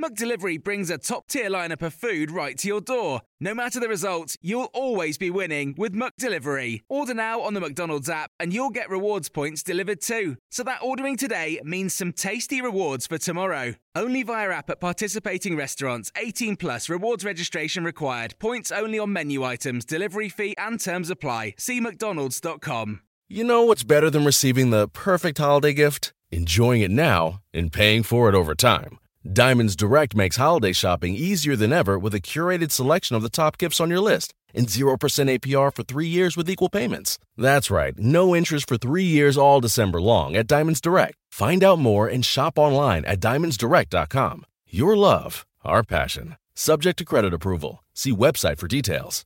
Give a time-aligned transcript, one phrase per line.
[0.00, 3.22] McDelivery brings a top-tier lineup of food right to your door.
[3.40, 6.82] No matter the result, you'll always be winning with McDelivery.
[6.88, 10.36] Order now on the McDonald's app and you'll get rewards points delivered too.
[10.52, 13.74] So that ordering today means some tasty rewards for tomorrow.
[13.96, 16.12] Only via app at participating restaurants.
[16.16, 18.36] 18 plus rewards registration required.
[18.38, 21.54] Points only on menu items, delivery fee and terms apply.
[21.58, 23.00] See mcdonalds.com.
[23.26, 26.12] You know what's better than receiving the perfect holiday gift?
[26.30, 29.00] Enjoying it now and paying for it over time.
[29.26, 33.58] Diamonds Direct makes holiday shopping easier than ever with a curated selection of the top
[33.58, 37.18] gifts on your list and 0% APR for three years with equal payments.
[37.36, 41.16] That's right, no interest for three years all December long at Diamonds Direct.
[41.30, 44.44] Find out more and shop online at diamondsdirect.com.
[44.70, 46.36] Your love, our passion.
[46.54, 47.84] Subject to credit approval.
[47.94, 49.24] See website for details.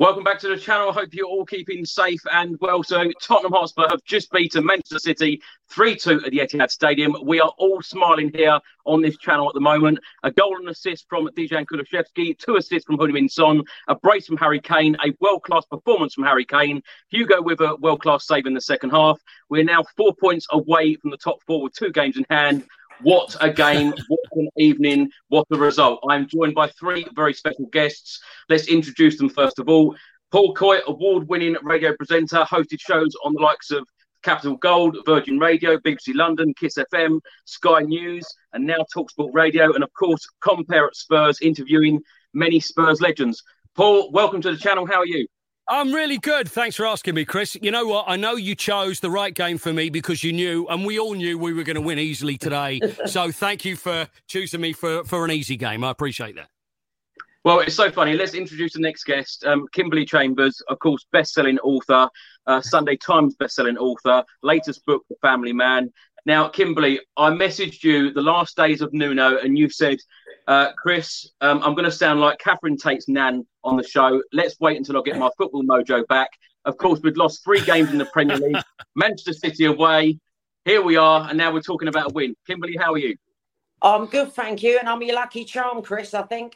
[0.00, 0.88] Welcome back to the channel.
[0.88, 2.82] I hope you're all keeping safe and well.
[2.82, 7.14] So, Tottenham Hotspur have just beaten Manchester City 3 2 at the Etihad Stadium.
[7.22, 9.98] We are all smiling here on this channel at the moment.
[10.22, 14.38] A goal and assist from Dejan Kulusevski, two assists from Heung-min Son, a brace from
[14.38, 18.46] Harry Kane, a world class performance from Harry Kane, Hugo with a world class save
[18.46, 19.20] in the second half.
[19.50, 22.64] We're now four points away from the top four with two games in hand.
[23.02, 26.00] What a game, what an evening, what a result.
[26.10, 28.20] I'm joined by three very special guests.
[28.50, 29.96] Let's introduce them first of all.
[30.30, 33.88] Paul Coyte, award winning radio presenter, hosted shows on the likes of
[34.22, 39.82] Capital Gold, Virgin Radio, BBC London, Kiss FM, Sky News, and now Talksport Radio, and
[39.82, 42.00] of course, Compare at Spurs, interviewing
[42.34, 43.42] many Spurs legends.
[43.74, 44.86] Paul, welcome to the channel.
[44.86, 45.26] How are you?
[45.72, 46.50] I'm really good.
[46.50, 47.56] Thanks for asking me, Chris.
[47.62, 48.06] You know what?
[48.08, 51.14] I know you chose the right game for me because you knew, and we all
[51.14, 52.80] knew we were going to win easily today.
[53.06, 55.84] so thank you for choosing me for, for an easy game.
[55.84, 56.48] I appreciate that.
[57.44, 58.14] Well, it's so funny.
[58.14, 62.10] Let's introduce the next guest, um, Kimberley Chambers, of course, best-selling author,
[62.48, 65.92] uh, Sunday Times best-selling author, latest book, The Family Man.
[66.26, 69.98] Now, Kimberley, I messaged you the last days of Nuno, and you said
[70.46, 74.22] uh, Chris, um, I'm going to sound like Catherine Tate's nan on the show.
[74.32, 76.30] Let's wait until I get my football mojo back.
[76.64, 78.62] Of course, we'd lost three games in the Premier League,
[78.96, 80.18] Manchester City away.
[80.64, 82.34] Here we are, and now we're talking about a win.
[82.46, 83.16] Kimberley, how are you?
[83.80, 84.78] I'm good, thank you.
[84.78, 86.54] And I'm your lucky charm, Chris, I think.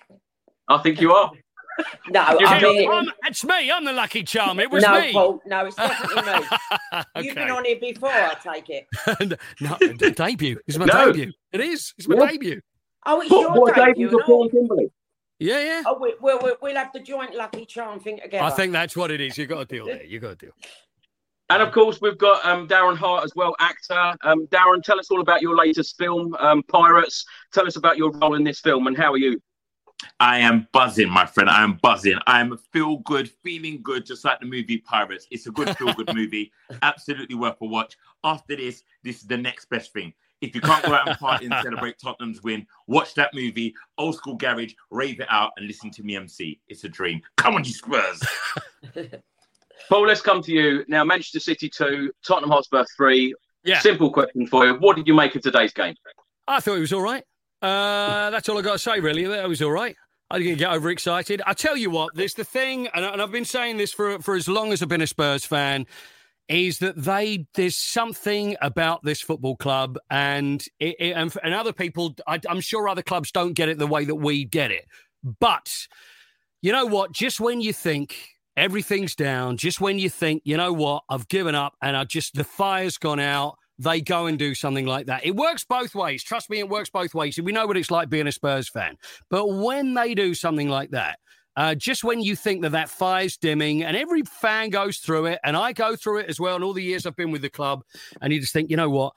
[0.69, 1.33] I think you are.
[2.09, 3.71] No, I mean, I'm, it's me.
[3.71, 4.61] I'm the lucky charm.
[4.61, 5.13] It was no, me.
[5.13, 6.47] Paul, no, it's definitely me.
[6.93, 7.05] okay.
[7.27, 9.39] You've been on here before, I take it.
[9.61, 9.77] no,
[10.11, 10.59] debut.
[10.67, 11.07] It's my No.
[11.07, 11.33] debut.
[11.53, 11.93] It is.
[11.99, 12.31] It's my Yeah.
[12.31, 12.61] debut.
[13.07, 14.07] Oh, it's What, your what debut.
[14.07, 14.49] debut and Paul all.
[14.51, 14.91] Kimberley?
[15.39, 15.83] Yeah, yeah.
[15.87, 18.45] Oh, we, we'll, we'll, we'll have the joint lucky charm thing together.
[18.45, 19.37] I think that's what it is.
[19.37, 20.05] You've got a deal there.
[20.05, 20.53] You've got a deal.
[21.51, 24.17] And of course, we've got um, Darren Hart as well, actor.
[24.23, 27.25] Um, Darren, tell us all about your latest film, um, Pirates.
[27.53, 29.41] Tell us about your role in this film and how are you?
[30.21, 31.49] I am buzzing, my friend.
[31.49, 32.19] I am buzzing.
[32.27, 35.27] I am feel good, feeling good, just like the movie Pirates.
[35.31, 36.53] It's a good feel good movie.
[36.83, 37.97] Absolutely worth a watch.
[38.23, 40.13] After this, this is the next best thing.
[40.41, 44.17] If you can't go out and party and celebrate Tottenham's win, watch that movie, Old
[44.17, 46.61] School Garage, rave it out, and listen to me MC.
[46.69, 47.23] It's a dream.
[47.37, 48.23] Come on, you Spurs.
[49.89, 50.85] Paul, let's come to you.
[50.87, 53.35] Now, Manchester City 2, Tottenham Hotspur 3.
[53.65, 53.79] Yeah.
[53.81, 54.75] Simple question for you.
[54.75, 55.95] What did you make of today's game?
[56.47, 57.25] I thought it was all right.
[57.65, 59.25] Uh, that's all I got to say, really.
[59.25, 59.97] That was all right.
[60.31, 61.41] I didn't get overexcited.
[61.47, 64.35] I tell you what, there's the thing, and, and I've been saying this for for
[64.35, 65.87] as long as I've been a Spurs fan,
[66.47, 71.73] is that they there's something about this football club, and it, it, and, and other
[71.73, 74.85] people, I, I'm sure other clubs don't get it the way that we get it.
[75.23, 75.89] But
[76.61, 77.13] you know what?
[77.13, 78.15] Just when you think
[78.59, 82.35] everything's down, just when you think, you know what, I've given up, and I just
[82.35, 85.27] the fire's gone out they go and do something like that.
[85.27, 86.23] It works both ways.
[86.23, 87.39] Trust me, it works both ways.
[87.41, 88.97] We know what it's like being a Spurs fan.
[89.31, 91.19] But when they do something like that,
[91.57, 95.39] uh, just when you think that that fire's dimming, and every fan goes through it,
[95.45, 97.51] and I go through it as well, and all the years I've been with the
[97.51, 97.85] club,
[98.21, 99.13] and you just think, you know what?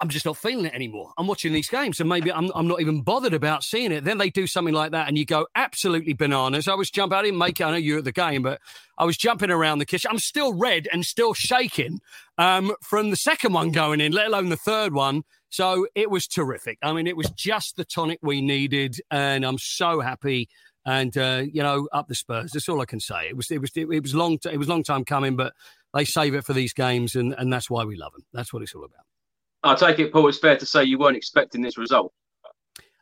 [0.00, 1.12] I'm just not feeling it anymore.
[1.18, 4.04] I'm watching these games, and maybe I'm, I'm not even bothered about seeing it.
[4.04, 6.68] Then they do something like that, and you go absolutely bananas.
[6.68, 7.64] I was jumping, I didn't make it.
[7.64, 8.60] I know you at the game, but
[8.98, 10.10] I was jumping around the kitchen.
[10.10, 12.00] I'm still red and still shaking
[12.38, 15.24] um, from the second one going in, let alone the third one.
[15.50, 16.78] So it was terrific.
[16.82, 20.48] I mean, it was just the tonic we needed, and I'm so happy.
[20.84, 22.50] And uh, you know, up the Spurs.
[22.52, 23.28] That's all I can say.
[23.28, 24.38] It was, it was, it was long.
[24.50, 25.52] It was long time coming, but
[25.94, 28.24] they save it for these games, and, and that's why we love them.
[28.32, 29.04] That's what it's all about.
[29.62, 30.28] I take it, Paul.
[30.28, 32.12] It's fair to say you weren't expecting this result.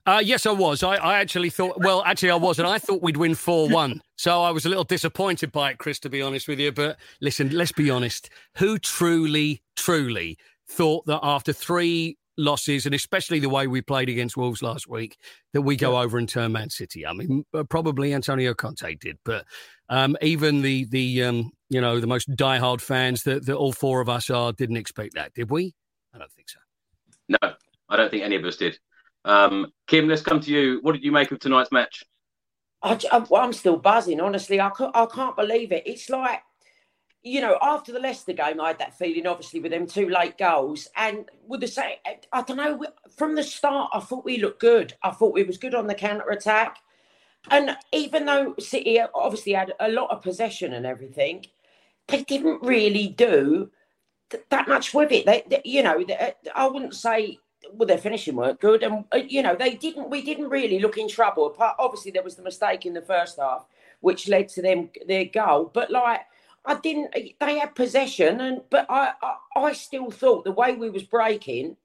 [0.06, 0.82] Uh, yes, I was.
[0.82, 4.00] I, I actually thought, well, actually, I was, and I thought we'd win 4 1.
[4.20, 6.72] So I was a little disappointed by it, Chris, to be honest with you.
[6.72, 8.28] But listen, let's be honest.
[8.58, 10.36] Who truly, truly
[10.68, 15.16] thought that after three losses, and especially the way we played against Wolves last week,
[15.54, 16.00] that we go yeah.
[16.00, 17.06] over and turn Man City?
[17.06, 19.46] I mean, probably Antonio Conte did, but
[19.88, 24.02] um, even the, the um, you know, the most diehard fans that, that all four
[24.02, 25.74] of us are didn't expect that, did we?
[26.14, 26.58] I don't think so.
[27.28, 27.54] No,
[27.88, 28.78] I don't think any of us did.
[29.24, 30.78] Um, Kim, let's come to you.
[30.82, 32.04] What did you make of tonight's match?
[32.82, 34.60] I, am still buzzing, honestly.
[34.60, 35.82] I, I can't believe it.
[35.86, 36.40] It's like,
[37.22, 40.38] you know, after the Leicester game, I had that feeling, obviously, with them two late
[40.38, 40.88] goals.
[40.96, 41.96] And with the same,
[42.32, 42.82] I don't know,
[43.16, 44.94] from the start, I thought we looked good.
[45.02, 46.78] I thought we was good on the counter attack.
[47.50, 51.46] And even though City obviously had a lot of possession and everything,
[52.08, 53.70] they didn't really do
[54.30, 55.26] th- that much with it.
[55.26, 57.38] They, they you know, they, I wouldn't say
[57.72, 60.10] well, their finishing weren't good, and uh, you know they didn't.
[60.10, 61.46] We didn't really look in trouble.
[61.46, 63.66] Apart, obviously, there was the mistake in the first half,
[64.00, 65.70] which led to them their goal.
[65.72, 66.20] But like,
[66.64, 67.14] I didn't.
[67.14, 71.76] They had possession, and but I, I, I still thought the way we was breaking,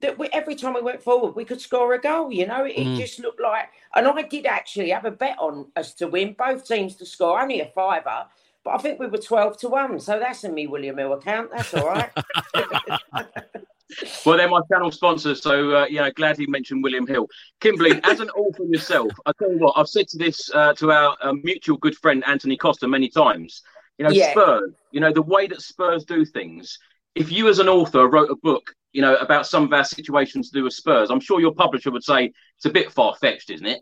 [0.00, 2.32] that we, every time we went forward, we could score a goal.
[2.32, 2.96] You know, it, mm.
[2.96, 3.68] just looked like.
[3.94, 7.40] And I did actually have a bet on us to win, both teams to score,
[7.40, 8.26] only a fiver.
[8.68, 11.50] But I think we were twelve to one, so that's in me William Hill account.
[11.50, 12.10] That's all right.
[14.26, 17.28] well, they're my channel sponsors, so uh, yeah, glad he mentioned William Hill.
[17.60, 20.92] Kimberley, as an author yourself, I tell you what, I've said to this uh, to
[20.92, 23.62] our uh, mutual good friend Anthony Costa many times.
[23.96, 24.32] You know, yeah.
[24.32, 24.74] Spurs.
[24.92, 26.78] You know the way that Spurs do things.
[27.14, 30.50] If you, as an author, wrote a book, you know, about some of our situations
[30.50, 33.48] to do with Spurs, I'm sure your publisher would say it's a bit far fetched,
[33.48, 33.80] isn't it?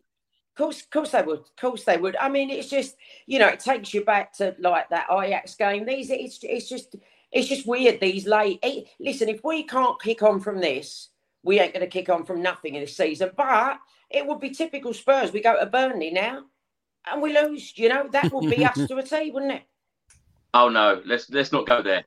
[0.57, 1.41] Course, course they would.
[1.41, 2.17] Of course they would.
[2.17, 5.85] I mean, it's just you know, it takes you back to like that Ajax game.
[5.85, 6.97] These, it's it's just
[7.31, 8.59] it's just weird these late.
[8.63, 11.11] Eh, listen, if we can't kick on from this,
[11.43, 13.33] we ain't going to kick on from nothing in this season.
[13.37, 15.31] But it would be typical Spurs.
[15.33, 16.45] We go to Burnley now,
[17.11, 17.77] and we lose.
[17.77, 19.63] You know that would be us to a T, wouldn't it?
[20.59, 22.03] Oh no, let's let's not go there.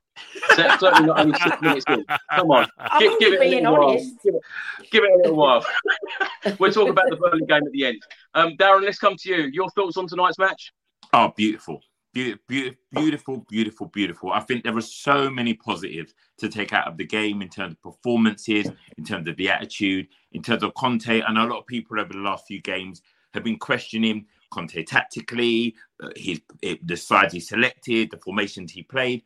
[0.56, 2.04] Certainly not only six minutes in.
[2.34, 2.68] Come on,
[2.98, 3.94] give, give it a little while.
[3.94, 4.42] Give it,
[4.90, 5.64] give it, a little while.
[6.58, 8.02] we'll talk about the Burnley game at the end.
[8.34, 9.50] Um, Darren, let's come to you.
[9.52, 10.72] Your thoughts on tonight's match?
[11.12, 11.80] Oh, beautiful.
[12.12, 14.32] Beautiful, beautiful, beautiful, beautiful.
[14.32, 17.74] I think there are so many positives to take out of the game in terms
[17.74, 18.68] of performances,
[18.98, 21.20] in terms of the attitude, in terms of Conte.
[21.20, 23.00] And a lot of people over the last few games
[23.32, 28.82] have been questioning Conte tactically, uh, his it, the sides he selected, the formations he
[28.82, 29.22] played.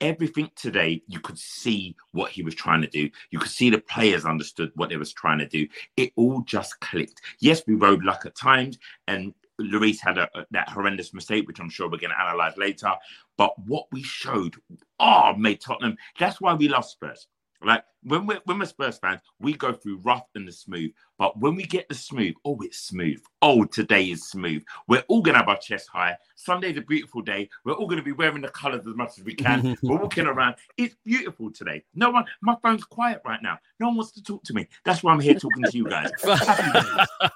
[0.00, 3.10] Everything today, you could see what he was trying to do.
[3.30, 5.66] You could see the players understood what they was trying to do.
[5.96, 7.20] It all just clicked.
[7.40, 8.78] Yes, we rode luck at times,
[9.08, 12.92] and Lloris had a, that horrendous mistake, which I'm sure we're going to analyze later.
[13.36, 14.54] But what we showed,
[15.00, 15.96] oh, made Tottenham.
[16.18, 17.26] That's why we love Spurs.
[17.62, 20.92] Like when we're when we're Spurs fans, we go through rough and the smooth.
[21.18, 23.20] But when we get the smooth, oh, it's smooth.
[23.42, 24.62] Oh, today is smooth.
[24.86, 26.16] We're all gonna have our chest high.
[26.36, 27.48] Sunday's a beautiful day.
[27.64, 29.76] We're all gonna be wearing the colours as much as we can.
[29.82, 30.54] we're walking around.
[30.76, 31.82] It's beautiful today.
[31.94, 33.58] No one, my phone's quiet right now.
[33.80, 34.68] No one wants to talk to me.
[34.84, 36.10] That's why I'm here talking to you guys.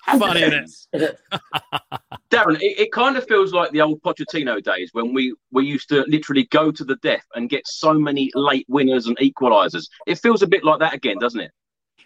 [0.06, 1.18] Funny, it?
[2.32, 5.88] Darren, it, it, kind of feels like the old Pochettino days when we, we used
[5.90, 9.84] to literally go to the death and get so many late winners and equalisers.
[10.06, 11.50] It feels a bit like that again, doesn't it?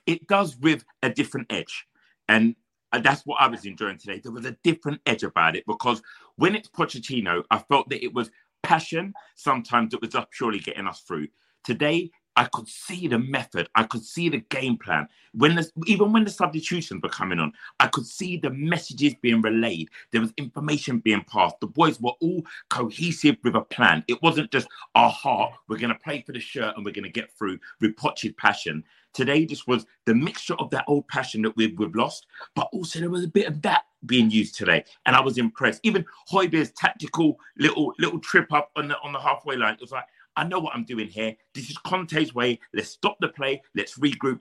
[0.04, 1.86] It does with a different edge.
[2.28, 2.56] And
[2.92, 4.20] that's what I was enjoying today.
[4.20, 6.02] There was a different edge about it because
[6.34, 8.30] when it's Pochettino, I felt that it was
[8.64, 9.14] passion.
[9.36, 11.28] Sometimes it was just purely getting us through.
[11.62, 13.68] Today, I could see the method.
[13.74, 15.08] I could see the game plan.
[15.32, 19.40] When the, even when the substitutions were coming on, I could see the messages being
[19.40, 19.88] relayed.
[20.12, 21.56] There was information being passed.
[21.60, 24.04] The boys were all cohesive with a plan.
[24.06, 25.52] It wasn't just our heart.
[25.68, 27.96] We're going to play for the shirt and we're going to get through with
[28.36, 28.84] passion.
[29.14, 33.00] Today, this was the mixture of that old passion that we've, we've lost, but also
[33.00, 35.80] there was a bit of that being used today, and I was impressed.
[35.82, 39.74] Even Højbjerg's tactical little little trip up on the on the halfway line.
[39.74, 40.04] It was like
[40.36, 41.34] I know what I'm doing here.
[41.54, 42.60] This is Conte's way.
[42.74, 43.62] Let's stop the play.
[43.74, 44.40] Let's regroup.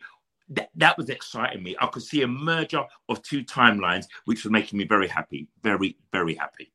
[0.49, 1.75] That, that was exciting me.
[1.79, 5.47] I could see a merger of two timelines, which was making me very happy.
[5.63, 6.71] Very, very happy.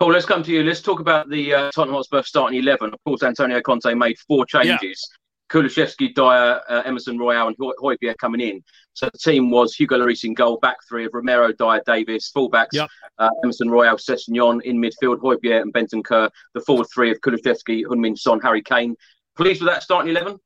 [0.00, 0.64] Paul, let's come to you.
[0.64, 2.92] Let's talk about the uh, Tottenham Hotspur starting 11.
[2.92, 5.08] Of course, Antonio Conte made four changes.
[5.52, 5.60] Yeah.
[5.60, 8.62] Kulusevski, Dier, uh, Emerson Royal, and Højbjerg coming in.
[8.94, 12.68] So the team was Hugo Lloris in goal, back three of Romero, Dier, Davies, fullbacks,
[12.72, 12.88] yep.
[13.18, 18.16] uh, Emerson Royal, Sessegnon in midfield, Højbjerg and Bentancur, the forward three of Kulusevski, Heung-min
[18.16, 18.96] Son, Harry Kane.
[19.36, 20.38] Pleased with that starting 11?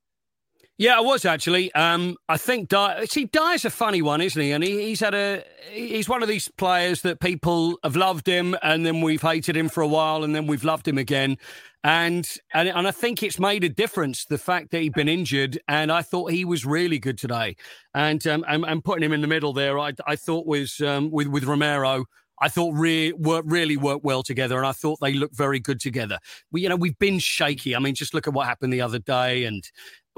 [0.79, 1.73] Yeah, I was actually.
[1.75, 4.53] Um, I think Dier, see Dier's a funny one, isn't he?
[4.53, 5.43] And he, he's had a
[5.73, 9.69] he's one of these players that people have loved him, and then we've hated him
[9.69, 11.37] for a while, and then we've loved him again.
[11.83, 15.59] And and and I think it's made a difference the fact that he'd been injured,
[15.67, 17.57] and I thought he was really good today.
[17.93, 21.11] And um, and, and putting him in the middle there, I I thought was um,
[21.11, 22.05] with with Romero.
[22.41, 25.81] I thought re- work, really worked well together, and I thought they looked very good
[25.81, 26.19] together.
[26.53, 27.75] We, you know, we've been shaky.
[27.75, 29.65] I mean, just look at what happened the other day, and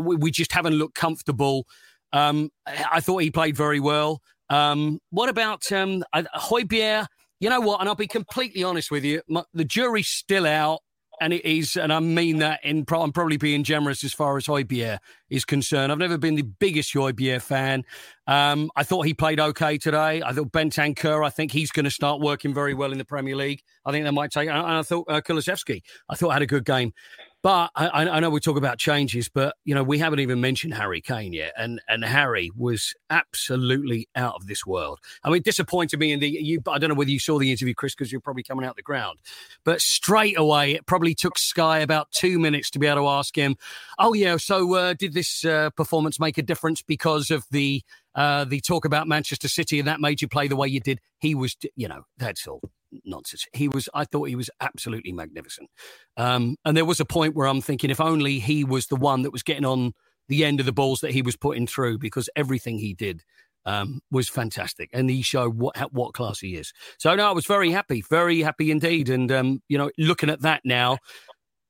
[0.01, 1.67] we, we just haven't looked comfortable.
[2.13, 4.21] Um, I thought he played very well.
[4.49, 7.07] Um, what about um, Højbjerg?
[7.39, 7.81] You know what?
[7.81, 9.23] And I'll be completely honest with you.
[9.29, 10.81] My, the jury's still out
[11.21, 14.47] and it is, and I mean that in I'm probably being generous as far as
[14.47, 15.93] Højbjerg is concerned.
[15.93, 17.85] I've never been the biggest Højbjerg fan.
[18.27, 20.23] Um, I thought he played okay today.
[20.23, 23.37] I thought Bentancur, I think he's going to start working very well in the Premier
[23.37, 23.63] League.
[23.85, 26.95] I think that might take, and I thought uh, I thought had a good game.
[27.43, 30.75] But I, I, know we talk about changes, but you know we haven't even mentioned
[30.75, 34.99] Harry Kane yet, and and Harry was absolutely out of this world.
[35.25, 36.61] I mean, disappointed me in the you.
[36.69, 38.83] I don't know whether you saw the interview, Chris, because you're probably coming out the
[38.83, 39.21] ground.
[39.65, 43.35] But straight away, it probably took Sky about two minutes to be able to ask
[43.35, 43.57] him,
[43.99, 47.83] "Oh yeah, so uh, did this uh, performance make a difference because of the
[48.15, 51.01] uh, the talk about Manchester City and that made you play the way you did?"
[51.19, 52.61] He was, you know, that's all
[53.05, 53.47] nonsense.
[53.53, 55.71] He was, I thought he was absolutely magnificent.
[56.17, 59.23] Um, and there was a point where I'm thinking, if only he was the one
[59.23, 59.93] that was getting on
[60.29, 63.23] the end of the balls that he was putting through, because everything he did
[63.67, 66.73] um, was fantastic, and he showed what what class he is.
[66.99, 69.09] So no, I was very happy, very happy indeed.
[69.09, 70.99] And um, you know, looking at that now,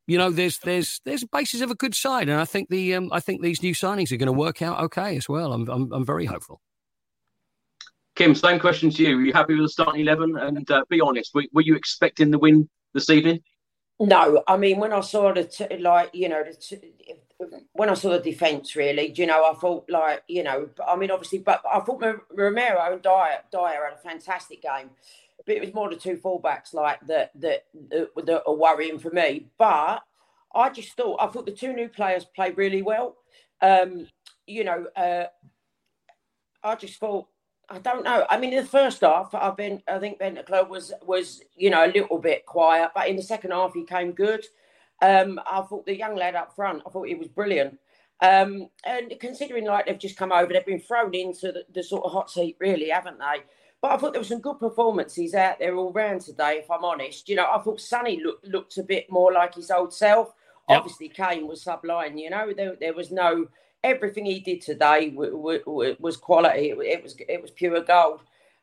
[0.06, 3.10] you know, there's there's there's basis of a good side, and I think the um,
[3.12, 5.52] I think these new signings are going to work out okay as well.
[5.52, 6.60] I'm I'm, I'm very hopeful.
[8.20, 9.16] Kim, same question to you.
[9.16, 10.36] Are you happy with the starting 11?
[10.36, 13.42] And uh, be honest, were, were, you expecting the win this evening?
[13.98, 16.92] No, I mean, when I saw the, t- like, you know, t-
[17.72, 21.10] when I saw the defence, really, you know, I thought, like, you know, I mean,
[21.10, 24.90] obviously, but I thought Romero and Dier, Dier had a fantastic game.
[25.46, 29.08] But it was more the two fullbacks, like, that, that, that, that are worrying for
[29.08, 29.46] me.
[29.56, 30.02] But
[30.54, 33.16] I just thought, I thought the two new players played really well.
[33.62, 34.08] Um,
[34.46, 35.24] you know, uh,
[36.62, 37.26] I just thought
[37.70, 38.26] I don't know.
[38.28, 39.80] I mean, in the first half, I've been.
[39.86, 43.22] I think Ben Bentancur was was you know a little bit quiet, but in the
[43.22, 44.44] second half, he came good.
[45.00, 47.78] Um, I thought the young lad up front, I thought he was brilliant.
[48.22, 52.04] Um, and considering like they've just come over, they've been thrown into the, the, sort
[52.04, 53.44] of hot seat, really, haven't they?
[53.80, 56.60] But I thought there were some good performances out there all round today.
[56.62, 59.70] If I'm honest, you know, I thought Sonny looked looked a bit more like his
[59.70, 60.34] old self.
[60.68, 60.78] Yep.
[60.78, 62.18] Obviously, Kane was sublime.
[62.18, 63.46] You know, there there was no
[63.84, 66.70] everything he did today w- w- was quality.
[66.70, 68.22] It, it, was it was pure gold.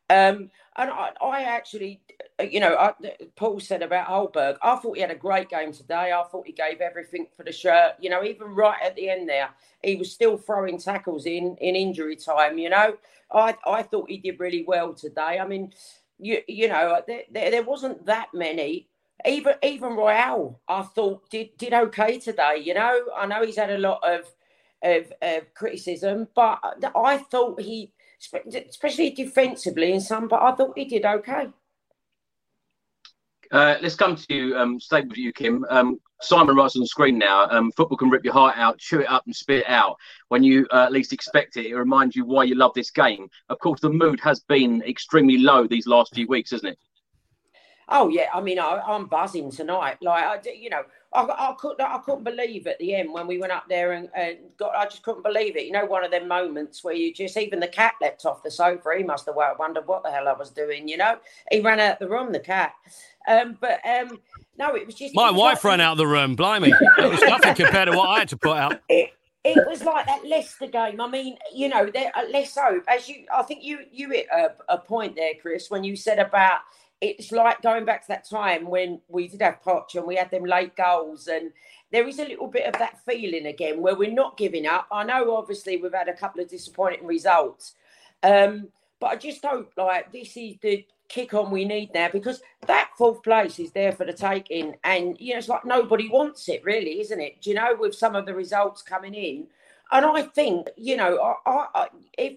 [0.09, 2.01] Um, and I, I, actually,
[2.39, 2.93] you know, I,
[3.35, 4.57] Paul said about Højbjerg.
[4.61, 6.13] I thought he had a great game today.
[6.13, 7.93] I thought he gave everything for the shirt.
[7.99, 9.49] You know, even right at the end there,
[9.83, 12.57] he was still throwing tackles in in injury time.
[12.57, 12.97] You know,
[13.33, 15.39] I I thought he did really well today.
[15.41, 15.73] I mean,
[16.19, 18.87] you you know, there, there, there wasn't that many
[19.25, 22.61] even even Royal, I thought did did okay today.
[22.63, 24.21] You know, I know he's had a lot of
[24.83, 26.59] of, of criticism, but
[26.95, 27.91] I thought he,
[28.69, 31.47] especially defensively in some, but I thought he did okay.
[33.51, 35.65] Uh, let's come to you, um, stay with you, Kim.
[35.69, 37.47] Um, Simon writes on the screen now.
[37.49, 39.97] Um, football can rip your heart out, chew it up, and spit it out.
[40.29, 43.29] When you uh, least expect it, it reminds you why you love this game.
[43.49, 46.79] Of course, the mood has been extremely low these last few weeks, isn't it?
[47.89, 49.97] Oh yeah, I mean, I, am buzzing tonight.
[50.01, 50.83] Like I, you know,
[51.17, 54.09] I, I couldn't, I couldn't believe at the end when we went up there and,
[54.15, 54.75] and got.
[54.75, 55.65] I just couldn't believe it.
[55.65, 58.51] You know, one of them moments where you just even the cat leapt off the
[58.51, 58.89] sofa.
[58.97, 60.87] He must have wondered what the hell I was doing.
[60.87, 61.17] You know,
[61.51, 62.31] he ran out of the room.
[62.31, 62.73] The cat.
[63.27, 64.19] Um, but um,
[64.57, 66.35] no, it was just my was wife like, ran out of the room.
[66.35, 68.79] Blimey, it was nothing compared to what I had to put out.
[68.89, 69.13] It,
[69.59, 70.99] it was like that Leicester game.
[70.99, 73.25] I mean, you know, there uh, less so as you.
[73.33, 76.59] I think you you hit a, a point there, Chris, when you said about
[77.01, 80.31] it's like going back to that time when we did have Poch and we had
[80.31, 81.51] them late goals and
[81.91, 84.87] there is a little bit of that feeling again where we're not giving up.
[84.91, 87.75] I know obviously we've had a couple of disappointing results.
[88.23, 92.41] Um, but I just hope like this is the kick on we need now because
[92.65, 96.49] that fourth place is there for the taking and you know it's like nobody wants
[96.49, 99.47] it really isn't it do you know with some of the results coming in
[99.91, 102.33] and I think, you know, I, I, if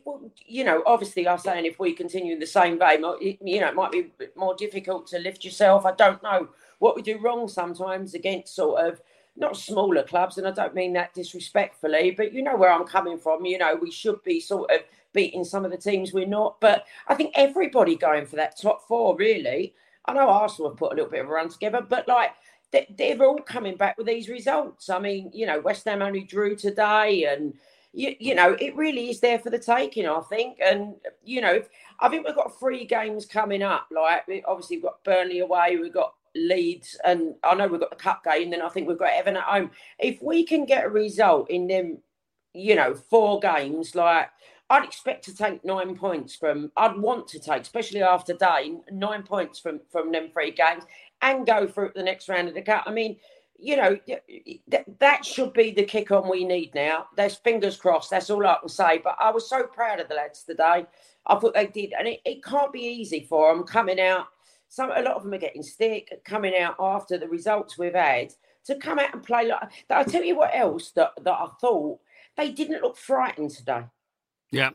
[0.46, 3.74] you know, obviously, I'm saying if we continue in the same vein, you know, it
[3.74, 5.84] might be more difficult to lift yourself.
[5.84, 9.00] I don't know what we do wrong sometimes against sort of
[9.36, 13.18] not smaller clubs, and I don't mean that disrespectfully, but you know where I'm coming
[13.18, 13.44] from.
[13.44, 14.80] You know, we should be sort of
[15.12, 18.86] beating some of the teams we're not, but I think everybody going for that top
[18.86, 19.74] four really.
[20.06, 22.30] I know Arsenal have put a little bit of a run together, but like
[22.72, 24.88] they're all coming back with these results.
[24.90, 27.54] I mean, you know, West Ham only drew today, and
[27.92, 30.58] you, you know, it really is there for the taking, I think.
[30.64, 31.62] And, you know,
[31.98, 33.88] I think we've got three games coming up.
[33.90, 37.96] Like, obviously, we've got Burnley away, we've got Leeds, and I know we've got the
[37.96, 39.70] cup game, then I think we've got Everton at home.
[39.98, 41.98] If we can get a result in them,
[42.54, 44.30] you know, four games, like,
[44.70, 46.70] I'd expect to take nine points from.
[46.76, 50.84] I'd want to take, especially after day, nine points from from them three games,
[51.22, 52.84] and go through the next round of the cup.
[52.86, 53.16] I mean,
[53.58, 53.98] you know,
[54.98, 57.06] that should be the kick on we need now.
[57.16, 58.10] There's fingers crossed.
[58.10, 58.98] That's all I can say.
[58.98, 60.86] But I was so proud of the lads today.
[61.26, 64.26] I thought they did, and it, it can't be easy for them coming out.
[64.68, 68.32] Some a lot of them are getting sick coming out after the results we've had
[68.64, 69.68] to come out and play like.
[69.90, 72.00] I tell you what else that that I thought
[72.36, 73.84] they didn't look frightened today.
[74.50, 74.70] Yeah.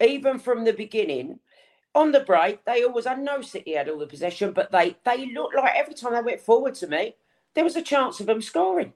[0.00, 1.40] Even from the beginning,
[1.94, 3.06] on the break, they always.
[3.06, 6.22] I know City had all the possession, but they they looked like every time they
[6.22, 7.14] went forward to me,
[7.54, 8.92] there was a chance of them scoring.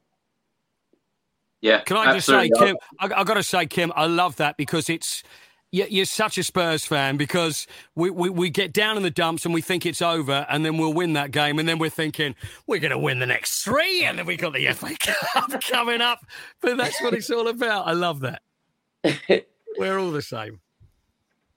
[1.60, 1.80] Yeah.
[1.80, 2.76] Can I just say, Kim?
[3.00, 5.22] I, I got to say, Kim, I love that because it's
[5.70, 9.52] you're such a Spurs fan because we, we, we, get down in the dumps and
[9.52, 12.34] we think it's over and then we'll win that game and then we're thinking
[12.66, 16.00] we're going to win the next three and then we got the FA Cup coming
[16.00, 16.24] up.
[16.62, 17.86] But that's what it's all about.
[17.86, 18.40] I love that.
[19.78, 20.60] we're all the same.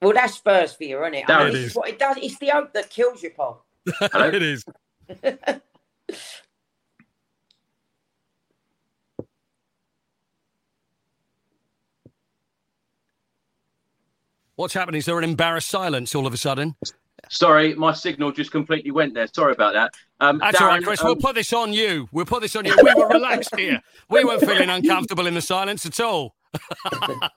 [0.02, 1.30] Well, that's Spurs for you, isn't it?
[1.30, 1.74] I mean, it is.
[1.76, 2.16] What it does.
[2.20, 3.64] It's the hope that kills you, Paul.
[3.86, 4.64] it is.
[14.56, 14.98] What's happening?
[14.98, 16.74] Is there an embarrassed silence all of a sudden?
[17.30, 19.28] Sorry, my signal just completely went there.
[19.32, 19.92] Sorry about that.
[20.20, 21.00] Um, That's Darren, all right, Chris.
[21.00, 22.08] Um, we'll put this on you.
[22.10, 22.76] We'll put this on you.
[22.82, 23.80] We were relaxed here.
[24.10, 26.34] We weren't feeling uncomfortable in the silence at all.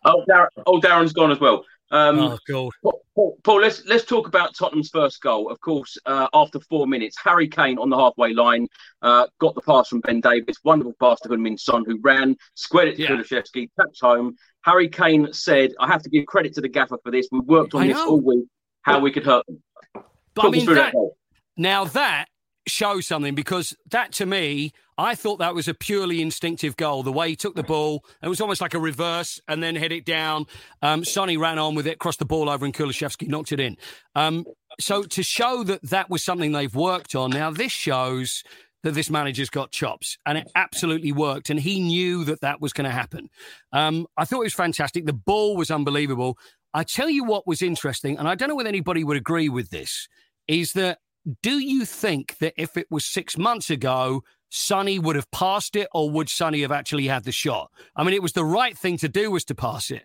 [0.04, 1.64] oh, Darren, oh, Darren's gone as well.
[1.96, 5.50] Um, oh God, Paul, Paul, let's let's talk about Tottenham's first goal.
[5.50, 8.68] Of course, uh, after four minutes, Harry Kane on the halfway line
[9.02, 12.90] uh, got the pass from Ben Davies, wonderful pass to Heung-min Son, who ran, squared
[12.90, 13.10] it to yeah.
[13.12, 14.36] Kulusevski, tapped home.
[14.64, 17.30] Harry Kane said, "I have to give credit to the gaffer for this.
[17.32, 18.10] We worked on I this know.
[18.10, 18.46] all week,
[18.82, 21.12] how we could hurt them." But Talk I mean, that, that
[21.56, 22.26] now that
[22.68, 27.04] show something because that to me, I thought that was a purely instinctive goal.
[27.04, 29.92] The way he took the ball, it was almost like a reverse and then hit
[29.92, 30.46] it down.
[30.82, 33.78] Um, Sonny ran on with it, crossed the ball over, and Kulusevski knocked it in.
[34.16, 34.46] Um,
[34.80, 38.44] so to show that that was something they've worked on, now this shows
[38.84, 41.50] that this manager's got chops, and it absolutely worked.
[41.50, 43.30] And he knew that that was going to happen.
[43.74, 45.06] Um, I thought it was fantastic.
[45.06, 46.38] The ball was unbelievable.
[46.74, 49.72] I tell you what was interesting, and I don't know whether anybody would agree with
[49.72, 50.08] this,
[50.48, 51.00] is that
[51.42, 55.88] do you think that if it was six months ago, Sonny would have passed it,
[55.94, 57.72] or would Sonny have actually had the shot?
[57.96, 60.04] I mean, it was the right thing to do was to pass it,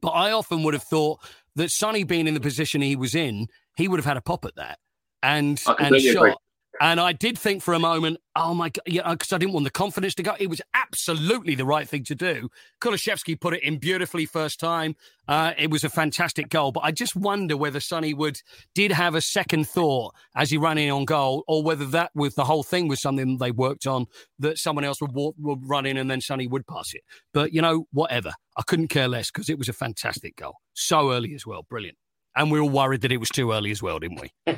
[0.00, 1.20] but I often would have thought
[1.56, 4.44] that Sonny being in the position he was in, he would have had a pop
[4.44, 4.78] at that
[5.22, 6.16] and and shot.
[6.16, 6.34] Agree.
[6.82, 9.70] And I did think for a moment, oh my God, because I didn't want the
[9.70, 10.34] confidence to go.
[10.40, 12.48] It was absolutely the right thing to do.
[12.80, 14.96] Kulusevski put it in beautifully first time.
[15.28, 16.72] Uh, it was a fantastic goal.
[16.72, 18.40] But I just wonder whether Sonny would
[18.74, 22.34] did have a second thought as he ran in on goal, or whether that was
[22.34, 24.06] the whole thing was something they worked on
[24.40, 27.02] that someone else would, walk, would run in and then Sonny would pass it.
[27.32, 28.32] But, you know, whatever.
[28.56, 30.56] I couldn't care less because it was a fantastic goal.
[30.72, 31.62] So early as well.
[31.62, 31.96] Brilliant.
[32.34, 34.32] And we were all worried that it was too early as well, didn't we?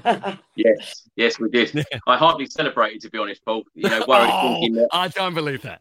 [0.55, 1.85] yes, yes, we did.
[2.07, 3.65] I hardly celebrated, to be honest, Paul.
[3.75, 4.31] You know, worried.
[4.31, 5.81] oh, I don't believe that.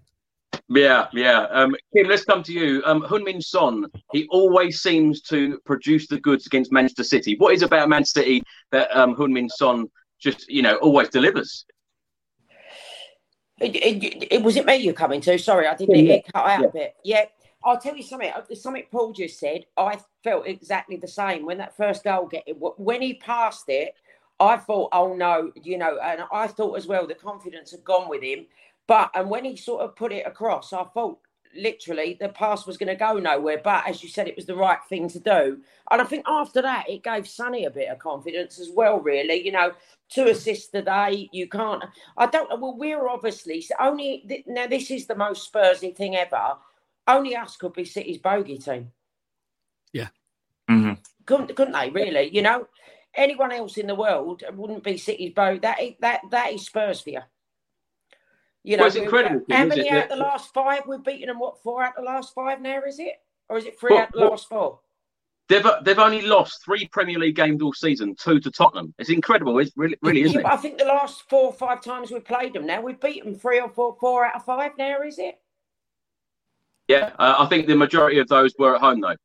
[0.69, 1.41] Yeah, yeah.
[1.51, 2.81] Um, Kim, let's come to you.
[2.85, 7.35] Um, Heung-min Son, he always seems to produce the goods against Manchester City.
[7.37, 9.87] What is about Man City that um, Heung-min Son
[10.19, 11.65] just, you know, always delivers?
[13.59, 15.37] It, it, it, was it me you're coming to?
[15.37, 16.67] Sorry, I didn't yeah, cut out yeah.
[16.67, 16.95] a bit.
[17.03, 17.25] Yeah,
[17.63, 18.31] I'll tell you something.
[18.31, 19.65] Uh, something Paul just said.
[19.77, 22.43] I felt exactly the same when that first goal get.
[22.57, 23.95] When he passed it,
[24.39, 28.09] I thought, oh no, you know, and I thought as well the confidence had gone
[28.09, 28.45] with him.
[28.87, 31.19] But and when he sort of put it across, I thought
[31.55, 33.61] literally the pass was going to go nowhere.
[33.63, 35.59] But as you said, it was the right thing to do.
[35.91, 38.99] And I think after that, it gave Sonny a bit of confidence as well.
[38.99, 39.71] Really, you know,
[40.09, 41.29] two assists today.
[41.31, 41.83] You can't.
[42.17, 42.49] I don't.
[42.49, 42.57] Know.
[42.57, 44.67] Well, we're obviously only now.
[44.67, 46.55] This is the most Spursy thing ever
[47.07, 48.91] only us could be City's bogey team.
[49.91, 50.07] Yeah.
[50.69, 50.93] Mm-hmm.
[51.25, 52.29] Couldn't, couldn't they, really?
[52.33, 52.67] You know,
[53.15, 55.59] anyone else in the world wouldn't be City's bogey.
[55.59, 57.21] That, that, that is Spurs for you.
[58.63, 59.45] You know, well, it's incredible.
[59.51, 60.83] How many out the last five?
[60.87, 63.15] We've beaten them, what, four out of the last five now, is it?
[63.49, 64.79] Or is it three out of the last four?
[65.49, 68.93] They've, they've only lost three Premier League games all season, two to Tottenham.
[68.97, 69.59] It's incredible.
[69.59, 70.53] It's really, really isn't yeah, it?
[70.53, 73.59] I think the last four or five times we've played them now, we've beaten three
[73.59, 75.41] or four, four out of five now, is it?
[76.87, 79.15] Yeah, uh, I think the majority of those were at home though.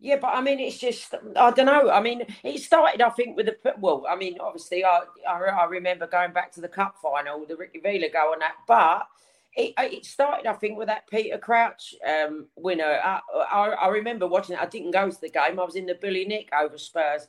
[0.00, 1.90] Yeah, but I mean, it's just I don't know.
[1.90, 4.04] I mean, it started, I think, with the well.
[4.08, 7.80] I mean, obviously, I I, I remember going back to the cup final, the Ricky
[7.80, 8.56] Villa goal and that.
[8.68, 9.08] But
[9.56, 13.00] it, it started, I think, with that Peter Crouch um, winner.
[13.02, 14.60] I, I, I, remember watching it.
[14.60, 15.60] I didn't go to the game.
[15.60, 17.28] I was in the Billy Nick over Spurs.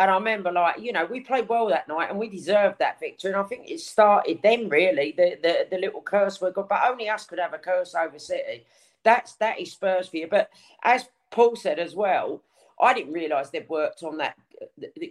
[0.00, 2.98] And I remember, like, you know, we played well that night and we deserved that
[2.98, 3.32] victory.
[3.32, 6.70] And I think it started then, really, the, the, the little curse we got.
[6.70, 8.64] But only us could have a curse over City.
[9.02, 10.26] That's That is Spurs for you.
[10.26, 10.48] But
[10.82, 12.42] as Paul said as well,
[12.80, 14.38] I didn't realise they'd worked on that,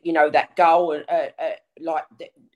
[0.03, 2.05] you know, that goal and uh, uh, like,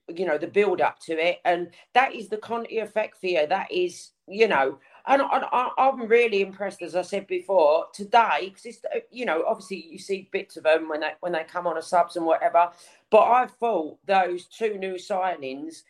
[0.08, 1.40] you know, the build up to it.
[1.46, 3.46] And that is the Conte effect for you.
[3.46, 8.66] That is, you know, and I, am really impressed, as I said before, today because
[8.66, 8.80] it's
[9.12, 11.82] you know obviously you see bits of them when they when they come on a
[11.82, 12.70] subs and whatever.
[13.10, 15.84] But I thought those two new signings,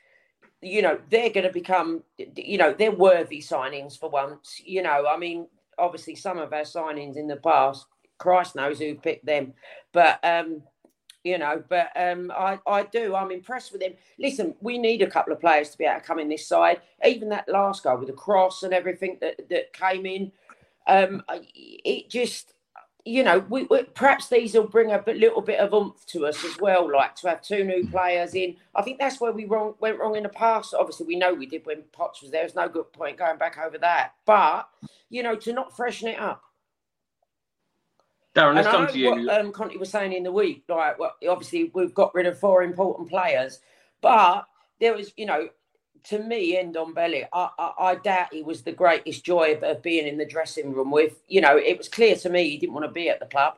[0.62, 4.62] you know, they're going to become, you know, they're worthy signings for once.
[4.65, 5.47] You know, I mean,
[5.78, 7.86] obviously some of our signings in the past
[8.17, 9.54] Christ knows who picked them.
[9.91, 10.63] But um,
[11.23, 13.15] you know, but um, I, I do.
[13.15, 13.93] I'm impressed with him.
[14.19, 16.81] Listen, we need a couple of players to be able to come in this side.
[17.05, 20.31] Even that last goal with the cross and everything that, that came in,
[20.88, 22.53] um, it just,
[23.05, 26.43] you know, we, we, perhaps these will bring a little bit of oomph to us
[26.43, 26.91] as well.
[26.91, 28.57] Like to have two new players in.
[28.75, 30.73] I think that's where we wrong, went wrong in the past.
[30.73, 32.41] Obviously, we know we did when Poch was there.
[32.41, 34.13] There's no good point going back over that.
[34.25, 34.67] But
[35.09, 36.43] you know, to not freshen it up
[38.35, 39.11] Darren, let's come to you.
[39.11, 42.39] What, um, Conte was saying in the week, like, well, obviously we've got rid of
[42.39, 43.59] four important players,
[44.01, 44.47] but
[44.79, 45.49] there was, you know,
[46.05, 50.05] to me, Ndombele, I, I, I doubt he was the greatest joy of, of, being
[50.07, 51.21] in the dressing room with.
[51.27, 53.55] You know, it was clear to me he didn't want to be at the club.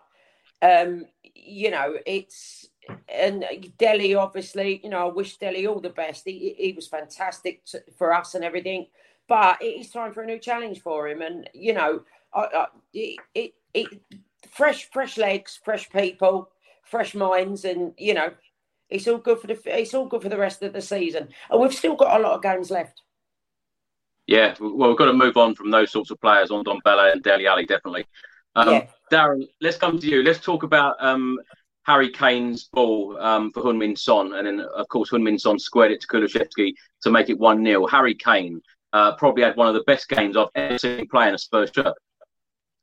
[0.62, 2.68] Um, you know, it's
[3.10, 3.46] and
[3.78, 6.24] Dele obviously, you know, I wish Dele all the best.
[6.26, 8.88] He, he was fantastic to, for us and everything,
[9.28, 11.22] but it is time for a new challenge for him.
[11.22, 12.02] And you know,
[12.34, 14.02] I, I, it, it, it
[14.56, 16.50] fresh, fresh legs, fresh people,
[16.84, 18.32] fresh minds, and you know,
[18.90, 21.30] it's all good for the it's all good for the rest of the season.
[21.50, 23.02] And we've still got a lot of games left.
[24.28, 27.22] Yeah, well, we've got to move on from those sorts of players on Ndombele and
[27.22, 28.06] Dele Alli, definitely.
[28.56, 28.88] Um, yeah.
[29.12, 30.24] Darren, let's come to you.
[30.24, 31.38] Let's talk about um,
[31.84, 34.34] Harry Kane's ball um, for Heung-min Son.
[34.34, 37.86] And then, of course, Heung-min Son squared it to Kulusevski to make it 1 0.
[37.86, 38.60] Harry Kane
[38.94, 41.70] uh, probably had one of the best games I've ever seen play in a Spurs
[41.76, 41.94] shirt.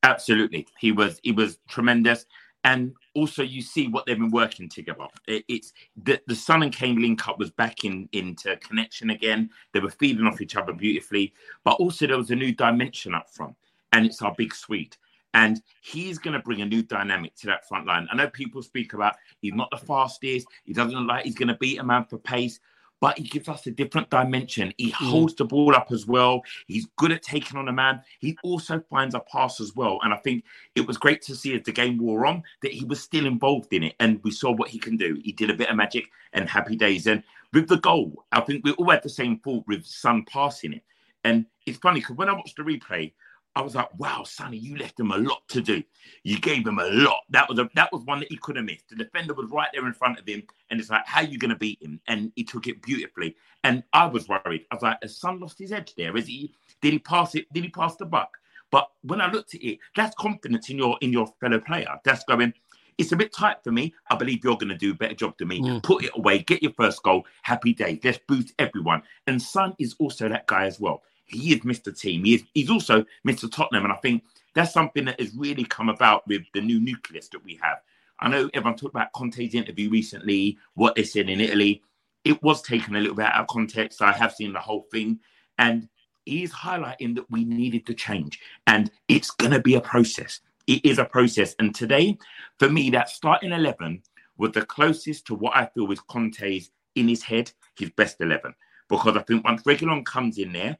[0.03, 2.27] Absolutely, he was he was tremendous,
[2.65, 5.07] and also you see what they've been working together.
[5.29, 9.51] It, it's the the Son and Kane link up was back in into connection again.
[9.73, 11.33] They were feeding off each other beautifully,
[11.65, 13.55] but also there was a new dimension up front,
[13.93, 14.97] and it's our big Swede.
[15.35, 18.07] And he's going to bring a new dynamic to that front line.
[18.13, 20.47] I know people speak about he's not the fastest.
[20.65, 22.61] He doesn't look like he's going to beat a man for pace
[23.03, 24.73] but he gives us a different dimension.
[24.79, 25.11] He mm.
[25.11, 26.41] holds the ball up as well.
[26.69, 28.01] He's good at taking on a man.
[28.21, 29.99] He also finds a pass as well.
[30.05, 30.45] And I think
[30.77, 33.73] it was great to see as the game wore on that he was still involved
[33.73, 33.97] in it.
[33.99, 35.21] And we saw what he can do.
[35.25, 37.09] He did a bit of magic and happy days.
[37.09, 40.75] And with the goal, I think we all had the same thought with Son passing
[40.75, 40.85] it.
[41.25, 43.13] And it's funny because when I watched the replay,
[43.55, 45.83] I was like, wow, Sonny, you left him a lot to do.
[46.23, 47.21] You gave him a lot.
[47.31, 48.89] That was a that was one that he could have missed.
[48.89, 51.39] The defender was right there in front of him, and it's like, how are you
[51.39, 52.01] going to beat him?
[52.07, 53.37] And he took it beautifully.
[53.65, 54.67] And I was worried.
[54.71, 56.17] I was like, has Son lost his edge there?
[56.17, 56.55] Is he?
[56.81, 57.53] Did he pass it?
[57.53, 58.39] Did he pass the buck?
[58.71, 61.99] But when I looked at it, that's confidence in your in your fellow player.
[62.05, 62.55] That's going.
[62.99, 63.95] It's a bit tight for me.
[64.11, 65.61] I believe you're going to do a better job than me.
[65.61, 65.83] Mm.
[65.83, 67.25] Put it away, get your first goal.
[67.41, 67.99] Happy day.
[68.05, 69.03] Let's boost everyone.
[69.27, 71.03] And Son is also that guy as well
[71.35, 71.97] he is Mr.
[71.99, 72.25] Team.
[72.25, 73.51] He is, he's also Mr.
[73.51, 73.85] Tottenham.
[73.85, 77.45] And I think that's something that has really come about with the new nucleus that
[77.45, 77.79] we have.
[78.21, 81.83] I know everyone talked about Conte's interview recently, what they said in Italy.
[82.25, 84.01] It was taken a little bit out of context.
[84.01, 85.19] I have seen the whole thing.
[85.59, 85.89] And
[86.25, 88.39] he's highlighting that we needed to change.
[88.67, 90.41] And it's going to be a process.
[90.67, 91.57] It is a process.
[91.59, 92.17] And today,
[92.59, 94.03] for me, that starting 11
[94.39, 98.55] was the closest to what I feel was Conte's in his head, his best 11.
[98.89, 100.79] Because I think once Reguilon comes in there,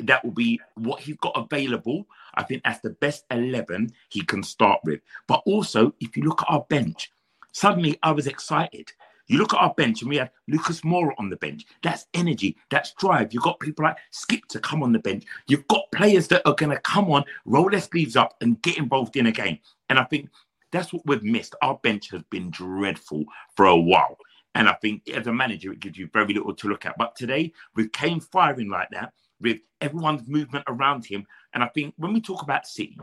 [0.00, 2.06] that will be what he's got available.
[2.34, 5.00] I think that's the best 11 he can start with.
[5.26, 7.10] But also, if you look at our bench,
[7.52, 8.92] suddenly I was excited.
[9.26, 11.64] You look at our bench and we have Lucas Moura on the bench.
[11.82, 13.32] That's energy, that's drive.
[13.32, 15.24] You've got people like Skipp to come on the bench.
[15.46, 18.76] You've got players that are going to come on, roll their sleeves up, and get
[18.76, 19.58] involved in a game.
[19.88, 20.28] And I think
[20.72, 21.54] that's what we've missed.
[21.62, 23.24] Our bench has been dreadful
[23.56, 24.18] for a while.
[24.56, 26.98] And I think as a manager, it gives you very little to look at.
[26.98, 29.12] But today, with Kane firing like that,
[29.44, 31.24] with everyone's movement around him.
[31.52, 32.98] And I think when we talk about City,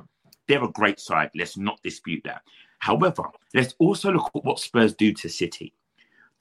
[0.48, 1.30] they're a great side.
[1.36, 2.42] Let's not dispute that.
[2.80, 3.24] However,
[3.54, 5.74] let's also look at what Spurs do to City.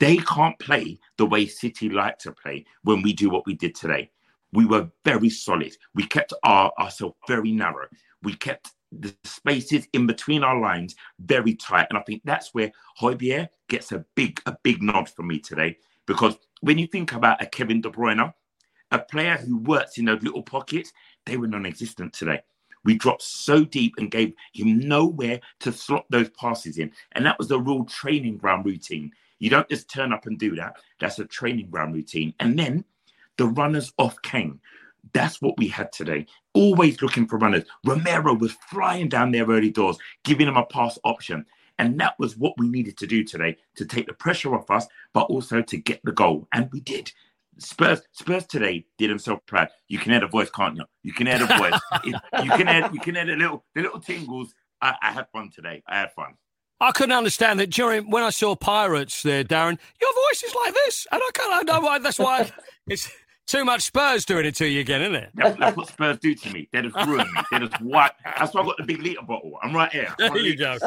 [0.01, 3.75] They can't play the way City like to play when we do what we did
[3.75, 4.11] today.
[4.53, 5.77] We were very solid.
[5.95, 7.87] We kept our ourselves very narrow.
[8.23, 11.87] We kept the spaces in between our lines very tight.
[11.91, 15.77] And I think that's where Højbjerg gets a big, a big nod from me today.
[16.07, 18.33] Because when you think about a Kevin De Bruyne,
[18.91, 20.93] a player who works in those little pockets,
[21.27, 22.41] they were non-existent today.
[22.85, 26.93] We dropped so deep and gave him nowhere to slot those passes in.
[27.13, 29.13] And that was the real training ground routine.
[29.39, 30.77] You don't just turn up and do that.
[30.99, 32.35] That's a training ground routine.
[32.41, 32.85] And then
[33.37, 34.61] the runners off came.
[35.13, 36.27] That's what we had today.
[36.53, 37.65] Always looking for runners.
[37.85, 41.47] Romero was flying down their early doors, giving them a pass option.
[41.79, 44.87] And that was what we needed to do today to take the pressure off us,
[45.15, 46.47] but also to get the goal.
[46.53, 47.11] And we did.
[47.61, 49.69] Spurs Spurs today did themselves proud.
[49.89, 50.85] You can hear the voice, can't you?
[51.03, 51.81] You can hear the voice.
[52.05, 54.55] it, you can hear you can hear the little the little tingles.
[54.81, 55.83] I, I had fun today.
[55.87, 56.35] I had fun.
[56.81, 59.79] I couldn't understand that during when I saw Pirates there, Darren.
[60.01, 61.99] Your voice is like this, and I can't know why.
[61.99, 62.51] That's why
[62.89, 63.11] it's
[63.47, 65.31] too much Spurs doing it to you again, isn't it?
[65.35, 66.69] That's, that's what Spurs do to me.
[66.73, 67.43] They just ruin me.
[67.51, 68.15] They just what?
[68.25, 69.59] That's why I got the big liter bottle.
[69.63, 70.15] I'm right here.
[70.19, 70.79] There you go.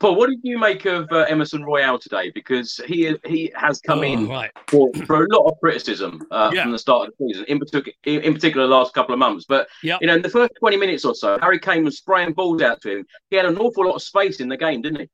[0.00, 2.30] Paul, what did you make of uh, Emerson Royal today?
[2.34, 4.50] Because he he has come Oh, in right.
[4.68, 6.62] for, for a lot of criticism uh, Yeah.
[6.62, 9.44] from the start of the season, in particular, in, particular, the last couple of months.
[9.48, 10.00] But Yep.
[10.00, 12.80] you know, in the first twenty minutes or so, Harry Kane was spraying balls out
[12.82, 13.06] to him.
[13.30, 15.08] He had an awful lot of space in the game, didn't he?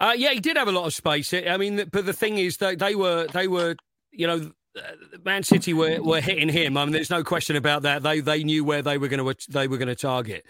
[0.00, 1.32] Uh, yeah, he did have a lot of space.
[1.32, 3.76] I mean, but the thing is that they were they were
[4.12, 4.50] you know.
[4.76, 4.80] uh,
[5.24, 6.76] Man City were, were hitting him.
[6.76, 8.02] I mean, there's no question about that.
[8.02, 10.44] They they knew where they were going to they were going to target.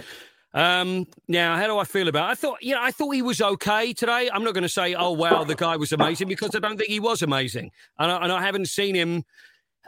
[0.54, 2.28] Um, now, how do I feel about?
[2.28, 2.32] It?
[2.32, 4.30] I thought, you know, I thought he was okay today.
[4.32, 6.88] I'm not going to say, oh wow, the guy was amazing because I don't think
[6.88, 9.24] he was amazing, and I, and I haven't seen him.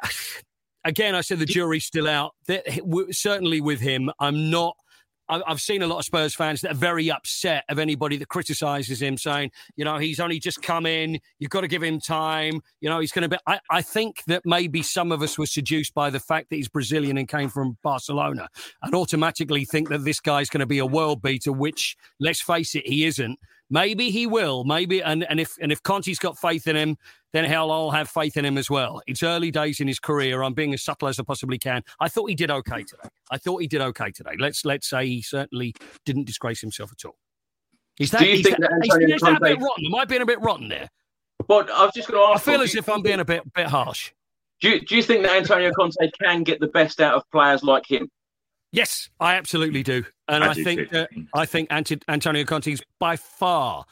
[0.85, 2.35] Again, I said the jury's still out.
[2.46, 2.64] That-
[3.11, 4.76] Certainly with him, I'm not.
[5.29, 9.03] I've seen a lot of Spurs fans that are very upset of anybody that criticises
[9.03, 11.19] him, saying, you know, he's only just come in.
[11.39, 12.61] You've got to give him time.
[12.81, 13.37] You know, he's going to be.
[13.47, 16.69] I, I think that maybe some of us were seduced by the fact that he's
[16.69, 18.49] Brazilian and came from Barcelona,
[18.83, 21.53] and automatically think that this guy's going to be a world beater.
[21.53, 23.39] Which, let's face it, he isn't.
[23.68, 24.64] Maybe he will.
[24.64, 26.96] Maybe, and, and if and if Conte's got faith in him,
[27.33, 29.02] then hell, I'll have faith in him as well.
[29.07, 30.42] It's early days in his career.
[30.42, 31.83] I'm being as subtle as I possibly can.
[31.98, 33.09] I thought he did okay today.
[33.31, 34.35] I thought he did okay today.
[34.38, 35.74] Let's let's say he certainly
[36.05, 37.16] didn't disgrace himself at all.
[37.98, 39.64] Is that, Do you is think that, that is- Antonio is that a bit Conte-
[39.64, 39.87] rotten?
[39.87, 40.88] Am I being a bit rotten there?
[41.48, 43.66] But I was just going to I feel as if I'm being a bit bit
[43.66, 44.12] harsh.
[44.61, 47.62] Do you, do you think that Antonio Conte can get the best out of players
[47.62, 48.09] like him?
[48.72, 52.70] Yes, I absolutely do, and I I, do think that I think Ant- Antonio Conte
[52.70, 53.87] is by far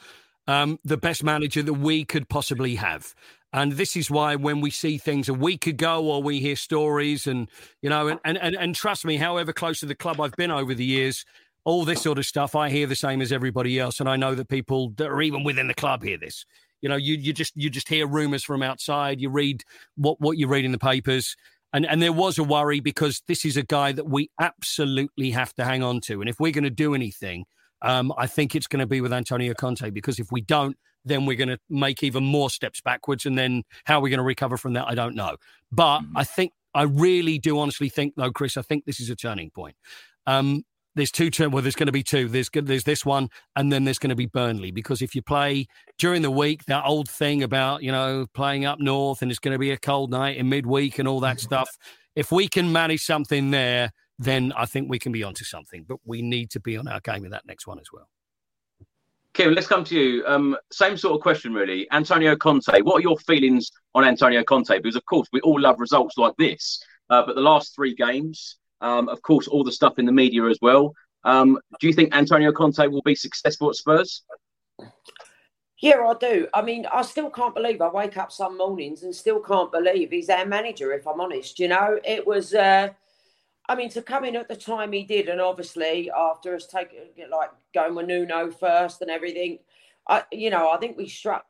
[0.47, 3.15] um, the best manager that we could possibly have.
[3.53, 7.25] And this is why when we see things a week ago or we hear stories
[7.25, 7.49] and,
[7.81, 10.51] you know, and, and, and, and trust me, however close to the club I've been
[10.51, 11.23] over the years,
[11.63, 14.01] all this sort of stuff, I hear the same as everybody else.
[14.01, 16.45] And I know that people that are even within the club hear this.
[16.81, 19.63] You know, you, you just you just hear rumors from outside, you read
[19.95, 21.37] what, what you read in the papers.
[21.75, 25.53] And, and there was a worry because this is a guy that we absolutely have
[25.55, 26.21] to hang on to.
[26.21, 27.43] And if we're going to do anything,
[27.81, 31.25] um, I think it's going to be with Antonio Conte because if we don't, then
[31.25, 33.25] we're going to make even more steps backwards.
[33.25, 35.35] And then how are we're going to recover from that, I don't know.
[35.69, 39.15] But I think, I really do honestly think, though, Chris, I think this is a
[39.17, 39.75] turning point.
[40.25, 40.63] Um,
[40.95, 41.51] there's two turn.
[41.51, 42.27] Well, there's going to be two.
[42.27, 44.71] There's there's this one, and then there's going to be Burnley.
[44.71, 48.79] Because if you play during the week, that old thing about you know playing up
[48.79, 51.69] north, and it's going to be a cold night in midweek and all that stuff.
[52.15, 55.85] If we can manage something there, then I think we can be onto something.
[55.87, 58.07] But we need to be on our game with that next one as well.
[59.33, 60.25] Kim, let's come to you.
[60.25, 61.85] Um, same sort of question, really.
[61.91, 64.77] Antonio Conte, what are your feelings on Antonio Conte?
[64.77, 66.81] Because, of course, we all love results like this.
[67.09, 68.55] Uh, but the last three games,
[68.85, 70.93] um, of course, all the stuff in the media as well.
[71.23, 74.23] Um, do you think Antonio Conte will be successful at Spurs?
[75.81, 76.47] Yeah, I do.
[76.53, 80.11] I mean, I still can't believe I wake up some mornings and still can't believe
[80.11, 81.59] he's our manager, if I'm honest.
[81.59, 82.89] You know, it was, uh,
[83.67, 86.99] I mean, to come in at the time he did, and obviously after us taking,
[87.31, 89.59] like, going with Nuno first and everything,
[90.07, 91.45] I, you know, I think we struck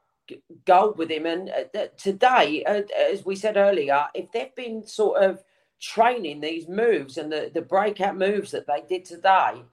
[0.66, 1.26] gold with him.
[1.26, 5.44] And uh, today, uh, as we said earlier, if they've been sort of
[5.80, 9.64] training these moves and the, the breakout moves that they did today,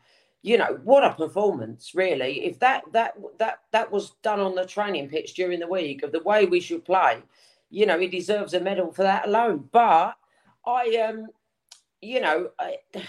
[0.43, 2.45] you know what a performance really.
[2.45, 6.13] If that that that that was done on the training pitch during the week of
[6.13, 7.23] the way we should play
[7.73, 9.69] you know he deserves a medal for that alone.
[9.73, 10.15] But
[10.65, 11.27] i um
[12.01, 12.77] you know I,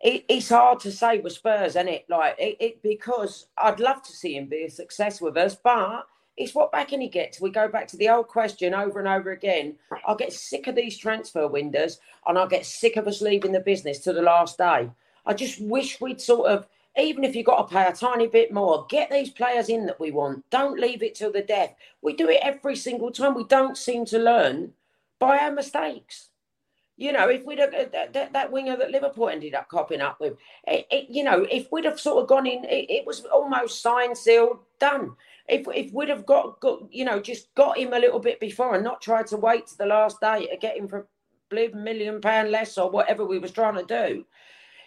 [0.00, 2.04] it, it's hard to say with spurs isn't it?
[2.10, 6.06] Like it, it because i'd love to see him be a success with us but
[6.36, 7.40] it's what backing he gets.
[7.40, 9.76] We go back to the old question over and over again.
[10.04, 13.60] I'll get sick of these transfer windows and I'll get sick of us leaving the
[13.60, 14.90] business to the last day.
[15.24, 16.66] I just wish we'd sort of,
[16.98, 19.98] even if you've got to pay a tiny bit more, get these players in that
[19.98, 20.48] we want.
[20.50, 21.74] Don't leave it till the death.
[22.02, 23.34] We do it every single time.
[23.34, 24.72] We don't seem to learn
[25.18, 26.28] by our mistakes.
[26.98, 30.00] You know, if we'd have uh, that, that, that winger that Liverpool ended up copping
[30.00, 30.34] up with,
[30.66, 33.82] it, it, you know, if we'd have sort of gone in, it, it, was almost
[33.82, 35.14] signed, sealed, done.
[35.48, 38.74] If if we'd have got, got, you know, just got him a little bit before
[38.74, 41.06] and not tried to wait to the last day to get him for
[41.52, 44.24] a million pound less or whatever we was trying to do,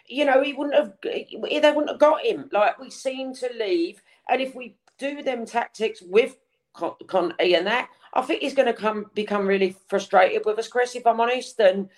[0.07, 2.49] you know, he wouldn't have, they wouldn't have got him.
[2.51, 6.37] Like we seem to leave, and if we do them tactics with
[6.73, 10.95] Conte and that, I think he's going to come become really frustrated with us, Chris.
[10.95, 11.89] If I'm honest, and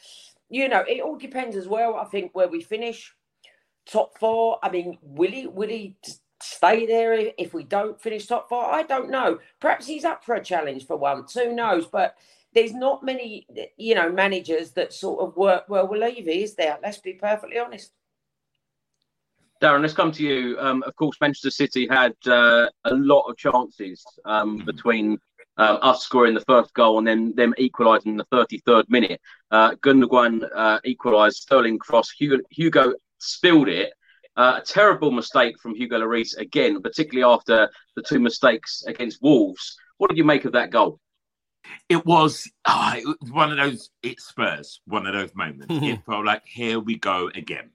[0.50, 1.96] you know, it all depends as well.
[1.96, 3.16] I think where we finish,
[3.86, 4.60] top four.
[4.62, 5.96] I mean, will he will he
[6.44, 8.66] stay there if we don't finish top four?
[8.66, 9.40] I don't know.
[9.60, 11.34] Perhaps he's up for a challenge for once.
[11.34, 11.88] Who knows?
[11.88, 12.16] But
[12.54, 16.78] there's not many, you know, managers that sort of work well with Levy, is there?
[16.82, 17.92] Let's be perfectly honest.
[19.62, 20.58] Darren, let's come to you.
[20.60, 25.20] Um, of course, Manchester City had uh, a lot of chances um, between
[25.58, 29.22] uh, us scoring the first goal and then them equalising in the 33rd minute.
[29.52, 33.94] Uh, Gundogan uh, equalised, Sterling cross, Hugo spilled it.
[34.38, 39.78] Uh, a terrible mistake from Hugo Lloris again, particularly after the two mistakes against Wolves.
[39.98, 41.00] What did you make of that goal?
[41.90, 45.68] It was, oh, it was one of those, it Spurs, one of those moments.
[45.70, 47.72] it felt like, here we go again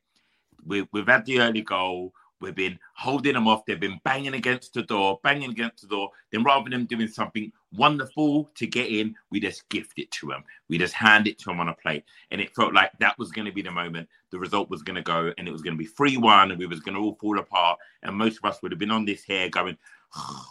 [0.66, 2.12] we, we've had the early goal.
[2.40, 3.64] We've been holding them off.
[3.64, 6.11] They've been banging against the door, banging against the door.
[6.31, 10.44] Then rather than doing something wonderful to get in, we just gift it to them.
[10.68, 12.05] We just hand it to them on a plate.
[12.31, 14.96] And it felt like that was going to be the moment the result was going
[14.96, 17.01] to go and it was going to be 3 1 and we was going to
[17.01, 17.79] all fall apart.
[18.03, 19.79] And most of us would have been on this here going,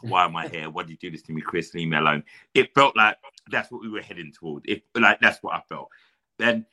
[0.02, 0.70] why am I here?
[0.70, 1.74] Why did you do this to me, Chris?
[1.74, 2.24] Leave me alone.
[2.54, 3.18] It felt like
[3.50, 4.64] that's what we were heading toward.
[4.66, 5.90] It like that's what I felt.
[6.38, 6.66] Then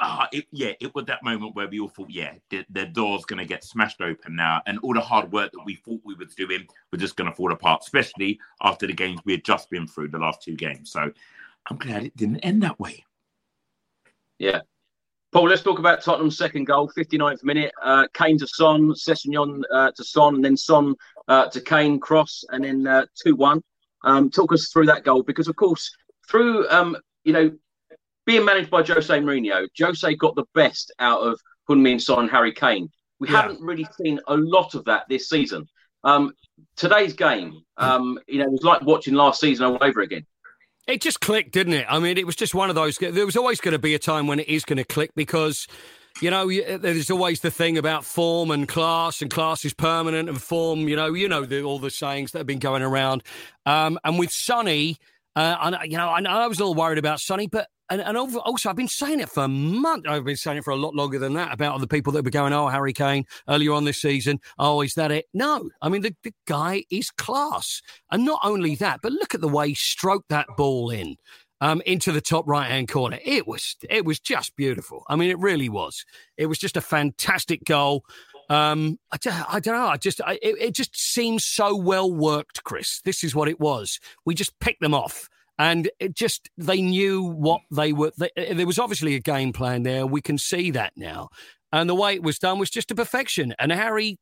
[0.00, 3.24] uh, it, yeah, it was that moment where we all thought, yeah, the, the door's
[3.24, 4.60] going to get smashed open now.
[4.66, 7.36] And all the hard work that we thought we was doing was just going to
[7.36, 10.90] fall apart, especially after the games we had just been through, the last two games.
[10.90, 11.10] So
[11.70, 13.04] I'm glad it didn't end that way.
[14.38, 14.60] Yeah.
[15.32, 17.72] Paul, let's talk about Tottenham's second goal, 59th minute.
[17.82, 20.94] Uh, Kane to Son, Sessegnon uh, to Son, and then Son
[21.28, 23.60] uh, to Kane cross, and then uh, 2 1.
[24.04, 25.90] Um, talk us through that goal because, of course,
[26.28, 27.50] through um, you know
[28.26, 32.52] being managed by Jose Mourinho, Jose got the best out of Heung-min Son and Harry
[32.52, 32.90] Kane.
[33.20, 33.42] We yeah.
[33.42, 35.68] haven't really seen a lot of that this season.
[36.02, 36.32] Um,
[36.76, 40.26] today's game, um, you know, it was like watching last season all over again.
[40.86, 41.86] It just clicked, didn't it?
[41.88, 42.98] I mean, it was just one of those.
[42.98, 45.66] There was always going to be a time when it is going to click because,
[46.20, 50.42] you know, there's always the thing about form and class, and class is permanent, and
[50.42, 53.22] form, you know, you know, the, all the sayings that have been going around.
[53.64, 54.98] Um, and with Sonny,
[55.36, 58.16] uh, and you know, I, I was a little worried about Sonny, but and, and
[58.16, 60.08] also, I've been saying it for months.
[60.08, 62.30] I've been saying it for a lot longer than that about other people that were
[62.30, 64.40] going, oh, Harry Kane earlier on this season.
[64.58, 65.26] Oh, is that it?
[65.34, 65.68] No.
[65.82, 67.82] I mean, the, the guy is class.
[68.10, 71.16] And not only that, but look at the way he stroked that ball in.
[71.60, 73.18] Um, into the top right hand corner.
[73.24, 75.04] It was it was just beautiful.
[75.08, 76.04] I mean, it really was.
[76.36, 78.04] It was just a fantastic goal.
[78.50, 79.86] Um, I, I don't know.
[79.86, 83.00] I just I, it, it just seems so well worked, Chris.
[83.04, 84.00] This is what it was.
[84.24, 85.28] We just picked them off
[85.58, 88.12] and it just they knew what they were.
[88.18, 90.06] They, there was obviously a game plan there.
[90.06, 91.28] We can see that now,
[91.72, 93.54] and the way it was done was just to perfection.
[93.58, 94.18] And Harry,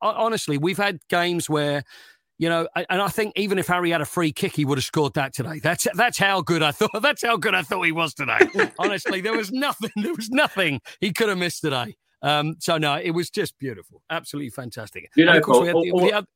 [0.00, 1.84] honestly, we've had games where.
[2.38, 4.84] You know, and I think even if Harry had a free kick, he would have
[4.84, 5.60] scored that today.
[5.62, 6.90] That's that's how good I thought.
[7.02, 8.38] That's how good I thought he was today.
[8.80, 9.92] Honestly, there was nothing.
[9.94, 11.94] There was nothing he could have missed today.
[12.22, 15.10] Um, so no, it was just beautiful, absolutely fantastic.
[15.16, 16.26] You know, Paul, the, the,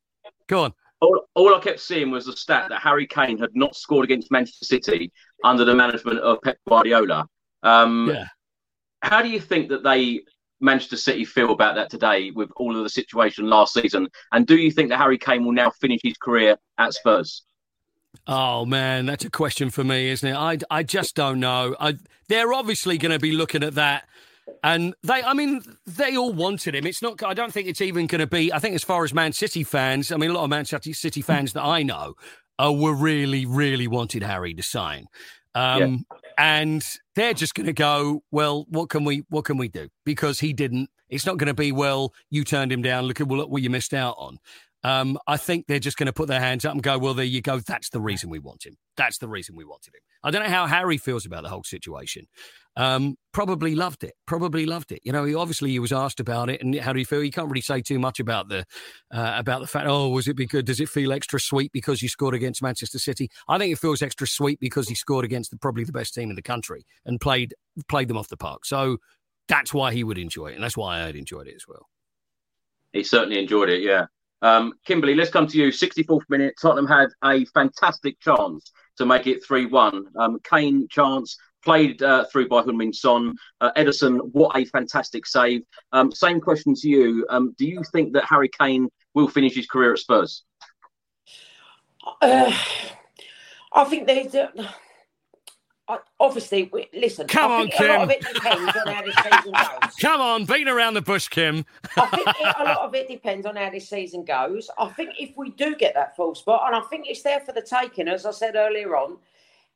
[0.47, 3.75] go on all, all I kept seeing was the stat that Harry Kane had not
[3.75, 5.11] scored against Manchester City
[5.43, 7.27] under the management of Pep Guardiola.
[7.63, 8.25] Um, yeah.
[9.01, 10.21] How do you think that they
[10.59, 14.07] Manchester City feel about that today with all of the situation last season?
[14.31, 17.43] And do you think that Harry Kane will now finish his career at Spurs?
[18.25, 20.35] Oh man, that's a question for me, isn't it?
[20.35, 21.75] I, I just don't know.
[21.79, 21.97] I,
[22.27, 24.09] they're obviously going to be looking at that
[24.63, 26.85] and they, I mean, they all wanted him.
[26.85, 29.13] It's not, I don't think it's even going to be, I think as far as
[29.13, 32.15] Man City fans, I mean, a lot of Man City fans that I know
[32.57, 35.07] uh, were really, really wanted Harry to sign.
[35.55, 36.17] Um, yeah.
[36.37, 39.89] And they're just going to go, well, what can we, what can we do?
[40.05, 43.05] Because he didn't, it's not going to be, well, you turned him down.
[43.05, 44.37] Look at well what you missed out on.
[44.83, 47.25] Um, I think they're just going to put their hands up and go, well, there
[47.25, 47.59] you go.
[47.59, 48.77] That's the reason we want him.
[48.95, 50.01] That's the reason we wanted him.
[50.23, 52.27] I don't know how Harry feels about the whole situation.
[52.77, 54.13] Um, probably loved it.
[54.27, 55.01] Probably loved it.
[55.03, 57.23] You know, he obviously he was asked about it, and how do you feel?
[57.23, 58.65] You can't really say too much about the
[59.11, 59.87] uh, about the fact.
[59.87, 63.29] Oh, was it because does it feel extra sweet because you scored against Manchester City?
[63.49, 66.29] I think it feels extra sweet because he scored against the, probably the best team
[66.29, 67.55] in the country and played
[67.89, 68.63] played them off the park.
[68.63, 68.97] So
[69.47, 71.87] that's why he would enjoy it, and that's why I'd enjoyed it as well.
[72.93, 73.81] He certainly enjoyed it.
[73.81, 74.05] Yeah.
[74.43, 75.69] Um, Kimberly, let's come to you.
[75.69, 80.05] 64th minute, Tottenham had a fantastic chance to make it 3 1.
[80.19, 83.35] Um, Kane chance, played uh, through by Heung-min Son.
[83.61, 85.63] Uh, Ederson, what a fantastic save.
[85.91, 87.25] Um, same question to you.
[87.29, 90.43] Um, do you think that Harry Kane will finish his career at Spurs?
[92.21, 92.51] Uh,
[93.73, 94.33] I think there's.
[95.89, 97.27] Uh, obviously, we, listen.
[97.27, 97.89] Come on, Kim.
[97.89, 99.51] A lot of it depends on how this season
[99.81, 99.95] goes.
[100.01, 101.65] Come on, beating around the bush, Kim.
[101.95, 104.69] I think it, a lot of it depends on how this season goes.
[104.77, 107.53] I think if we do get that full spot, and I think it's there for
[107.53, 109.17] the taking, as I said earlier on,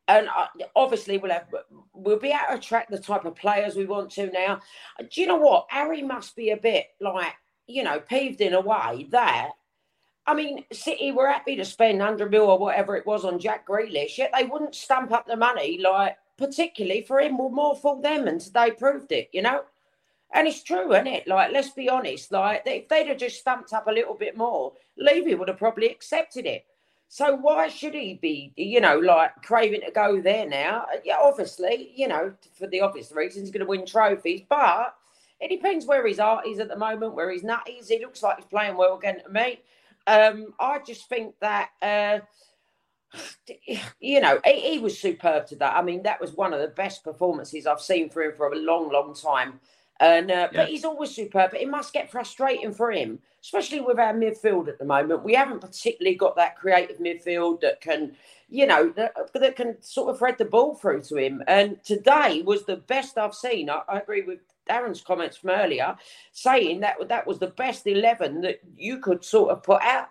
[0.07, 1.47] and uh, obviously we'll have
[1.93, 4.59] we'll be able to attract the type of players we want to now.
[4.99, 5.67] Do you know what?
[5.69, 7.33] Harry must be a bit like
[7.67, 9.51] you know peeved in a way that.
[10.27, 13.67] I mean, City were happy to spend 100 mil or whatever it was on Jack
[13.67, 17.99] Grealish, yet they wouldn't stump up the money, like, particularly for him, will more for
[17.99, 19.63] them, and today proved it, you know?
[20.33, 21.27] And it's true, isn't it?
[21.27, 22.31] Like, let's be honest.
[22.31, 25.89] Like, if they'd have just stumped up a little bit more, Levy would have probably
[25.89, 26.65] accepted it.
[27.13, 30.85] So why should he be, you know, like craving to go there now?
[31.03, 34.43] Yeah, obviously, you know, for the obvious reasons, he's going to win trophies.
[34.47, 34.95] But
[35.41, 37.89] it depends where his heart is at the moment, where his nut is.
[37.89, 39.59] He looks like he's playing well again to me.
[40.07, 41.71] Um, I just think that.
[41.81, 42.19] Uh,
[43.99, 45.75] you know, he, he, was superb to that.
[45.75, 48.55] I mean, that was one of the best performances I've seen for him for a
[48.55, 49.59] long, long time.
[50.01, 50.61] And uh, yeah.
[50.61, 51.51] but he's always superb.
[51.51, 55.23] But it must get frustrating for him, especially with our midfield at the moment.
[55.23, 58.13] We haven't particularly got that creative midfield that can,
[58.49, 61.43] you know, that, that can sort of thread the ball through to him.
[61.47, 63.69] And today was the best I've seen.
[63.69, 65.95] I, I agree with Darren's comments from earlier,
[66.31, 70.07] saying that that was the best eleven that you could sort of put out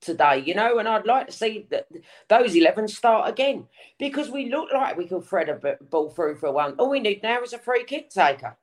[0.00, 1.88] today, you know, and I'd like to see that
[2.28, 3.66] those 11 start again
[3.98, 6.74] because we look like we can thread a ball through for one.
[6.78, 8.56] All we need now is a free kick taker.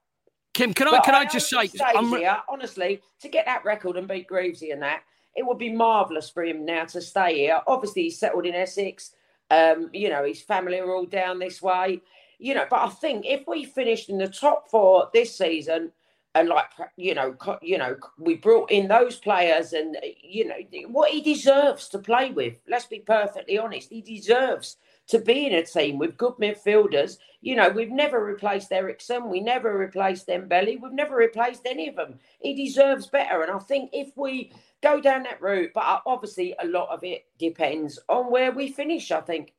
[0.54, 4.08] Kim, can I can I, I just say, here, honestly, to get that record and
[4.08, 5.04] beat Greavesy and that,
[5.36, 7.62] it would be marvellous for him now to stay here.
[7.68, 9.12] Obviously, he's settled in Essex.
[9.50, 12.02] Um, you know, his family are all down this way.
[12.38, 15.92] You know, but I think if we finished in the top four this season,
[16.36, 16.66] and like
[16.98, 20.56] you know, you know, we brought in those players, and you know
[20.88, 22.56] what he deserves to play with.
[22.68, 24.78] Let's be perfectly honest; he deserves
[25.12, 27.18] to be in a team with good midfielders.
[27.42, 31.96] You know, we've never replaced Eriksen, we never replaced Dembele, we've never replaced any of
[31.96, 32.18] them.
[32.40, 36.66] He deserves better, and I think if we go down that route, but obviously a
[36.66, 39.12] lot of it depends on where we finish.
[39.12, 39.54] I think.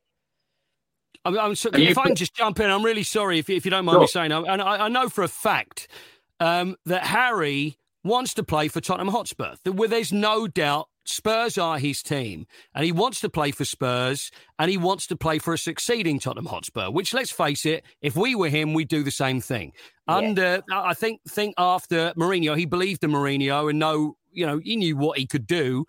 [1.23, 3.71] I'm, I'm so, if I can just jump in, I'm really sorry if, if you
[3.71, 4.01] don't mind sure.
[4.01, 5.87] me saying, and I, I know for a fact
[6.39, 9.55] um, that Harry wants to play for Tottenham Hotspur.
[9.65, 14.31] Where there's no doubt Spurs are his team, and he wants to play for Spurs,
[14.57, 16.89] and he wants to play for a succeeding Tottenham Hotspur.
[16.89, 19.73] Which, let's face it, if we were him, we'd do the same thing.
[20.07, 20.15] Yeah.
[20.15, 24.75] Under, I think, think after Mourinho, he believed in Mourinho and know, you know, he
[24.75, 25.85] knew what he could do.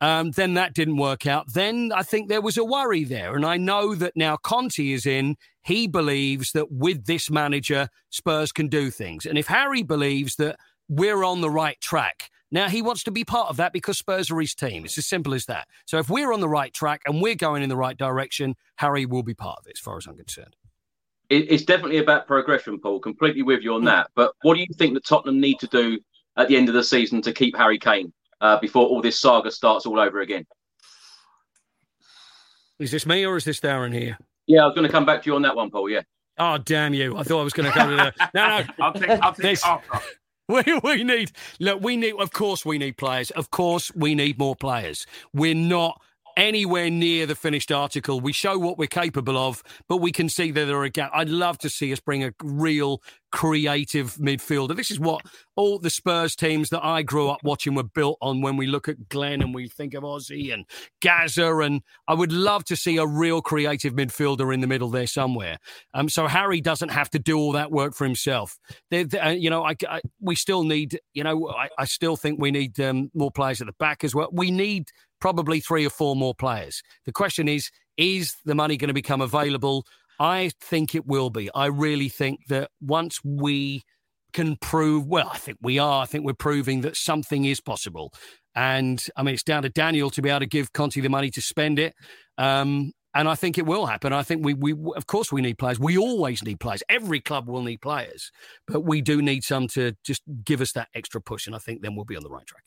[0.00, 1.52] Um, then that didn't work out.
[1.52, 5.06] Then I think there was a worry there, and I know that now Conte is
[5.06, 5.36] in.
[5.62, 10.58] He believes that with this manager, Spurs can do things, and if Harry believes that
[10.88, 14.30] we're on the right track now, he wants to be part of that because Spurs
[14.30, 14.84] are his team.
[14.84, 15.66] It's as simple as that.
[15.86, 19.06] So if we're on the right track and we're going in the right direction, Harry
[19.06, 20.54] will be part of it, as far as I'm concerned.
[21.30, 23.00] It's definitely about progression, Paul.
[23.00, 24.08] Completely with you on that.
[24.14, 25.98] But what do you think that Tottenham need to do
[26.36, 29.50] at the end of the season to keep Harry Kane uh, before all this saga
[29.50, 30.46] starts all over again?
[32.78, 34.16] Is this me or is this Darren here?
[34.46, 35.90] Yeah, I was going to come back to you on that one, Paul.
[35.90, 36.02] Yeah.
[36.38, 37.16] Oh, damn you.
[37.16, 38.30] I thought I was going to come to the.
[38.34, 38.64] No, no.
[38.78, 39.64] I'll take, I'll take this,
[40.48, 41.80] We, we need look.
[41.82, 43.30] We need, of course, we need players.
[43.30, 45.06] Of course, we need more players.
[45.32, 46.02] We're not
[46.36, 48.20] anywhere near the finished article.
[48.20, 51.12] We show what we're capable of, but we can see that there are gaps.
[51.14, 53.02] I'd love to see us bring a real
[53.34, 54.76] creative midfielder.
[54.76, 55.26] This is what
[55.56, 58.88] all the Spurs teams that I grew up watching were built on when we look
[58.88, 60.64] at Glenn and we think of Ozzy and
[61.02, 61.56] Gazza.
[61.58, 65.58] And I would love to see a real creative midfielder in the middle there somewhere.
[65.94, 68.56] Um, so Harry doesn't have to do all that work for himself.
[68.92, 72.14] They're, they're, uh, you know, I, I, we still need, you know, I, I still
[72.14, 74.28] think we need um, more players at the back as well.
[74.32, 76.82] We need probably three or four more players.
[77.04, 79.86] The question is, is the money going to become available?
[80.18, 81.50] I think it will be.
[81.54, 83.82] I really think that once we
[84.32, 86.02] can prove, well, I think we are.
[86.02, 88.12] I think we're proving that something is possible.
[88.54, 91.30] And I mean, it's down to Daniel to be able to give Conte the money
[91.30, 91.94] to spend it.
[92.38, 94.12] Um, and I think it will happen.
[94.12, 95.78] I think we, we, of course, we need players.
[95.78, 96.82] We always need players.
[96.88, 98.32] Every club will need players,
[98.66, 101.46] but we do need some to just give us that extra push.
[101.46, 102.64] And I think then we'll be on the right track.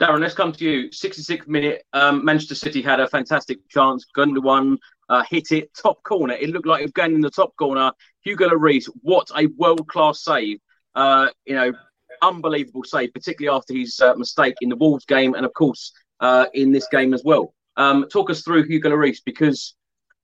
[0.00, 0.92] Darren, let's come to you.
[0.92, 4.04] 66 minute, um, Manchester City had a fantastic chance.
[4.14, 4.76] Gundogan
[5.08, 6.34] uh, hit it top corner.
[6.34, 7.92] It looked like it was going in the top corner.
[8.20, 10.58] Hugo Lloris, what a world class save!
[10.94, 11.72] Uh, you know,
[12.22, 16.46] unbelievable save, particularly after his uh, mistake in the Wolves game, and of course uh,
[16.52, 17.54] in this game as well.
[17.78, 19.74] Um, talk us through Hugo Lloris because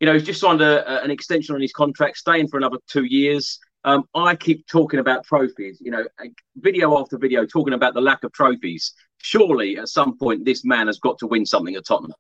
[0.03, 2.79] you know, he's just signed a, a, an extension on his contract, staying for another
[2.89, 3.61] two years.
[3.85, 6.05] Um, I keep talking about trophies, you know,
[6.57, 8.95] video after video, talking about the lack of trophies.
[9.23, 12.13] Surely, at some point, this man has got to win something at Tottenham.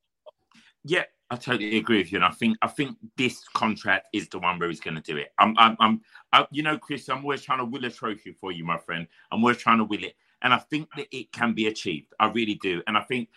[0.84, 4.38] Yeah, I totally agree with you, and I think I think this contract is the
[4.38, 5.28] one where he's going to do it.
[5.38, 6.00] I'm, I'm, I'm
[6.32, 9.07] I, you know, Chris, I'm always trying to will a trophy for you, my friend.
[9.30, 12.14] I'm always trying to will it, and I think that it can be achieved.
[12.20, 13.28] I really do, and I think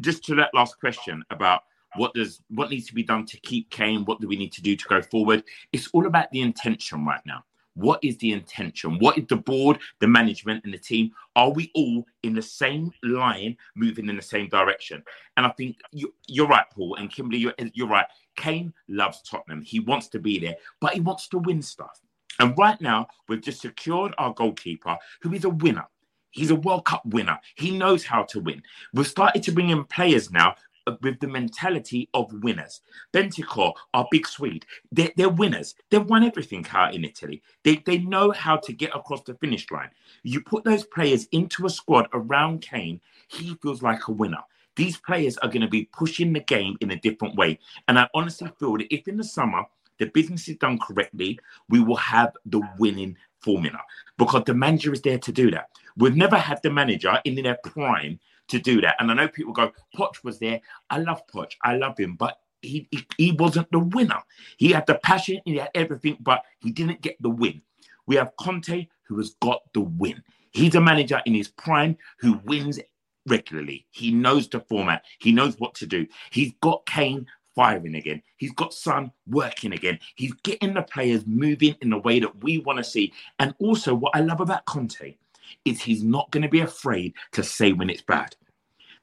[0.00, 1.62] just to that last question about
[1.96, 4.62] what does what needs to be done to keep Kane, what do we need to
[4.62, 5.42] do to go forward?
[5.72, 7.44] It's all about the intention right now.
[7.76, 8.98] What is the intention?
[8.98, 11.12] What is the board, the management, and the team?
[11.36, 15.02] Are we all in the same line, moving in the same direction?
[15.36, 16.12] And I think you,
[16.42, 17.38] are right, Paul and Kimberly.
[17.38, 18.06] You're, you're right.
[18.36, 19.60] Kane loves Tottenham.
[19.60, 22.00] He wants to be there, but he wants to win stuff.
[22.38, 25.86] And right now, we've just secured our goalkeeper, who is a winner.
[26.30, 27.38] He's a World Cup winner.
[27.56, 28.62] He knows how to win.
[28.92, 30.56] We've started to bring in players now
[31.02, 32.80] with the mentality of winners.
[33.12, 35.74] Bentancur, are big Swede, they're, they're, winners.
[35.90, 37.42] They've won everything out in Italy.
[37.64, 39.90] They, they know how to get across the finish line.
[40.22, 44.42] You put those players into a squad around Kane, he feels like a winner.
[44.76, 47.58] These players are going to be pushing the game in a different way.
[47.88, 49.64] And I honestly feel that if in the summer
[49.98, 53.80] the business is done correctly, we will have the winning formula
[54.18, 55.70] because the manager is there to do that.
[55.96, 58.96] We've never had the manager in their prime to do that.
[58.98, 60.60] And I know people go, Poch was there.
[60.90, 61.52] I love Poch.
[61.62, 62.14] I love him.
[62.16, 64.20] But he, he, he wasn't the winner.
[64.56, 67.62] He had the passion, he had everything, but he didn't get the win.
[68.06, 70.22] We have Conte who has got the win.
[70.50, 72.80] He's a manager in his prime who wins
[73.26, 73.86] regularly.
[73.90, 75.04] He knows the format.
[75.18, 76.06] He knows what to do.
[76.30, 78.22] He's got Kane firing again.
[78.36, 79.98] He's got Son working again.
[80.14, 83.12] He's getting the players moving in the way that we want to see.
[83.38, 85.16] And also, what I love about Conte
[85.64, 88.34] is he's not going to be afraid to say when it's bad.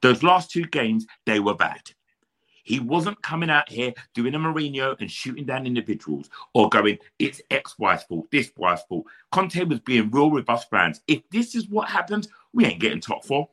[0.01, 1.91] Those last two games, they were bad.
[2.63, 7.41] He wasn't coming out here doing a Mourinho and shooting down individuals or going, it's
[7.51, 9.05] X, Y's fault, this Y's fault.
[9.31, 11.01] Conte was being real with us fans.
[11.07, 13.49] If this is what happens, we ain't getting top four.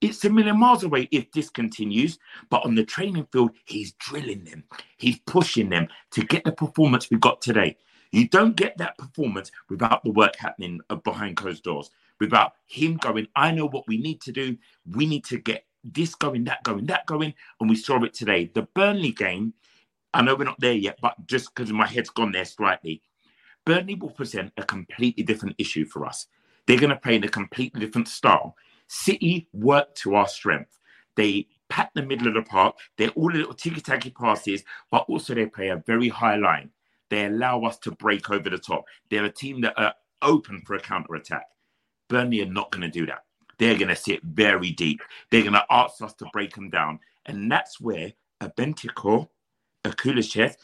[0.00, 2.18] It's a million miles away if this continues.
[2.50, 4.64] But on the training field, he's drilling them.
[4.96, 7.76] He's pushing them to get the performance we got today.
[8.12, 11.90] You don't get that performance without the work happening uh, behind closed doors
[12.22, 14.56] without him going, I know what we need to do.
[14.86, 17.34] We need to get this going, that going, that going.
[17.60, 18.50] And we saw it today.
[18.54, 19.54] The Burnley game,
[20.14, 23.02] I know we're not there yet, but just because my head's gone there slightly,
[23.64, 26.28] Burnley will present a completely different issue for us.
[26.66, 28.54] They're going to play in a completely different style.
[28.86, 30.78] City work to our strength.
[31.16, 32.76] They pat the middle of the park.
[32.96, 34.62] They're all little ticky-tacky passes,
[34.92, 36.70] but also they play a very high line.
[37.10, 38.84] They allow us to break over the top.
[39.10, 41.46] They're a team that are open for a counter attack.
[42.12, 43.24] Burnley are not going to do that.
[43.58, 45.00] They're going to sit very deep.
[45.30, 47.00] They're going to ask us to break them down.
[47.26, 49.28] And that's where a Bentancur,
[49.84, 50.56] a Kulusevski,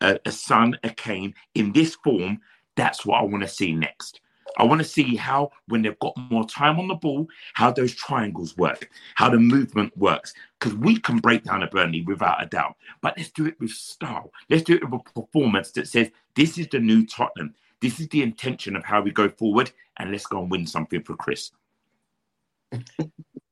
[0.00, 2.40] a, a Son, a Kane, in this form,
[2.76, 4.20] that's what I want to see next.
[4.56, 7.94] I want to see how, when they've got more time on the ball, how those
[7.94, 10.32] triangles work, how the movement works.
[10.60, 12.76] Because we can break down a Burnley without a doubt.
[13.00, 14.30] But let's do it with style.
[14.48, 17.54] Let's do it with a performance that says, this is the new Tottenham.
[17.80, 21.02] This is the intention of how we go forward, and let's go and win something
[21.02, 21.50] for Chris.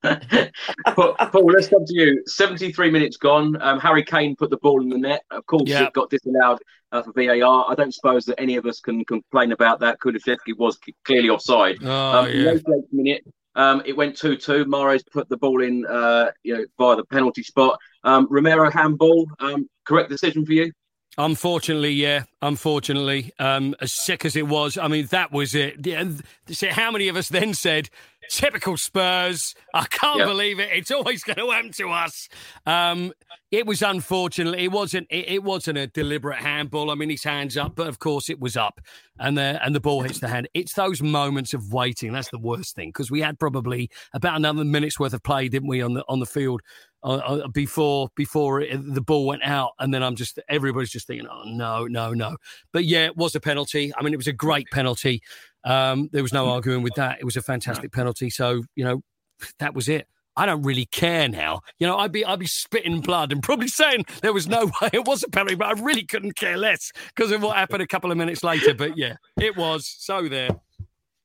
[0.02, 2.22] Paul, let's come to you.
[2.26, 3.60] 73 minutes gone.
[3.60, 5.22] Um, Harry Kane put the ball in the net.
[5.30, 5.84] Of course, yeah.
[5.84, 6.58] it got disallowed
[6.90, 7.70] uh, for VAR.
[7.70, 10.00] I don't suppose that any of us can complain about that.
[10.00, 11.78] Kulusevski was clearly offside.
[11.82, 12.54] Oh, um, yeah.
[12.90, 14.64] minute, um, it went 2 2.
[14.64, 17.78] Mahrez put the ball in uh, you know, via the penalty spot.
[18.02, 19.26] Um, Romero handball.
[19.38, 20.72] Um, correct decision for you?
[21.18, 22.24] Unfortunately, yeah.
[22.40, 25.84] Unfortunately, um, as sick as it was, I mean, that was it.
[26.70, 27.90] How many of us then said,
[28.30, 29.54] "Typical Spurs"?
[29.74, 30.26] I can't yep.
[30.26, 30.70] believe it.
[30.72, 32.30] It's always going to happen to us.
[32.64, 33.12] Um,
[33.50, 34.58] it was unfortunate.
[34.58, 35.06] It wasn't.
[35.10, 36.90] It, it, wasn't a deliberate handball.
[36.90, 38.80] I mean, his hands up, but of course it was up,
[39.18, 40.48] and the and the ball hits the hand.
[40.54, 42.12] It's those moments of waiting.
[42.12, 45.68] That's the worst thing because we had probably about another minute's worth of play, didn't
[45.68, 46.62] we, on the on the field?
[47.04, 51.06] Uh, uh, before before it, the ball went out, and then I'm just everybody's just
[51.06, 52.36] thinking, oh no, no, no.
[52.72, 53.92] But yeah, it was a penalty.
[53.96, 55.22] I mean, it was a great penalty.
[55.64, 57.18] Um, there was no arguing with that.
[57.20, 58.30] It was a fantastic penalty.
[58.30, 59.02] So you know,
[59.58, 60.06] that was it.
[60.36, 61.60] I don't really care now.
[61.78, 64.90] You know, I'd be I'd be spitting blood and probably saying there was no way
[64.92, 67.86] it was a penalty, but I really couldn't care less because of what happened a
[67.86, 68.74] couple of minutes later.
[68.74, 69.92] But yeah, it was.
[69.98, 70.50] So there.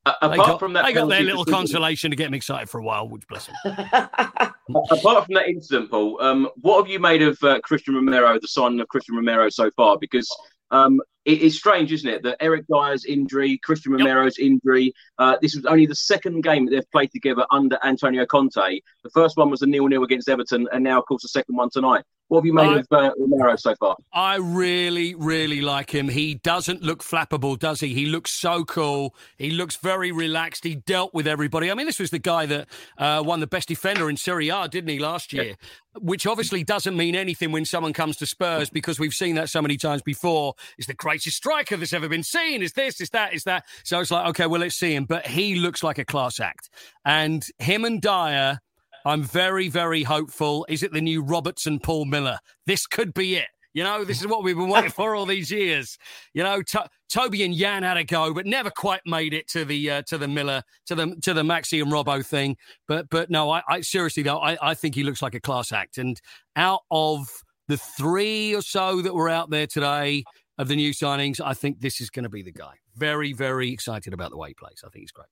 [0.08, 2.78] Uh, apart got, from that, they got their little consolation to get me excited for
[2.78, 3.56] a while, which bless them.
[3.64, 8.48] apart from that incident, Paul, um, what have you made of uh, Cristian Romero, the
[8.48, 9.98] signing of Cristian Romero so far?
[9.98, 10.28] Because
[10.70, 14.46] um, it is strange, isn't it, that Eric Dier's injury, Cristian Romero's yep.
[14.46, 14.92] injury.
[15.18, 18.80] Uh, this was only the second game that they've played together under Antonio Conte.
[19.04, 21.70] The first one was a nil-nil against Everton, and now, of course, the second one
[21.70, 22.04] tonight.
[22.28, 23.96] What have you made I- of uh, Romero so far?
[24.12, 26.08] I really, really like him.
[26.08, 27.94] He doesn't look flappable, does he?
[27.94, 29.14] He looks so cool.
[29.38, 30.64] He looks very relaxed.
[30.64, 31.70] He dealt with everybody.
[31.70, 32.68] I mean, this was the guy that
[32.98, 35.54] uh, won the best defender in Serie A, didn't he, last year?
[36.00, 39.62] Which obviously doesn't mean anything when someone comes to Spurs because we've seen that so
[39.62, 40.54] many times before.
[40.76, 42.62] Is the greatest striker that's ever been seen?
[42.62, 43.00] Is this?
[43.00, 43.32] Is that?
[43.32, 43.64] Is that?
[43.84, 45.06] So it's like, okay, well, let's see him.
[45.06, 46.68] But he looks like a class act,
[47.04, 48.60] and him and Dier.
[49.08, 50.66] I'm very, very hopeful.
[50.68, 52.38] Is it the new Roberts and Paul Miller?
[52.66, 53.48] This could be it.
[53.72, 55.96] You know, this is what we've been waiting for all these years.
[56.34, 59.64] You know, to- Toby and Jan had a go, but never quite made it to
[59.64, 62.56] the uh, to the Miller to the to the Maxi and Robbo thing.
[62.86, 65.72] But but no, I, I seriously though, I, I think he looks like a class
[65.72, 65.96] act.
[65.96, 66.20] And
[66.56, 67.28] out of
[67.66, 70.24] the three or so that were out there today
[70.58, 72.74] of the new signings, I think this is going to be the guy.
[72.96, 74.82] Very very excited about the way he plays.
[74.84, 75.28] I think he's great.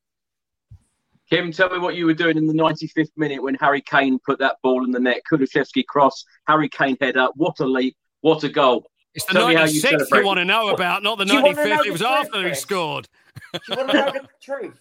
[1.30, 4.38] Kim, tell me what you were doing in the 95th minute when Harry Kane put
[4.38, 5.22] that ball in the net.
[5.30, 7.28] Kulusevski cross, Harry Kane header.
[7.34, 7.96] What a leap!
[8.20, 8.86] What a goal!
[9.14, 11.34] It's the Tell me how you 96th you, want to know about, not the Do
[11.34, 11.86] you wanna know 95th.
[11.86, 13.08] It was truth, after he scored.
[13.52, 14.78] Do you want to know the truth?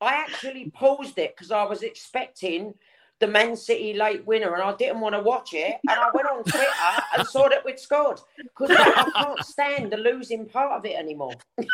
[0.00, 2.74] I actually paused it because I was expecting
[3.18, 5.76] the Man City late winner and I didn't want to watch it.
[5.88, 6.66] And I went on Twitter
[7.16, 10.96] and saw that we'd scored because I, I can't stand the losing part of it
[10.96, 11.32] anymore.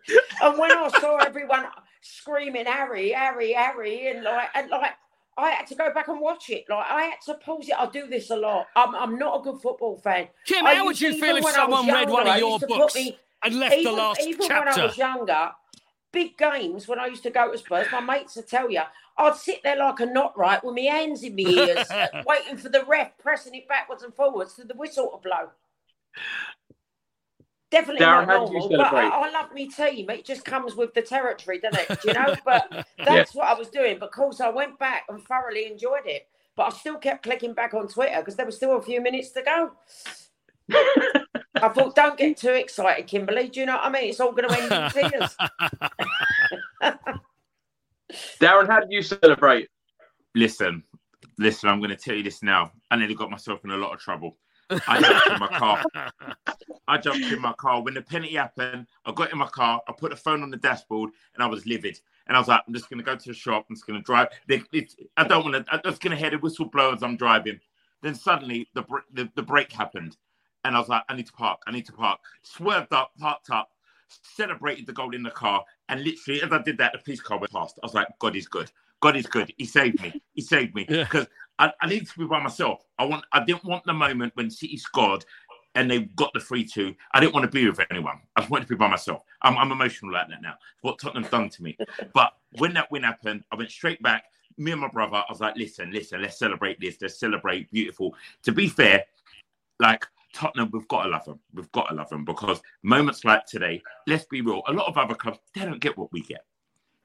[0.42, 1.66] and when I saw everyone
[2.00, 4.92] screaming Harry, Harry, Harry, and like and like
[5.36, 6.64] I had to go back and watch it.
[6.68, 7.74] Like I had to pause it.
[7.78, 8.66] I do this a lot.
[8.76, 10.28] I'm, I'm not a good football fan.
[10.46, 12.50] Kim, I how would you feel if when I was someone read one of your
[12.50, 15.50] used to put books me- and left even, the last even when I was younger,
[16.12, 18.82] big games when I used to go to Spurs, my mates would tell you,
[19.16, 21.88] I'd sit there like a knot right with my hands in my ears,
[22.26, 25.50] waiting for the ref, pressing it backwards and forwards to the whistle to blow.
[27.72, 29.08] Definitely Darren, not how do you normal, but I.
[29.08, 30.10] I love my team.
[30.10, 32.02] It just comes with the territory, doesn't it?
[32.02, 32.36] Do you know?
[32.44, 33.98] But that's what I was doing.
[33.98, 36.28] But of course, I went back and thoroughly enjoyed it.
[36.54, 39.30] But I still kept clicking back on Twitter because there was still a few minutes
[39.30, 39.70] to go.
[41.54, 43.48] I thought, don't get too excited, Kimberly.
[43.48, 44.10] Do you know what I mean?
[44.10, 45.34] It's all going to end in tears.
[48.38, 49.70] Darren, how did you celebrate?
[50.34, 50.82] Listen,
[51.38, 52.70] listen, I'm going to tell you this now.
[52.90, 54.36] I nearly got myself in a lot of trouble.
[54.86, 55.84] I jumped in my car.
[56.88, 57.82] I jumped in my car.
[57.82, 60.56] When the penalty happened, I got in my car, I put the phone on the
[60.56, 62.00] dashboard, and I was livid.
[62.26, 63.66] And I was like, I'm just going to go to the shop.
[63.68, 64.28] I'm just going to drive.
[64.48, 67.02] They- it's- I don't want to, I'm just going to hear the whistle blow as
[67.02, 67.60] I'm driving.
[68.02, 70.16] Then suddenly the, the, the break happened.
[70.64, 71.60] And I was like, I need to park.
[71.66, 72.20] I need to park.
[72.42, 73.70] Swerved up, parked up,
[74.08, 75.64] celebrated the goal in the car.
[75.88, 77.78] And literally, as I did that, the police car went past.
[77.82, 78.70] I was like, God is good.
[79.00, 79.52] God is good.
[79.58, 80.14] He saved me.
[80.34, 80.88] He saved me.
[81.10, 81.26] Because
[81.62, 82.84] I, I need to be by myself.
[82.98, 83.24] I want.
[83.32, 85.24] I didn't want the moment when City scored
[85.76, 86.94] and they got the free two.
[87.14, 88.18] I didn't want to be with anyone.
[88.34, 89.22] I just wanted to be by myself.
[89.42, 90.54] I'm, I'm emotional like that now.
[90.80, 91.78] What Tottenham's done to me.
[92.14, 94.24] But when that win happened, I went straight back.
[94.58, 96.96] Me and my brother, I was like, listen, listen, let's celebrate this.
[97.00, 98.14] Let's celebrate beautiful.
[98.42, 99.04] To be fair,
[99.78, 100.04] like
[100.34, 101.38] Tottenham, we've got to love them.
[101.54, 104.98] We've got to love them because moments like today, let's be real, a lot of
[104.98, 106.44] other clubs, they don't get what we get.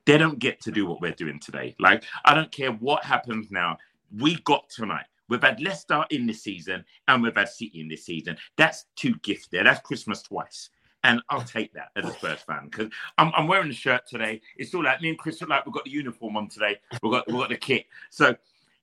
[0.06, 1.76] They don't get to do what we're doing today.
[1.80, 3.78] Like, I don't care what happens now.
[4.16, 5.06] We got tonight.
[5.30, 8.38] We've had Leicester in this season and we've had City in this season.
[8.56, 9.64] That's two gifts there.
[9.64, 10.70] That's Christmas twice.
[11.04, 14.42] And I'll take that as a Spurs fan because I'm, I'm wearing the shirt today.
[14.58, 16.78] It's all like me and Chris like we've got the uniform on today.
[17.04, 17.86] We've got, we've got the kit.
[18.10, 18.36] So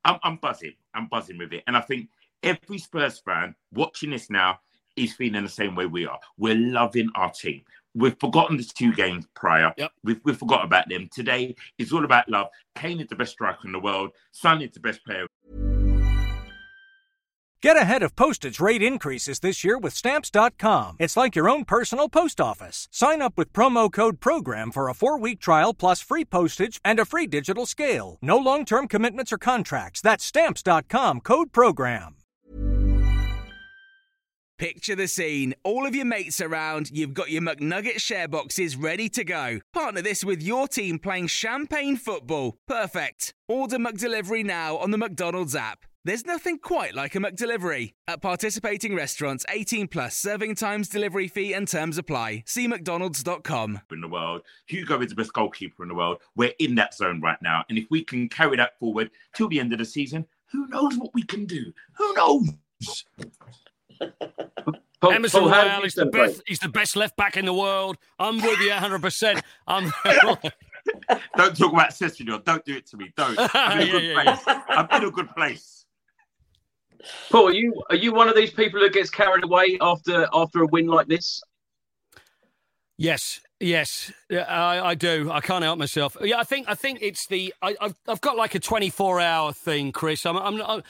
[0.05, 0.75] I'm, I'm buzzing.
[0.95, 1.65] I'm buzzing with it.
[1.67, 2.09] And I think
[2.43, 4.61] every Spurs fan watching this now
[4.97, 6.19] is feeling the same way we are.
[6.39, 7.63] We're loving our team.
[7.95, 9.73] We've forgotten the two games prior.
[9.77, 9.93] Yep.
[10.03, 11.09] We've, we've forgot about them.
[11.13, 12.49] Today it's all about love.
[12.75, 14.11] Kane is the best striker in the world.
[14.33, 15.27] Son is the best player
[17.65, 20.97] Get ahead of postage rate increases this year with Stamps.com.
[20.99, 22.89] It's like your own personal post office.
[22.91, 27.01] Sign up with promo code PROGRAM for a four week trial plus free postage and
[27.01, 28.19] a free digital scale.
[28.21, 30.03] No long term commitments or contracts.
[30.03, 32.17] That's Stamps.com code PROGRAM.
[34.57, 35.53] Picture the scene.
[35.65, 39.59] All of your mates around, you've got your McNugget share boxes ready to go.
[39.73, 42.57] Partner this with your team playing champagne football.
[42.69, 43.35] Perfect.
[43.49, 45.87] Order McDelivery now on the McDonald's app.
[46.05, 47.95] There's nothing quite like a McDelivery.
[48.07, 52.45] At participating restaurants, 18 plus serving times, delivery fee, and terms apply.
[52.47, 53.81] See McDonald's.com.
[53.91, 54.43] in the world.
[54.67, 56.19] Hugo is the best goalkeeper in the world.
[56.37, 57.65] We're in that zone right now.
[57.69, 60.97] And if we can carry that forward till the end of the season, who knows
[60.97, 61.73] what we can do?
[61.97, 62.51] Who knows?
[65.01, 66.13] Paul, Emerson Paul, Royal is the celebrate?
[66.27, 66.43] best.
[66.47, 67.99] He's the best left back in the world.
[68.19, 69.03] I'm with you 100.
[69.03, 69.93] percent I'm.
[71.37, 72.45] Don't talk about Cesaro.
[72.45, 73.13] Don't do it to me.
[73.17, 73.41] Don't.
[73.67, 74.49] I'm in a Yeah, good yeah, place.
[74.75, 75.87] I'm in a good place.
[77.31, 80.63] Paul, are you are you one of these people that gets carried away after after
[80.63, 81.43] a win like this?
[82.97, 85.31] Yes, yes, I, I do.
[85.31, 86.17] I can't help myself.
[86.21, 89.21] Yeah, I think I think it's the I, I've I've got like a twenty four
[89.21, 90.25] hour thing, Chris.
[90.27, 90.83] I'm I'm, I'm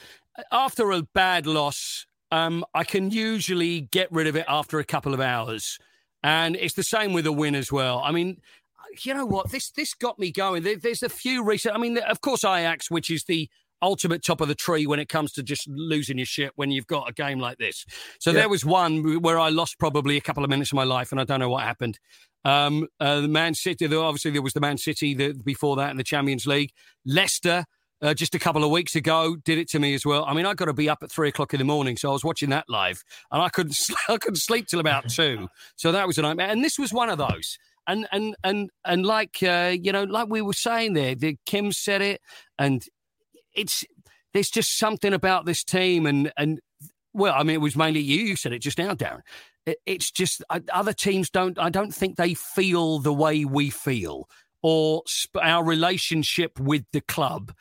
[0.52, 2.06] after a bad loss.
[2.34, 5.78] Um, I can usually get rid of it after a couple of hours.
[6.24, 8.00] And it's the same with a win as well.
[8.02, 8.40] I mean,
[9.02, 9.52] you know what?
[9.52, 10.64] This this got me going.
[10.64, 11.76] There, there's a few recent.
[11.76, 13.48] I mean, of course, Ajax, which is the
[13.80, 16.88] ultimate top of the tree when it comes to just losing your shit when you've
[16.88, 17.84] got a game like this.
[18.18, 18.40] So yeah.
[18.40, 21.20] there was one where I lost probably a couple of minutes of my life, and
[21.20, 22.00] I don't know what happened.
[22.44, 25.98] Um, uh, the Man City, obviously there was the Man City the, before that in
[25.98, 26.72] the Champions League.
[27.06, 27.64] Leicester.
[28.04, 30.26] Uh, just a couple of weeks ago, did it to me as well.
[30.26, 32.12] I mean, I got to be up at three o'clock in the morning, so I
[32.12, 33.02] was watching that live,
[33.32, 33.78] and I couldn't,
[34.08, 35.48] I couldn't sleep till about two.
[35.76, 36.48] So that was a nightmare.
[36.48, 40.28] And this was one of those and and and and like uh, you know, like
[40.28, 42.20] we were saying there, the Kim said it,
[42.58, 42.84] and
[43.54, 43.84] it's
[44.32, 46.60] there's just something about this team, and and
[47.12, 48.22] well, I mean, it was mainly you.
[48.22, 49.22] You said it just now, Darren.
[49.86, 51.58] It's just uh, other teams don't.
[51.58, 54.28] I don't think they feel the way we feel,
[54.62, 55.02] or
[55.40, 57.52] our relationship with the club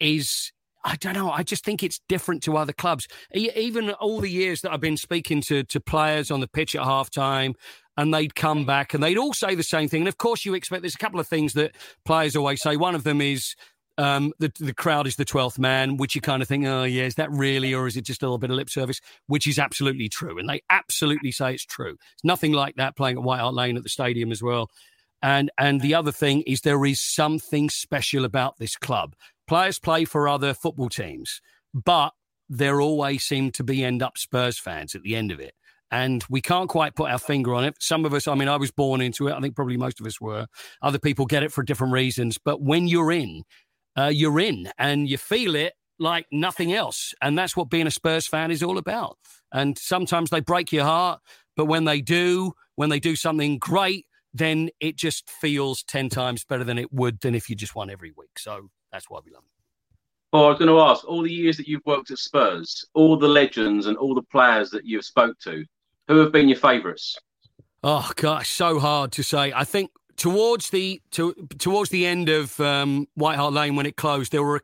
[0.00, 0.52] is
[0.84, 1.32] I don't know.
[1.32, 3.08] I just think it's different to other clubs.
[3.34, 6.82] Even all the years that I've been speaking to to players on the pitch at
[6.82, 7.54] halftime,
[7.96, 10.02] and they'd come back and they'd all say the same thing.
[10.02, 12.76] And of course, you expect there's a couple of things that players always say.
[12.76, 13.56] One of them is
[13.98, 17.04] um, the the crowd is the twelfth man, which you kind of think, oh yeah,
[17.04, 19.00] is that really, or is it just a little bit of lip service?
[19.26, 21.96] Which is absolutely true, and they absolutely say it's true.
[22.14, 24.70] It's nothing like that playing at White Hart Lane at the stadium as well.
[25.22, 29.16] And and the other thing is there is something special about this club.
[29.46, 31.40] Players play for other football teams,
[31.72, 32.12] but
[32.48, 35.54] there always seem to be end up Spurs fans at the end of it.
[35.90, 37.76] And we can't quite put our finger on it.
[37.80, 39.34] Some of us, I mean, I was born into it.
[39.34, 40.46] I think probably most of us were.
[40.82, 42.38] Other people get it for different reasons.
[42.38, 43.44] But when you're in,
[43.96, 47.14] uh, you're in and you feel it like nothing else.
[47.22, 49.16] And that's what being a Spurs fan is all about.
[49.52, 51.20] And sometimes they break your heart,
[51.56, 54.06] but when they do, when they do something great,
[54.38, 57.90] then it just feels 10 times better than it would than if you just won
[57.90, 58.38] every week.
[58.38, 59.50] So that's why we love them.
[60.32, 63.16] Well, I was going to ask all the years that you've worked at Spurs, all
[63.16, 65.64] the legends and all the players that you've spoke to,
[66.08, 67.16] who have been your favourites?
[67.82, 69.52] Oh gosh, so hard to say.
[69.54, 73.96] I think towards the to, towards the end of um, White Hart Lane when it
[73.96, 74.62] closed, there were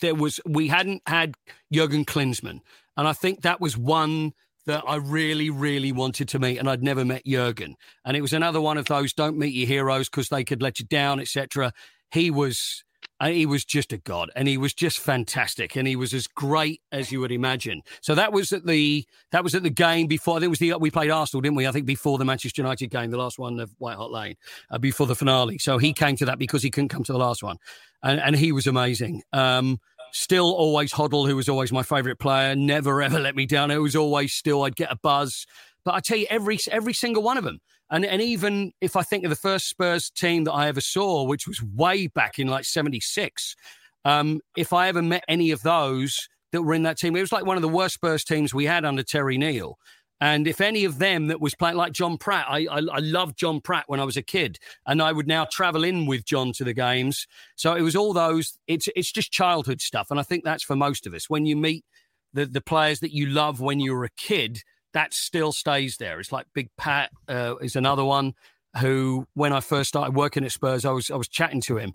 [0.00, 1.34] there was we hadn't had
[1.72, 2.60] Jurgen Klinsmann,
[2.96, 4.34] and I think that was one
[4.68, 7.74] that I really, really wanted to meet, and I'd never met Jurgen.
[8.04, 10.78] And it was another one of those don't meet your heroes because they could let
[10.78, 11.72] you down, etc.
[12.12, 12.84] He was
[13.20, 16.26] and he was just a god and he was just fantastic and he was as
[16.26, 17.82] great as you would imagine.
[18.00, 20.58] So that was at the that was at the game before i think it was
[20.58, 21.66] the we played arsenal didn't we?
[21.66, 24.36] I think before the manchester united game the last one of white hart lane
[24.70, 25.58] uh, before the finale.
[25.58, 27.56] So he came to that because he couldn't come to the last one.
[28.02, 29.22] And, and he was amazing.
[29.32, 29.80] Um,
[30.12, 33.70] still always Hoddle, who was always my favourite player, never ever let me down.
[33.70, 35.46] It was always still I'd get a buzz.
[35.84, 39.02] But I tell you, every every single one of them, and, and even if I
[39.02, 42.48] think of the first Spurs team that I ever saw, which was way back in
[42.48, 43.56] like 76,
[44.04, 47.32] um, if I ever met any of those that were in that team, it was
[47.32, 49.78] like one of the worst Spurs teams we had under Terry Neill.
[50.20, 53.38] And if any of them that was playing like John Pratt, I, I, I loved
[53.38, 56.52] John Pratt when I was a kid, and I would now travel in with John
[56.54, 57.26] to the games.
[57.56, 58.58] So it was all those.
[58.66, 61.30] It's it's just childhood stuff, and I think that's for most of us.
[61.30, 61.84] When you meet
[62.32, 64.62] the the players that you love when you were a kid,
[64.92, 66.18] that still stays there.
[66.18, 68.34] It's like Big Pat uh, is another one
[68.80, 71.92] who, when I first started working at Spurs, I was I was chatting to him.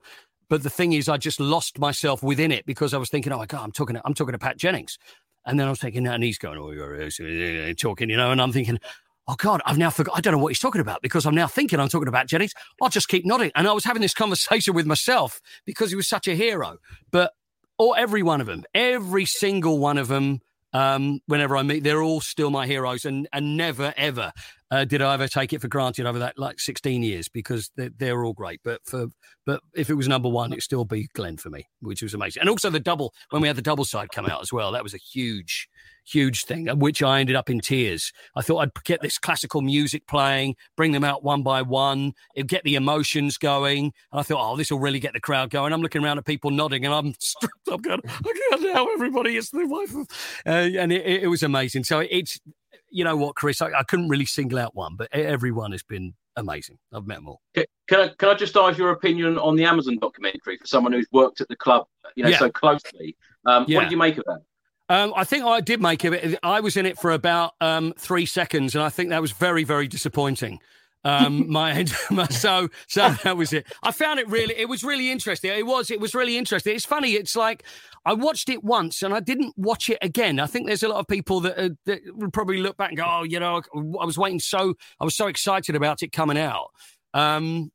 [0.49, 3.37] But the thing is, I just lost myself within it because I was thinking, oh
[3.37, 4.97] my god, I'm talking to, I'm talking to Pat Jennings,
[5.45, 8.51] and then I was thinking, and he's going, oh, you're talking, you know, and I'm
[8.51, 8.79] thinking,
[9.27, 10.17] oh God, I've now forgot.
[10.17, 12.53] I don't know what he's talking about because I'm now thinking I'm talking about Jennings.
[12.81, 13.51] I'll just keep nodding.
[13.55, 16.77] And I was having this conversation with myself because he was such a hero.
[17.11, 17.33] But
[17.77, 20.41] or every one of them, every single one of them
[20.73, 24.33] um, whenever I meet, they're all still my heroes, and and never ever
[24.73, 27.91] uh, did I ever take it for granted over that like 16 years because they're,
[27.95, 28.59] they're, all great.
[28.63, 29.07] But for
[29.45, 32.41] but if it was number one, it'd still be Glenn for me, which was amazing.
[32.41, 34.81] And also the double when we had the double side come out as well, that
[34.81, 35.69] was a huge
[36.05, 38.11] huge thing, which I ended up in tears.
[38.35, 42.49] I thought I'd get this classical music playing, bring them out one by one, it'd
[42.49, 43.85] get the emotions going.
[44.11, 45.71] And I thought, oh, this will really get the crowd going.
[45.71, 47.13] I'm looking around at people nodding, and I'm
[47.71, 50.07] I'm going, I can't now everybody is the wife of,
[50.45, 51.83] uh, and it, it, was amazing.
[51.83, 52.39] So it's,
[52.93, 56.13] you know what, Chris, I, I couldn't really single out one, but everyone has been
[56.35, 56.77] amazing.
[56.93, 57.41] I've met them all.
[57.55, 61.07] Can I, can I just ask your opinion on the Amazon documentary for someone who's
[61.11, 62.37] worked at the club, you know, yeah.
[62.37, 63.17] so closely?
[63.45, 63.77] Um, yeah.
[63.77, 64.41] What did you make of that?
[64.89, 66.37] Um, I think I did make it.
[66.43, 69.63] I was in it for about um, three seconds, and I think that was very,
[69.63, 70.59] very disappointing.
[71.03, 73.67] Um, my, my so so that was it.
[73.81, 74.55] I found it really.
[74.57, 75.51] It was really interesting.
[75.51, 75.91] It was.
[75.91, 76.75] It was really interesting.
[76.75, 77.11] It's funny.
[77.13, 77.63] It's like
[78.05, 80.39] I watched it once and I didn't watch it again.
[80.39, 82.97] I think there's a lot of people that, uh, that would probably look back and
[82.97, 84.75] go, "Oh, you know, I was waiting so.
[84.99, 86.67] I was so excited about it coming out."
[87.13, 87.71] Um,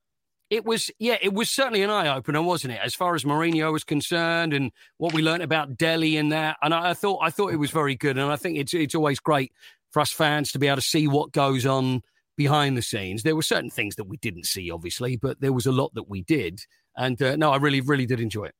[0.50, 2.80] it was yeah, it was certainly an eye opener, wasn't it?
[2.82, 6.72] As far as Mourinho was concerned, and what we learned about Dele and that, and
[6.72, 9.20] I, I, thought I thought it was very good, and I think it's it's always
[9.20, 9.52] great
[9.90, 12.02] for us fans to be able to see what goes on
[12.38, 13.22] behind the scenes.
[13.22, 16.08] There were certain things that we didn't see, obviously, but there was a lot that
[16.08, 16.60] we did,
[16.96, 18.54] and uh, no, I really really did enjoy it.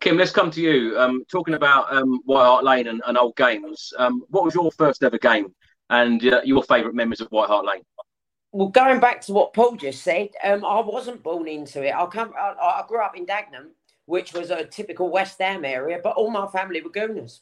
[0.00, 0.98] Kim, let's come to you.
[0.98, 4.70] Um, talking about um, White Hart Lane and, and old games, um, what was your
[4.72, 5.54] first ever game
[5.88, 7.82] and uh, your favourite memories of White Hart Lane?
[8.52, 11.94] well, going back to what Paul just said, um, I wasn't born into it.
[11.94, 13.70] I come, I, I, grew up in Dagenham,
[14.04, 17.40] which was a typical West Ham area, but all my family were Gooners.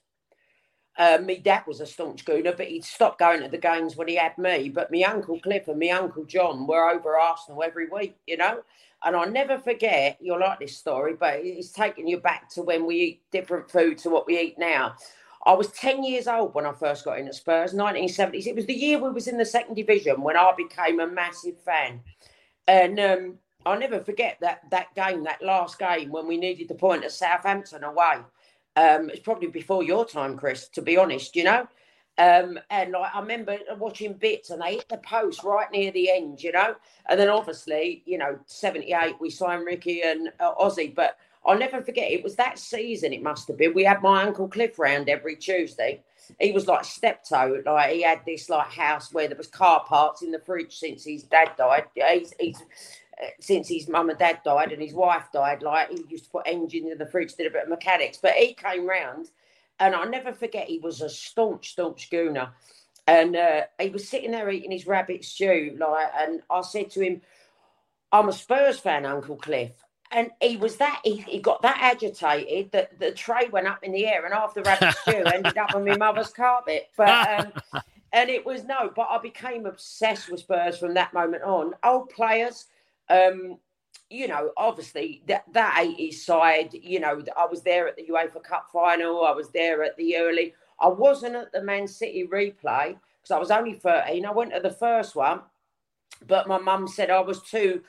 [0.99, 4.09] Uh, my dad was a staunch Gooner, but he'd stopped going to the games when
[4.09, 4.69] he had me.
[4.69, 8.63] But my uncle Cliff and my uncle John were over Arsenal every week, you know.
[9.03, 10.19] And I'll never forget.
[10.21, 13.97] You'll like this story, but it's taking you back to when we eat different food
[13.99, 14.95] to what we eat now.
[15.47, 18.47] I was 10 years old when I first got in at Spurs, 1970s.
[18.47, 21.59] It was the year we was in the second division when I became a massive
[21.63, 22.01] fan.
[22.69, 26.75] And um, I'll never forget that that game, that last game when we needed the
[26.75, 28.19] point at Southampton away.
[28.77, 31.67] Um, it's probably before your time, Chris, to be honest, you know.
[32.19, 36.11] Um, and like, I remember watching bits and they hit the post right near the
[36.11, 36.75] end, you know.
[37.09, 40.95] And then obviously, you know, 78, we signed Ricky and uh, Ozzy.
[40.95, 42.11] But I'll never forget.
[42.11, 43.13] It was that season.
[43.13, 43.73] It must have been.
[43.73, 46.03] We had my uncle Cliff round every Tuesday.
[46.39, 47.63] He was like steptoe.
[47.65, 51.05] Like he had this like house where there was car parts in the fridge since
[51.05, 51.87] his dad died.
[51.95, 52.63] He's, he's
[53.41, 55.63] since his mum and dad died and his wife died.
[55.63, 58.19] Like he used to put engines in the fridge, did a bit of mechanics.
[58.21, 59.31] But he came round,
[59.79, 60.69] and I'll never forget.
[60.69, 62.51] He was a staunch, staunch gooner,
[63.07, 65.77] and uh, he was sitting there eating his rabbit stew.
[65.79, 67.23] Like, and I said to him,
[68.13, 69.73] "I'm a Spurs fan, Uncle Cliff."
[70.13, 73.93] and he was that he, he got that agitated that the tray went up in
[73.93, 76.91] the air and half the rabbit stew ended up on my mother's carpet.
[76.97, 81.45] But um, and it was no, but I became obsessed with Spurs from that moment
[81.45, 81.75] on.
[81.85, 82.67] Old players,
[83.11, 83.59] um,
[84.09, 88.43] you know, obviously that that 80s side, you know, I was there at the UEFA
[88.43, 92.97] Cup final, I was there at the early, I wasn't at the Man City replay
[93.21, 94.25] because I was only 13.
[94.25, 95.41] I went to the first one,
[96.27, 97.83] but my mum said I was too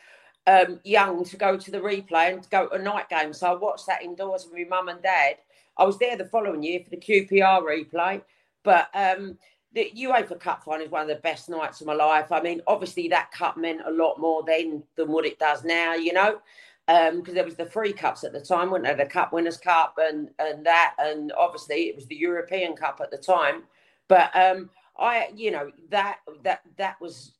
[0.47, 3.34] um, young to go to the replay and to go to a night game.
[3.34, 5.38] So I watched that indoors with my mum and dad.
[5.78, 8.22] I was there the following year for the QPR replay,
[8.63, 9.38] but um,
[9.74, 12.32] the UEFA Cup final is one of the best nights of my life.
[12.32, 15.93] I mean, obviously that cup meant a lot more then than what it does now,
[15.93, 16.41] you know,
[16.88, 18.95] because um, there was the three cups at the time, wasn't there?
[18.95, 23.11] The Cup Winners' Cup and and that, and obviously it was the European Cup at
[23.11, 23.63] the time.
[24.07, 24.69] But um,
[24.99, 27.34] I, you know, that that that was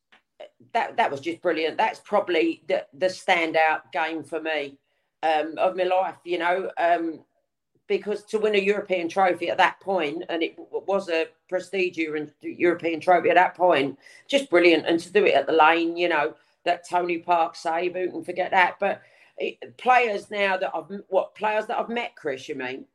[0.72, 1.76] that that was just brilliant.
[1.76, 4.78] That's probably the the standout game for me
[5.22, 6.16] um, of my life.
[6.24, 7.24] You know, um,
[7.98, 13.00] because to win a European trophy at that point, and it was a prestigious European
[13.00, 14.86] trophy at that point, just brilliant.
[14.86, 16.34] And to do it at the lane, you know,
[16.64, 18.76] that Tony Parks save, who can forget that?
[18.80, 19.02] But
[19.36, 22.86] it, players now that I've what players that I've met, Chris, you mean?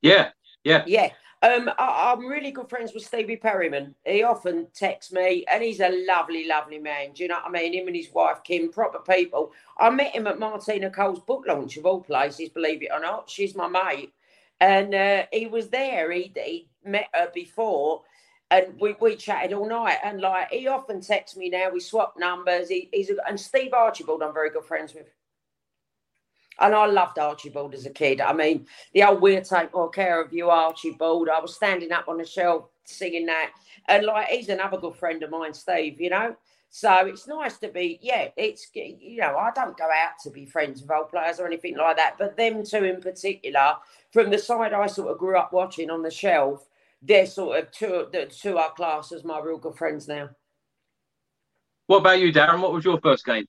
[0.00, 0.30] Yeah,
[0.64, 1.10] yeah, yeah.
[1.44, 3.94] Um, I, am really good friends with Stevie Perryman.
[4.06, 7.12] He often texts me, and he's a lovely, lovely man.
[7.12, 7.74] Do you know what I mean?
[7.74, 9.52] Him and his wife Kim, proper people.
[9.78, 13.28] I met him at Martina Cole's book launch of all places, believe it or not.
[13.28, 14.14] She's my mate,
[14.60, 16.10] and uh, he was there.
[16.12, 18.04] He he met her before,
[18.50, 19.98] and we, we chatted all night.
[20.02, 21.68] And like he often texts me now.
[21.70, 22.70] We swap numbers.
[22.70, 24.22] He, he's a, and Steve Archibald.
[24.22, 25.08] I'm very good friends with.
[26.60, 28.20] And I loved Archibald as a kid.
[28.20, 31.28] I mean, the old We'll Take More Care of You, Archibald.
[31.28, 33.50] I was standing up on the shelf singing that.
[33.88, 36.36] And like, he's another good friend of mine, Steve, you know?
[36.70, 40.44] So it's nice to be, yeah, it's, you know, I don't go out to be
[40.44, 42.16] friends with old players or anything like that.
[42.18, 43.76] But them two in particular,
[44.12, 46.66] from the side I sort of grew up watching on the shelf,
[47.00, 50.30] they're sort of two, the two are class as my real good friends now.
[51.86, 52.60] What about you, Darren?
[52.60, 53.46] What was your first game?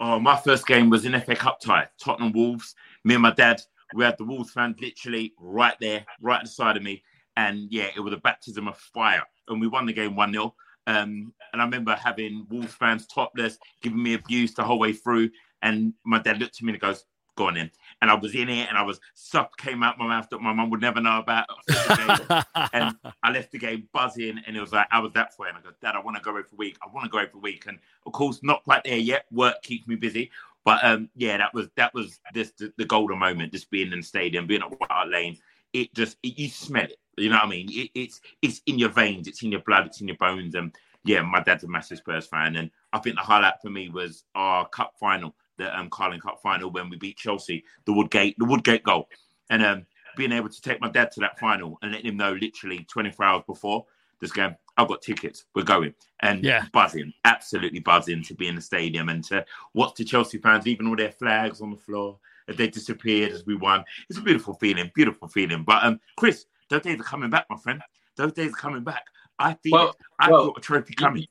[0.00, 2.74] Oh, my first game was an FA Cup tie, Tottenham Wolves.
[3.04, 3.60] Me and my dad,
[3.94, 7.02] we had the Wolves fans literally right there, right at the side of me.
[7.36, 9.22] And yeah, it was a baptism of fire.
[9.48, 10.54] And we won the game 1 0.
[10.86, 15.30] Um, and I remember having Wolves fans topless, giving me abuse the whole way through.
[15.62, 17.04] And my dad looked at me and goes,
[17.36, 17.70] Go on in
[18.04, 20.52] and I was in it, and I was stuff came out my mouth that my
[20.52, 21.46] mum would never know about.
[22.74, 25.48] and I left the game buzzing, and it was like I was that way.
[25.48, 26.76] And I go, Dad, I want to go every week.
[26.82, 29.24] I want to go every week, and of course, not quite there yet.
[29.32, 30.30] Work keeps me busy,
[30.66, 33.52] but um, yeah, that was that was this the, the golden moment.
[33.52, 35.38] Just being in the stadium, being at White Hart Lane,
[35.72, 36.98] it just it, you smell it.
[37.16, 37.70] You know what I mean?
[37.70, 40.76] It, it's it's in your veins, it's in your blood, it's in your bones, and
[41.06, 44.24] yeah, my dad's a massive Spurs fan, and I think the highlight for me was
[44.34, 48.44] our cup final the um, Carling Cup final when we beat Chelsea, the Woodgate, the
[48.44, 49.08] Woodgate goal,
[49.50, 49.86] and um,
[50.16, 53.24] being able to take my dad to that final and let him know literally 24
[53.24, 53.84] hours before,
[54.20, 55.44] this game, I've got tickets.
[55.54, 56.66] We're going and Yeah.
[56.72, 59.44] buzzing, absolutely buzzing to be in the stadium and to
[59.74, 63.44] watch the Chelsea fans leaving all their flags on the floor as they disappeared as
[63.44, 63.84] we won.
[64.08, 65.64] It's a beautiful feeling, beautiful feeling.
[65.64, 67.82] But um, Chris, those days are coming back, my friend.
[68.16, 69.04] Those days are coming back.
[69.38, 71.26] I feel Well- I've well, got a trophy coming.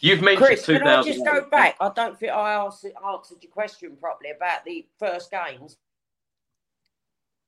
[0.00, 1.76] You've mentioned Chris, can I just go back?
[1.80, 5.76] I don't think I answered, answered your question properly about the first games.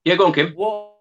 [0.05, 0.53] Yeah, go on, Kim.
[0.55, 0.95] What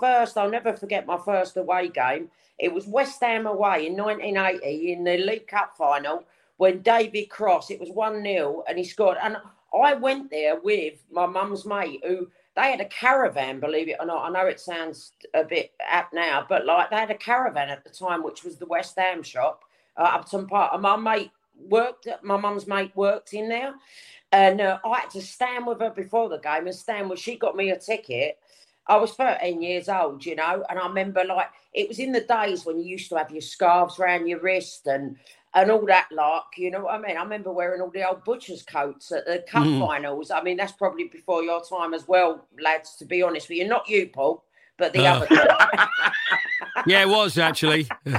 [0.00, 0.36] first?
[0.36, 2.30] I'll never forget my first away game.
[2.58, 6.24] It was West Ham away in 1980 in the League Cup final
[6.56, 7.70] when David Cross.
[7.70, 9.18] It was one 0 and he scored.
[9.20, 9.36] And
[9.82, 12.28] I went there with my mum's mate who.
[12.56, 14.24] They had a caravan, believe it or not.
[14.24, 17.82] I know it sounds a bit apt now, but like they had a caravan at
[17.82, 19.64] the time, which was the West Ham shop,
[19.96, 20.70] uh, Upton Park.
[20.72, 23.74] And my mate worked, my mum's mate worked in there.
[24.30, 27.36] And uh, I had to stand with her before the game and stand with, she
[27.36, 28.38] got me a ticket.
[28.86, 32.20] I was 13 years old, you know, and I remember like it was in the
[32.20, 35.16] days when you used to have your scarves around your wrist and
[35.54, 37.16] and all that like, you know what I mean?
[37.16, 39.80] I remember wearing all the old butcher's coats at the cup Mm.
[39.80, 40.30] finals.
[40.30, 43.68] I mean, that's probably before your time as well, lads, to be honest with you.
[43.68, 44.44] Not you, Paul,
[44.76, 45.04] but the Oh.
[45.04, 45.28] other.
[46.86, 47.88] Yeah, it was actually.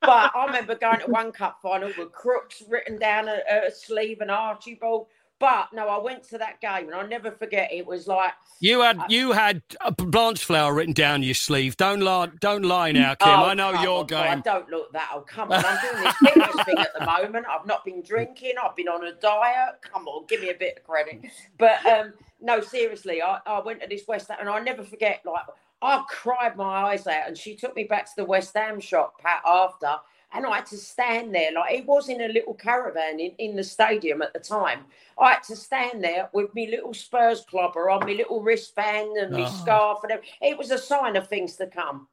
[0.00, 4.22] But I remember going to one cup final with Crooks written down a, a sleeve
[4.22, 5.08] and Archibald.
[5.40, 7.72] But no, I went to that game and I'll never forget.
[7.72, 11.76] It was like You had you had a Blanchflower written down your sleeve.
[11.76, 13.28] Don't lie, don't lie now, Kim.
[13.28, 15.10] Oh, I know your on, boy, I don't look that.
[15.14, 15.64] Oh, come on.
[15.64, 17.46] I'm doing this fitness thing at the moment.
[17.48, 18.54] I've not been drinking.
[18.62, 19.76] I've been on a diet.
[19.82, 21.20] Come on, give me a bit of credit.
[21.56, 25.22] But um, no, seriously, I, I went to this West Ham and I'll never forget,
[25.24, 25.42] like,
[25.80, 29.20] I cried my eyes out and she took me back to the West Ham shop
[29.20, 29.96] Pat, after.
[30.32, 33.56] And I had to stand there, like it was in a little caravan in, in
[33.56, 34.84] the stadium at the time.
[35.18, 39.32] I had to stand there with me little Spurs clubber on my little wristband and
[39.32, 39.44] my Oh.
[39.44, 40.34] scarf, and everything.
[40.42, 42.08] it was a sign of things to come.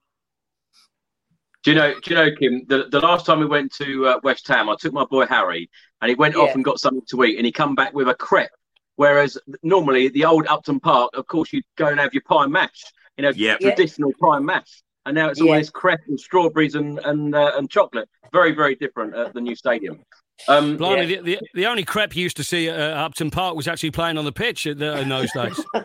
[1.64, 2.00] Do you know?
[2.00, 2.66] Do you know, Kim?
[2.68, 5.70] The, the last time we went to uh, West Ham, I took my boy Harry,
[6.02, 6.44] and he went Yeah.
[6.44, 8.50] off and got something to eat, and he come back with a crepe.
[8.98, 12.86] Whereas normally the old Upton Park, of course, you'd go and have your pie mash,
[13.18, 13.58] you know, Yeah.
[13.60, 13.72] Yeah.
[13.72, 14.84] traditional pie mash.
[15.06, 15.48] And now it's Yeah.
[15.52, 18.10] always crepe and strawberries and and uh, and chocolate.
[18.32, 20.04] Very very different at the new stadium.
[20.50, 23.56] Um, Blimey, the, the, the only crep you used to see at uh, Upton Park
[23.56, 25.64] was actually playing on the pitch at the, in those days.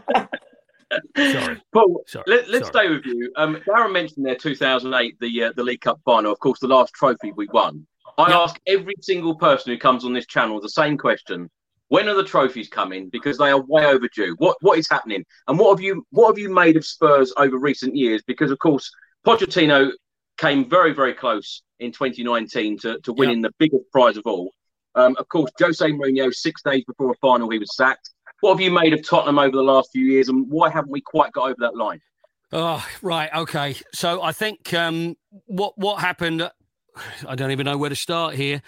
[1.16, 1.62] Sorry.
[1.72, 2.64] Paul, Sorry, let, us sorry.
[2.64, 3.30] stay with you.
[3.36, 6.32] Um, Darren mentioned there 2008, the uh, the League Cup final.
[6.32, 7.86] Of course, the last trophy we won.
[8.18, 8.36] I Yep.
[8.38, 11.48] ask every single person who comes on this channel the same question:
[11.88, 13.08] When are the trophies coming?
[13.08, 14.34] Because they are way overdue.
[14.38, 15.24] What what is happening?
[15.46, 18.22] And what have you what have you made of Spurs over recent years?
[18.26, 18.90] Because of course,
[19.26, 19.90] Pochettino
[20.38, 24.50] came very very close in 2019 to, to winning the biggest prize of all.
[24.94, 28.10] Um, of course, Jose Mourinho, six days before a final, he was sacked.
[28.40, 31.00] What have you made of Tottenham over the last few years, and why haven't we
[31.00, 32.00] quite got over that line?
[32.52, 33.30] Oh, right.
[33.34, 33.76] Okay.
[33.92, 35.16] So I think um,
[35.46, 36.50] what what happened.
[37.26, 38.62] I don't even know where to start here.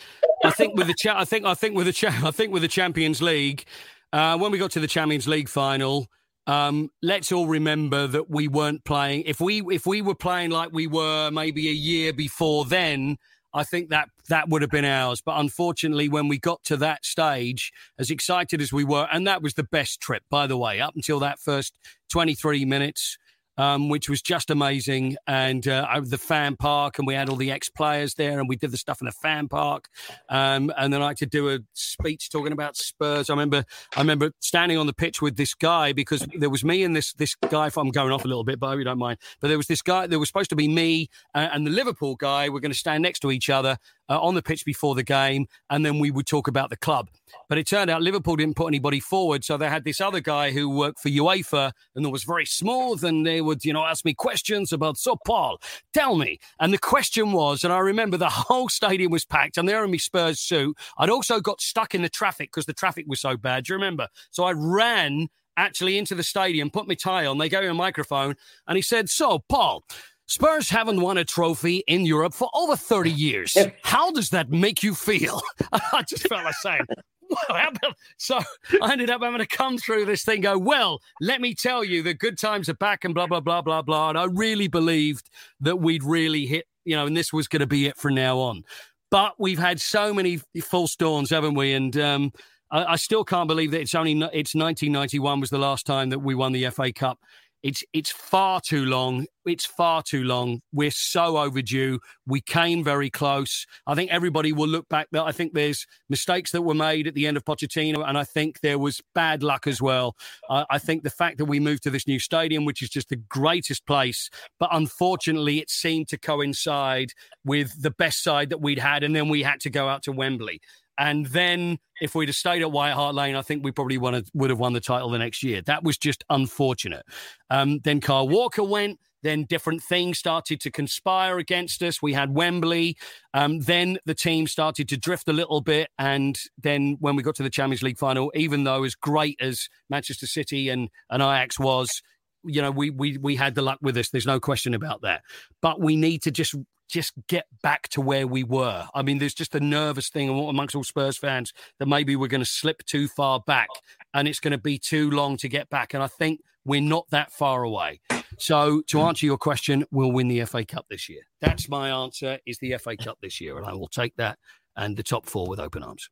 [0.45, 2.63] I think with the cha- I think I think with the cha- I think with
[2.63, 3.65] the Champions League,
[4.13, 6.07] uh, when we got to the Champions League final,
[6.47, 9.23] um, let's all remember that we weren't playing.
[9.27, 13.19] If we if we were playing like we were maybe a year before then,
[13.55, 15.21] I think that that would have been ours.
[15.21, 19.43] But unfortunately, when we got to that stage, as excited as we were, and that
[19.43, 21.79] was the best trip, by the way, up until that first
[22.11, 23.19] 23 minutes,
[23.57, 25.17] um, which was just amazing.
[25.27, 28.57] And uh, the fan park, and we had all the ex players there, and we
[28.57, 29.89] did the stuff in the fan park.
[30.29, 33.31] Um, and then I had to do a speech talking about Spurs.
[33.31, 33.65] I remember,
[33.97, 37.13] I remember standing on the pitch with this guy because there was me and this
[37.15, 37.67] this guy.
[37.67, 39.19] If I'm going off a little bit, but I hope you don't mind.
[39.41, 40.07] But there was this guy.
[40.07, 42.49] There was supposed to be me uh, and the Liverpool guy.
[42.49, 43.79] We're going to stand next to each other
[44.13, 47.09] uh, on the pitch before the game, and then we would talk about the club.
[47.49, 50.51] But it turned out Liverpool didn't put anybody forward, so they had this other guy
[50.51, 54.13] who worked for UEFA and was very smooth, and they would, you know, ask me
[54.13, 54.99] questions about.
[54.99, 55.59] So, Paul,
[55.95, 56.39] tell me.
[56.61, 59.91] And the question was, and I remember the whole stadium was packed, and there in
[59.91, 60.77] my Spurs suit.
[60.99, 63.65] I'd also got stuck in the traffic because the traffic was so bad.
[63.65, 64.09] Do you remember?
[64.31, 67.39] So I ran actually into the stadium, put my tie on.
[67.39, 68.35] They gave me a microphone,
[68.67, 69.85] and he said, "So, Paul."
[70.33, 73.55] Spurs haven't won a trophy in Europe for over 30 years.
[73.83, 75.43] How does that make you feel?
[75.73, 76.87] I just felt like saying,
[77.29, 77.97] well, how about...
[78.17, 78.41] so
[78.81, 82.03] I ended up having to come through this thing, go, well, let me tell you,
[82.03, 84.09] the good times are back and blah, blah, blah, blah, blah.
[84.09, 85.29] And I really believed
[85.61, 88.39] that we'd really hit, you know, and this was going to be it from now
[88.39, 88.65] on.
[89.11, 91.75] But we've had so many false dawns, haven't we?
[91.75, 92.33] And um,
[92.71, 96.21] I, I still can't believe that it's only it's 1991 was the last time that
[96.21, 97.19] we won the FA Cup
[97.63, 99.27] It's it's far too long.
[99.47, 100.61] It's far too long.
[100.73, 102.01] We're so overdue.
[102.27, 103.67] We came very close.
[103.87, 105.09] I think everybody will look back.
[105.13, 108.25] That I think there's mistakes that were made at the end of Pochettino, and I
[108.25, 110.17] think there was bad luck as well.
[110.51, 113.09] I, I think the fact that we moved to this new stadium, which is just
[113.09, 117.13] the greatest place, but unfortunately, it seemed to coincide
[117.45, 120.13] with the best side that we'd had, and then we had to go out to
[120.13, 120.61] Wembley.
[120.99, 124.15] And then if we'd have stayed at White Hart Lane, I think we probably would
[124.15, 125.63] have won the title the next year.
[125.63, 127.05] That was just unfortunate.
[127.51, 128.99] Um, then Kyle Walker went.
[129.23, 132.03] Then different things started to conspire against us.
[132.03, 132.97] We had Wembley.
[133.33, 135.91] Um, then the team started to drift a little bit.
[135.97, 139.69] And then when we got to the Champions League final, even though as great as
[139.89, 142.03] Manchester City and, and Ajax was,
[142.45, 144.11] you know, we, we, we had the luck with us.
[144.11, 145.23] There's no question about that.
[145.61, 146.57] But we need to just
[146.93, 148.87] just get back to where we were.
[148.95, 152.43] I mean, there's just a nervous thing amongst all Spurs fans that maybe we're going
[152.43, 153.69] to slip too far back
[154.13, 155.95] and it's going to be too long to get back.
[155.95, 158.01] And I think we're not that far away.
[158.39, 159.07] So to hmm.
[159.07, 161.23] answer your question, we'll win the FA Cup this year.
[161.41, 163.57] That's my answer is the FA Cup this year.
[163.57, 164.39] And I will take that
[164.77, 166.11] and the top four with open arms.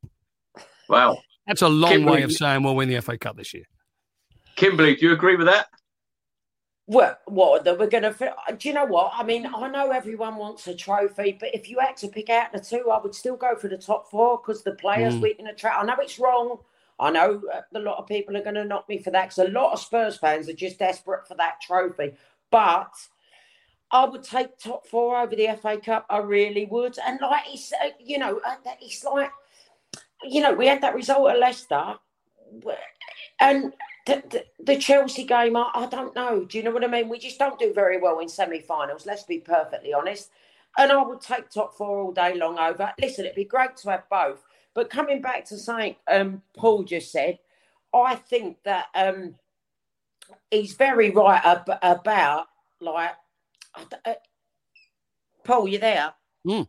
[0.89, 1.19] Wow.
[1.45, 3.65] That's a long Kimberley, way of saying we'll win the FA Cup this year.
[4.55, 5.67] Kimberley, do you agree with that?
[6.87, 8.33] Well, what that we're going to?
[8.57, 9.11] Do you know what?
[9.15, 12.51] I mean, I know everyone wants a trophy, but if you had to pick out
[12.51, 15.21] the two, I would still go for the top four because the players mm.
[15.21, 15.81] we can attract.
[15.81, 16.57] I know it's wrong.
[16.99, 19.49] I know uh, a lot of people are going to knock me for that because
[19.49, 22.13] a lot of Spurs fans are just desperate for that trophy.
[22.51, 22.91] But
[23.91, 26.05] I would take top four over the FA Cup.
[26.09, 26.97] I really would.
[27.05, 29.31] And like it's, uh, you know, uh, it's like,
[30.23, 31.95] you know, we had that result at Leicester,
[33.39, 33.73] and
[34.29, 36.43] the, the, Chelsea game, I, I, don't know.
[36.45, 37.09] Do you know what I mean?
[37.09, 39.05] We just don't do very well in semi-finals.
[39.05, 40.29] Let's be perfectly honest.
[40.77, 42.91] And I would take top four all day long over.
[42.99, 44.43] Listen, it'd be great to have both.
[44.73, 47.39] But coming back to something um, Paul just said,
[47.93, 49.35] I think that um,
[50.49, 52.47] he's very right ab- about
[52.79, 53.11] like.
[54.05, 54.13] Uh,
[55.43, 56.13] Paul, you there?
[56.45, 56.67] Mm.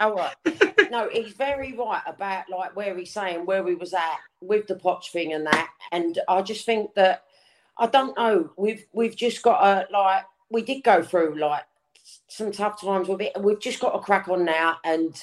[0.00, 0.34] Oh, right.
[0.92, 4.74] no, he's very right about like where he's saying where we was at with the
[4.74, 5.70] Poch thing and that.
[5.90, 7.24] And I just think that
[7.78, 8.50] I don't know.
[8.58, 11.64] We've we've just got to like we did go through like
[12.28, 13.32] some tough times with it.
[13.40, 14.76] We've just got to crack on now.
[14.84, 15.16] And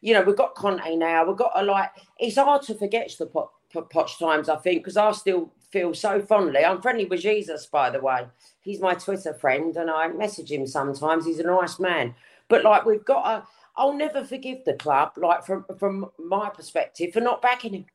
[0.00, 1.26] you know we've got Conte now.
[1.26, 1.90] We've got to like.
[2.20, 4.48] It's hard to forget the Poch, Poch times.
[4.48, 6.64] I think because I still feel so fondly.
[6.64, 8.28] I'm friendly with Jesus, by the way.
[8.60, 11.26] He's my Twitter friend, and I message him sometimes.
[11.26, 12.14] He's a nice man.
[12.48, 13.46] But like we've got to
[13.76, 17.86] I'll never forgive the club, like from from my perspective, for not backing him.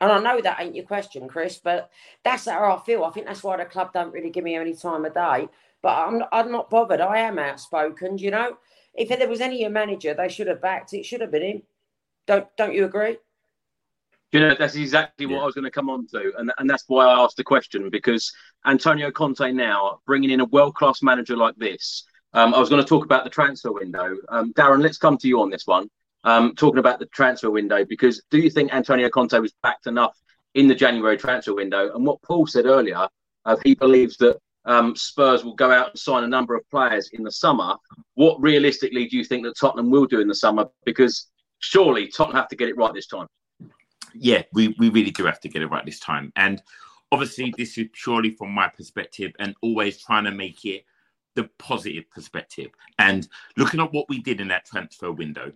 [0.00, 1.90] And I know that ain't your question, Chris, but
[2.24, 3.04] that's how I feel.
[3.04, 5.48] I think that's why the club don't really give me any time of day.
[5.82, 7.00] But I'm I'm not bothered.
[7.00, 8.18] I am outspoken.
[8.18, 8.56] You know,
[8.94, 11.62] if there was any manager they should have backed, it should have been him.
[12.26, 13.18] Don't don't you agree?
[14.32, 15.42] You know, that's exactly what yeah.
[15.42, 16.32] I was going to come on to.
[16.38, 18.32] And, and that's why I asked the question because
[18.64, 22.82] Antonio Conte now bringing in a world class manager like this, um, I was going
[22.82, 24.16] to talk about the transfer window.
[24.28, 25.88] Um, Darren, let's come to you on this one.
[26.24, 30.16] Um, talking about the transfer window, because do you think Antonio Conte was backed enough
[30.54, 31.92] in the January transfer window?
[31.94, 33.08] And what Paul said earlier,
[33.44, 37.10] uh, he believes that um, Spurs will go out and sign a number of players
[37.12, 37.74] in the summer.
[38.14, 40.66] What realistically do you think that Tottenham will do in the summer?
[40.84, 41.28] Because
[41.58, 43.26] surely Tottenham have to get it right this time.
[44.14, 46.32] Yeah, we, we really do have to get it right this time.
[46.36, 46.62] And
[47.10, 50.84] obviously, this is purely from my perspective and always trying to make it
[51.34, 52.70] the positive perspective.
[52.98, 55.52] And looking at what we did in that transfer window,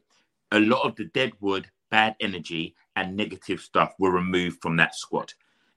[0.53, 4.95] a lot of the dead wood, bad energy, and negative stuff were removed from that
[4.95, 5.33] squad.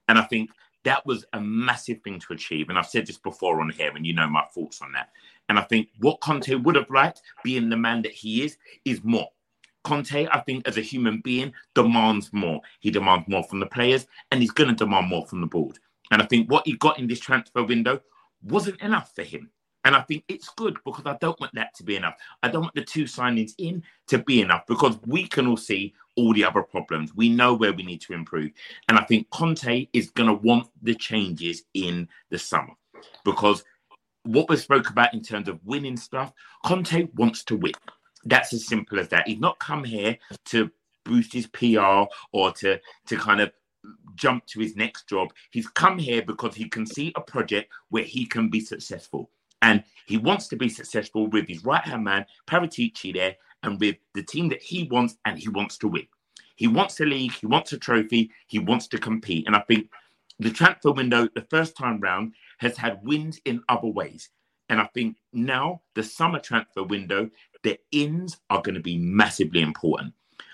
[0.07, 0.49] And I think
[0.83, 2.69] that was a massive thing to achieve.
[2.69, 5.09] And I've said this before on here, and you know my thoughts on that.
[5.49, 9.03] And I think what Conte would have liked, being the man that he is, is
[9.03, 9.27] more.
[9.83, 12.61] Conte, I think, as a human being, demands more.
[12.79, 15.79] He demands more from the players, and he's going to demand more from the board.
[16.11, 18.01] And I think what he got in this transfer window
[18.43, 19.49] wasn't enough for him.
[19.85, 22.15] And I think it's good because I don't want that to be enough.
[22.43, 25.93] I don't want the two signings in to be enough because we can all see
[26.17, 27.15] all the other problems.
[27.15, 28.51] We know where we need to improve.
[28.89, 32.73] And I think Conte is going to want the changes in the summer
[33.23, 33.63] because
[34.23, 36.33] what we spoke about in terms of winning stuff,
[36.65, 37.73] Conte wants to win.
[38.25, 39.27] That's as simple as that.
[39.27, 40.69] He's not come here to
[41.05, 42.03] boost his PR
[42.33, 43.51] or to, to kind of
[44.15, 45.31] jump to his next job.
[45.51, 49.29] He's come here because he can see a project where he can be successful.
[49.61, 53.97] And he wants to be successful with his right hand man, Paratici, there, and with
[54.13, 56.07] the team that he wants, and he wants to win.
[56.55, 59.47] He wants a league, he wants a trophy, he wants to compete.
[59.47, 59.89] And I think
[60.39, 64.29] the transfer window, the first time round, has had wins in other ways.
[64.69, 67.29] And I think now the summer transfer window,
[67.63, 70.13] the ins are going to be massively important.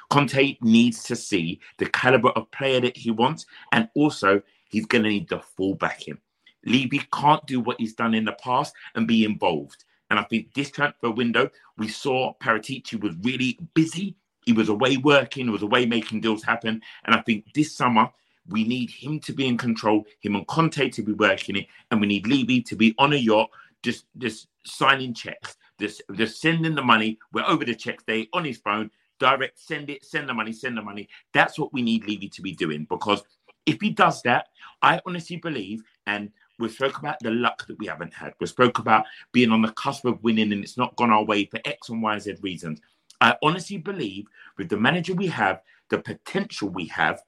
[0.09, 5.03] Conte needs to see the caliber of player that he wants, and also he's going
[5.03, 6.17] to need the full backing
[6.65, 9.85] Levy can't do what he's done in the past and be involved.
[10.09, 14.15] And I think this transfer window, we saw Paratici was really busy.
[14.45, 16.81] He was away working, he was away making deals happen.
[17.05, 18.09] And I think this summer,
[18.47, 21.99] we need him to be in control, him and Conte to be working it, and
[21.99, 23.49] we need Levy to be on a yacht,
[23.81, 27.17] just just signing checks, just just sending the money.
[27.33, 30.77] We're over the checks day on his phone, direct, send it, send the money, send
[30.77, 31.09] the money.
[31.33, 33.23] That's what we need Levy to be doing because
[33.65, 34.47] if he does that,
[34.81, 38.33] I honestly believe, and we spoke about the luck that we haven't had.
[38.39, 41.45] We spoke about being on the cusp of winning and it's not gone our way
[41.45, 42.81] for X and Y, Z reasons.
[43.21, 44.25] I honestly believe
[44.57, 47.21] with the manager we have, the potential we have,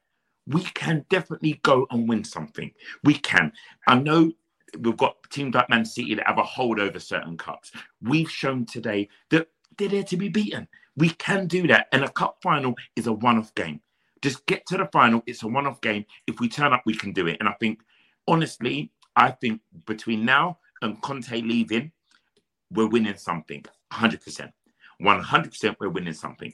[0.47, 2.71] we can definitely go and win something.
[3.03, 3.51] We can.
[3.87, 4.31] I know
[4.79, 7.71] we've got teams like Man City that have a hold over certain cups.
[8.01, 9.47] We've shown today that
[9.77, 10.67] they're there to be beaten.
[10.95, 11.87] We can do that.
[11.91, 13.81] And a cup final is a one off game.
[14.21, 15.21] Just get to the final.
[15.27, 16.05] It's a one off game.
[16.25, 17.37] If we turn up, we can do it.
[17.39, 17.81] And I think,
[18.27, 21.91] honestly, I think between now and Conte leaving,
[22.71, 24.51] we're winning something 100%.
[25.01, 26.53] 100% we're winning something.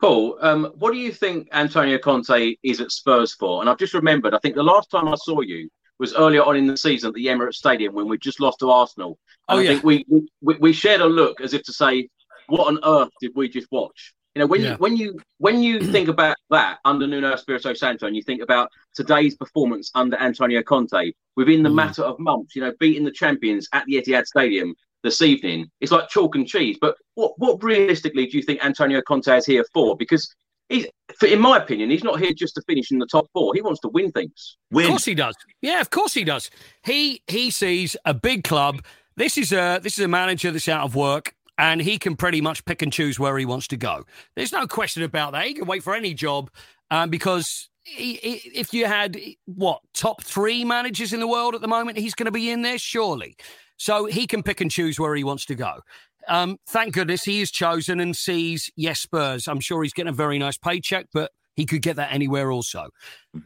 [0.00, 3.60] Paul, um, what do you think Antonio Conte is at Spurs for?
[3.60, 5.68] And I've just remembered, I think the last time I saw you
[5.98, 8.70] was earlier on in the season at the Emirates Stadium when we just lost to
[8.70, 9.18] Arsenal.
[9.48, 9.70] And Oh, I yeah.
[9.70, 10.04] think we,
[10.40, 12.08] we we shared a look as if to say,
[12.46, 14.72] "What on earth did we just watch?" You know, when Yeah.
[14.72, 18.42] you when you when you think about that under Nuno Espirito Santo, and you think
[18.42, 21.74] about today's performance under Antonio Conte, within the Mm.
[21.74, 25.92] matter of months, you know, beating the champions at the Etihad Stadium this evening, it's
[25.92, 26.76] like chalk and cheese.
[26.80, 29.96] But what what realistically do you think Antonio Conte is here for?
[29.96, 30.32] Because
[30.68, 30.86] he's,
[31.26, 33.54] in my opinion, he's not here just to finish in the top four.
[33.54, 34.56] He wants to win things.
[34.72, 35.34] Of course he does.
[35.62, 36.50] Yeah, of course he does.
[36.84, 38.84] He he sees a big club.
[39.16, 42.40] This is a this is a manager that's out of work, and he can pretty
[42.40, 44.04] much pick and choose where he wants to go.
[44.36, 45.44] There's no question about that.
[45.46, 46.50] He can wait for any job
[46.90, 51.60] um, because he, he- if you had what top three managers in the world at
[51.60, 53.36] the moment, he's going to be in there surely.
[53.76, 55.80] So he can pick and choose where he wants to go.
[56.26, 59.48] Um, thank goodness he is chosen and sees yes Spurs.
[59.48, 62.88] I'm sure he's getting a very nice paycheck, but he could get that anywhere also.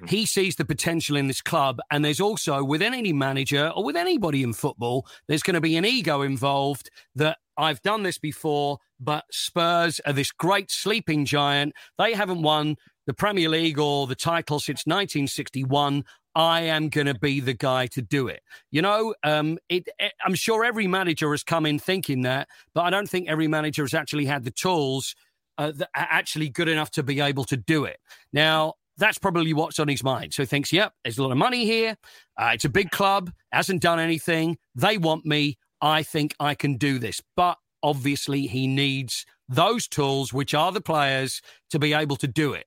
[0.06, 3.96] He sees the potential in this club, and there's also within any manager or with
[3.96, 8.78] anybody in football, there's going to be an ego involved that I've done this before,
[8.98, 11.74] but Spurs are this great sleeping giant.
[11.98, 12.76] They haven't won
[13.06, 16.04] the Premier League or the title since 1961.
[16.34, 18.40] I am going to be the guy to do it.
[18.70, 22.82] You know, um, it, it, I'm sure every manager has come in thinking that, but
[22.82, 25.14] I don't think every manager has actually had the tools
[25.58, 27.98] uh, that are actually good enough to be able to do it.
[28.32, 30.32] Now, that's probably what's on his mind.
[30.34, 31.96] So he thinks, yep, there's a lot of money here.
[32.38, 34.58] Uh, it's a big club, hasn't done anything.
[34.74, 35.58] They want me.
[35.82, 37.20] I think I can do this.
[37.36, 42.54] But obviously, he needs those tools, which are the players, to be able to do
[42.54, 42.66] it.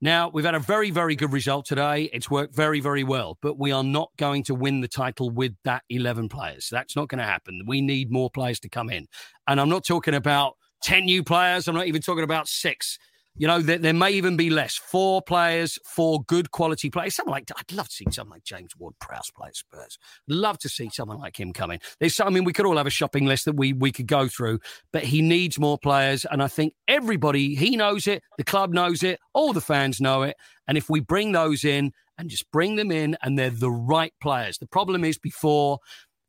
[0.00, 2.10] Now, we've had a very, very good result today.
[2.12, 5.54] It's worked very, very well, but we are not going to win the title with
[5.64, 6.68] that 11 players.
[6.70, 7.62] That's not going to happen.
[7.66, 9.06] We need more players to come in.
[9.46, 11.68] And I'm not talking about 10 new players.
[11.68, 12.98] I'm not even talking about six.
[13.36, 14.76] You know, there, there may even be less.
[14.76, 17.16] Four players, four good quality players.
[17.16, 19.98] Someone like, I'd love to see someone like James Ward Prowse play at Spurs.
[20.28, 21.80] Love to see someone like him come in.
[21.98, 24.28] There's, I mean, we could all have a shopping list that we, we could go
[24.28, 24.60] through,
[24.92, 26.24] but he needs more players.
[26.30, 30.22] And I think everybody, he knows it, the club knows it, all the fans know
[30.22, 30.36] it.
[30.68, 34.14] And if we bring those in and just bring them in and they're the right
[34.22, 35.80] players, the problem is before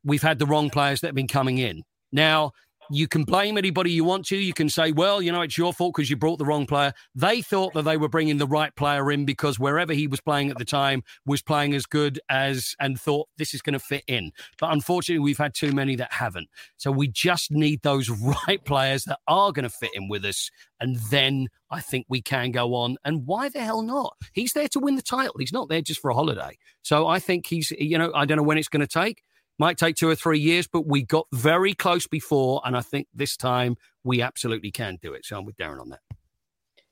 [0.02, 1.82] we've had the wrong players that have been coming in.
[2.12, 2.52] Now,
[2.90, 4.36] you can blame anybody you want to.
[4.36, 6.92] You can say, well, you know, it's your fault because you brought the wrong player.
[7.14, 10.50] They thought that they were bringing the right player in because wherever he was playing
[10.50, 14.04] at the time was playing as good as and thought this is going to fit
[14.06, 14.32] in.
[14.58, 16.48] But unfortunately, we've had too many that haven't.
[16.76, 18.10] So we just need those
[18.48, 20.50] right players that are going to fit in with us.
[20.80, 22.96] And then I think we can go on.
[23.04, 24.16] And why the hell not?
[24.32, 25.34] He's there to win the title.
[25.38, 26.56] He's not there just for a holiday.
[26.82, 29.22] So I think he's, you know, I don't know when it's going to take.
[29.58, 33.08] Might take two or three years, but we got very close before, and I think
[33.14, 35.24] this time we absolutely can do it.
[35.24, 36.00] So I'm with Darren on that.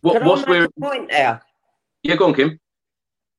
[0.01, 1.43] What, Can what's I make we're a point there?
[2.03, 2.59] yeah, go on, Kim.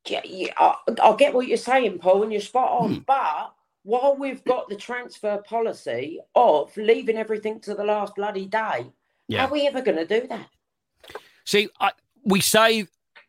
[0.07, 2.83] Yeah, yeah, I, I get what you're saying, Paul, and you're spot Hmm.
[2.93, 2.99] on.
[3.07, 3.53] But
[3.83, 8.91] while we've got the transfer policy of leaving everything to the last bloody day,
[9.27, 9.45] Yeah.
[9.45, 10.47] are we ever going to do that?
[11.45, 11.91] See, I,
[12.23, 12.85] we say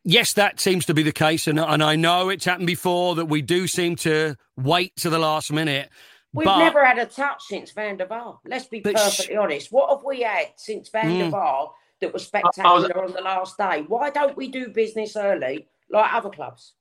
[0.07, 3.27] yes, that seems to be the case, and and I know it's happened before that
[3.27, 5.91] we do seem to wait to the last minute.
[6.33, 8.39] We've but never had a touch since Van der Vaart.
[8.45, 9.73] Let's be But sh- perfectly honest.
[9.73, 11.33] What have we had since Van der Mm.
[11.33, 11.71] Vaart
[12.01, 13.85] that was I was- spectacular on the last day?
[13.89, 16.75] Why don't we do business early like other clubs?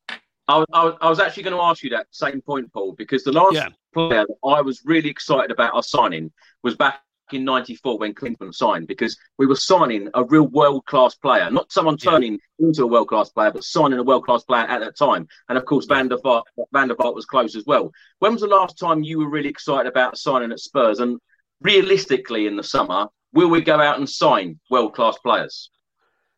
[0.47, 2.91] I was, I was, I was actually going to ask you that same point, Paul,
[2.93, 3.69] because the last Yeah.
[3.93, 6.31] player that I was really excited about us signing
[6.61, 6.99] was back
[7.34, 11.72] in '94 when Klinsmann signed because we were signing a real world class player, not
[11.72, 12.68] someone turning yeah.
[12.68, 15.27] into a world class player, but signing a world class player at that time.
[15.49, 15.85] And of course.
[15.85, 16.43] Van der Vaart,
[16.73, 17.91] Van der Vaart was close as well.
[18.19, 20.99] When was the last time you were really excited about signing at Spurs?
[20.99, 21.19] And
[21.61, 25.69] realistically, in the summer, will we go out and sign world class players?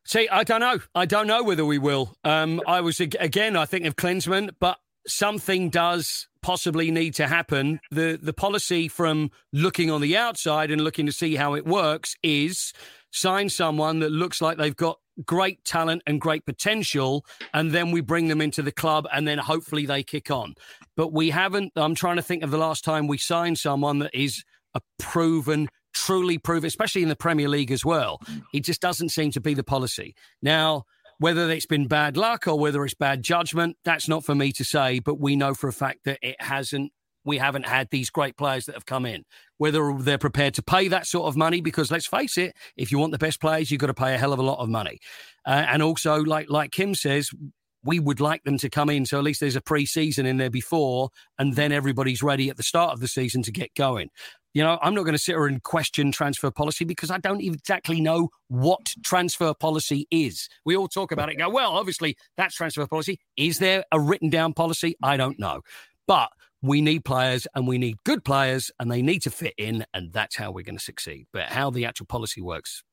[0.06, 0.80] See, I don't know.
[0.96, 2.16] I don't know whether we will.
[2.24, 3.58] Um, I was again.
[3.58, 7.78] I think of Klinsmann, but something does possibly need to happen.
[7.92, 12.16] The the policy from looking on the outside and looking to see how it works
[12.24, 12.72] is
[13.12, 18.00] sign someone that looks like they've got great talent and great potential and then we
[18.00, 20.56] bring them into the club and then hopefully they kick on.
[20.96, 24.16] But we haven't I'm trying to think of the last time we signed someone that
[24.16, 28.20] is a proven truly proven especially in the Premier League as well.
[28.26, 28.44] Mm.
[28.54, 30.16] It just doesn't seem to be the policy.
[30.42, 30.86] Now
[31.20, 34.64] whether it's been bad luck or whether it's bad judgment, that's not for me to
[34.64, 35.00] say.
[35.00, 36.92] But we know for a fact that it hasn't.
[37.26, 39.26] We haven't had these great players that have come in.
[39.58, 43.00] Whether they're prepared to pay that sort of money, because let's face it, if you
[43.00, 45.00] want the best players, you've got to pay a hell of a lot of money.
[45.46, 47.32] Uh, and also, like like Kim says,
[47.84, 50.50] we would like them to come in so at least there's a pre-season in there
[50.50, 54.10] before and then everybody's ready at the start of the season to get going
[54.58, 57.42] you know, I'm not going to sit here and question transfer policy because I don't
[57.42, 60.50] exactly know what transfer policy is.
[60.66, 63.20] We all talk about it and go, well, obviously that's transfer policy.
[63.36, 64.96] Is there a written down policy?
[65.04, 65.62] I don't know.
[66.08, 66.30] But
[66.64, 69.86] we need players and we need good players and they need to fit in.
[69.94, 71.28] And that's how we're going to succeed.
[71.32, 72.84] But how the actual policy works,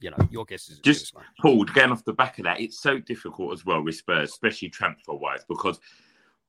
[0.00, 1.64] you know, your guess is just Paul.
[1.64, 5.14] Getting off the back of that, it's so difficult as well with Spurs, especially transfer
[5.14, 5.80] wise, because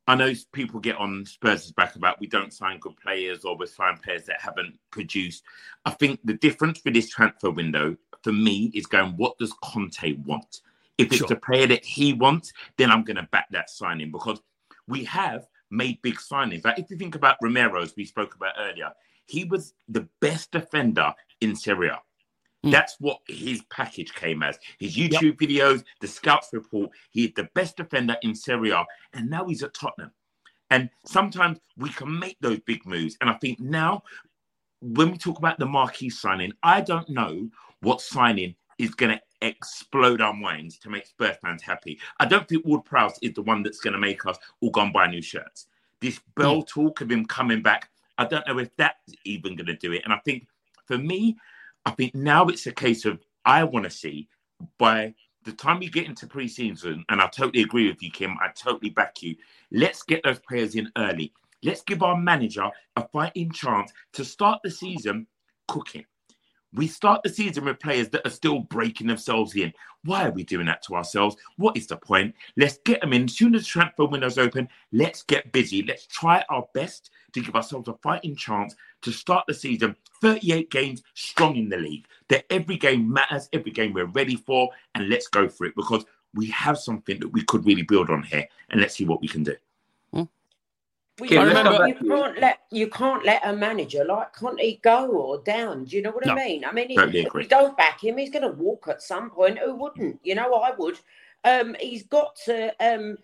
[0.08, 3.66] I know people get on Spurs' back about we don't sign good players or we
[3.66, 5.44] sign players that haven't produced.
[5.86, 10.14] I think the difference for this transfer window for me is going, what does Conte
[10.26, 10.62] want?
[10.98, 11.28] If it's sure.
[11.28, 14.40] the player that he wants, then I'm going to back that signing because
[14.88, 16.64] we have made big signings.
[16.64, 18.92] Like if you think about Romero's, we spoke about earlier,
[19.26, 22.00] he was the best defender in Serie A.
[22.66, 22.72] Mm.
[22.72, 24.58] That's what his package came as.
[24.80, 25.50] His YouTube yep.
[25.50, 26.90] videos, the scouts report.
[27.12, 28.84] He's the best defender in Serie A,
[29.14, 30.12] and now he's at Tottenham.
[30.72, 33.18] And sometimes we can make those big moves.
[33.22, 34.02] And I think now,
[34.82, 37.50] when we talk about the marquee signing, I don't know
[37.82, 42.00] what signing is going to explode our minds to make Spurs fans happy.
[42.20, 44.82] I don't think Ward Prowse is the one that's going to make us all go
[44.82, 45.68] and buy new shirts.
[46.02, 46.68] This Bale mm.
[46.68, 50.02] talk of him coming back, I don't know if that's even going to do it.
[50.04, 50.48] And I think
[50.88, 51.38] for me,
[51.86, 54.28] I think now it's a case of I want to see
[54.80, 55.14] by
[55.44, 58.36] the time we get into preseason, and I totally agree with you, Kim.
[58.42, 59.36] I totally back you.
[59.72, 61.32] Let's get those players in early.
[61.64, 65.28] Let's give our manager a fighting chance to start the season
[65.68, 66.06] cooking.
[66.76, 69.72] We start the season with players that are still breaking themselves in.
[70.04, 71.38] Why are we doing that to ourselves?
[71.56, 72.36] What is the point?
[72.58, 73.24] Let's get them in.
[73.24, 75.84] As soon as the transfer window's open, let's get busy.
[75.84, 80.70] Let's try our best to give ourselves a fighting chance to start the season 38
[80.70, 82.08] games strong in the league.
[82.28, 86.04] That every game matters, every game we're ready for, and let's go for it because
[86.34, 88.46] we have something that we could really build on here.
[88.70, 89.56] And let's see what we can do.
[91.18, 95.42] Well, you, remember, you can't let you can't let a manager like Conte go or
[95.44, 95.86] down.
[95.86, 96.66] Do you know what no, I mean?
[96.66, 99.60] I mean, if we don't back him, he's going to walk at some point.
[99.60, 100.20] Who wouldn't?
[100.24, 101.00] You know, I would.
[101.46, 102.74] Um, he's got to.
[102.86, 103.18] Um,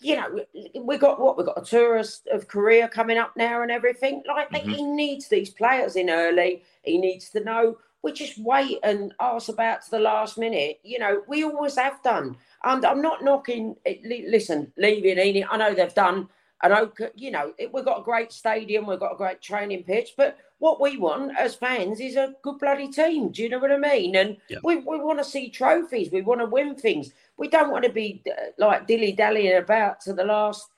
[0.00, 0.44] you know,
[0.80, 4.22] we got what we got a tourist of Korea coming up now and everything.
[4.28, 4.70] Like mm-hmm.
[4.70, 6.62] he needs these players in early.
[6.82, 7.78] He needs to know.
[8.02, 10.80] We just wait and ask about to the last minute.
[10.84, 12.36] You know, we always have done.
[12.62, 13.74] And I'm not knocking.
[14.04, 15.44] Listen, leaving.
[15.50, 16.28] I know they've done
[16.62, 19.84] and okay, you know, it, we've got a great stadium, we've got a great training
[19.84, 23.30] pitch, but what we want as fans is a good bloody team.
[23.30, 24.16] Do you know what I mean?
[24.16, 24.58] And yeah.
[24.64, 27.12] we, we want to see trophies, we want to win things.
[27.36, 30.68] We don't want to be uh, like dilly dallying about to the last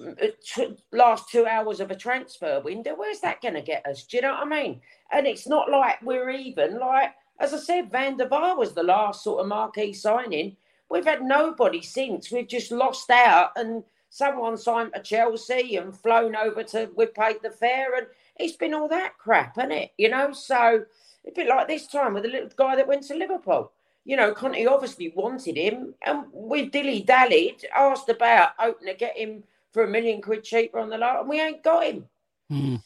[0.00, 2.94] uh, t- last two hours of a transfer window.
[2.96, 4.04] Where's that going to get us?
[4.04, 4.80] Do you know what I mean?
[5.12, 8.82] And it's not like we're even like, as I said, Van der Vaart was the
[8.82, 10.56] last sort of marquee signing.
[10.88, 12.30] We've had nobody since.
[12.30, 17.36] We've just lost out and someone signed for Chelsea and flown over to we paid
[17.42, 18.06] the fare and
[18.38, 19.92] it's been all that crap, isn't it?
[19.96, 20.84] You know, so
[21.26, 23.72] a bit like this time with the little guy that went to Liverpool.
[24.04, 29.16] You know, Conte obviously wanted him, and we dilly dallied, asked about hoping to get
[29.16, 32.04] him for a million quid cheaper on the lot, and we ain't got him.
[32.50, 32.82] Mm.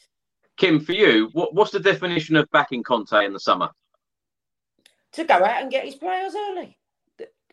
[0.58, 3.70] Kim, for you, what, what's the definition of backing Conte in the summer?
[5.12, 6.76] To go out and get his players early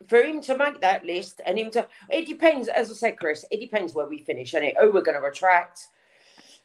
[0.07, 3.45] for him to make that list and him to it depends as i said chris
[3.51, 5.87] it depends where we finish and it who we're going to attract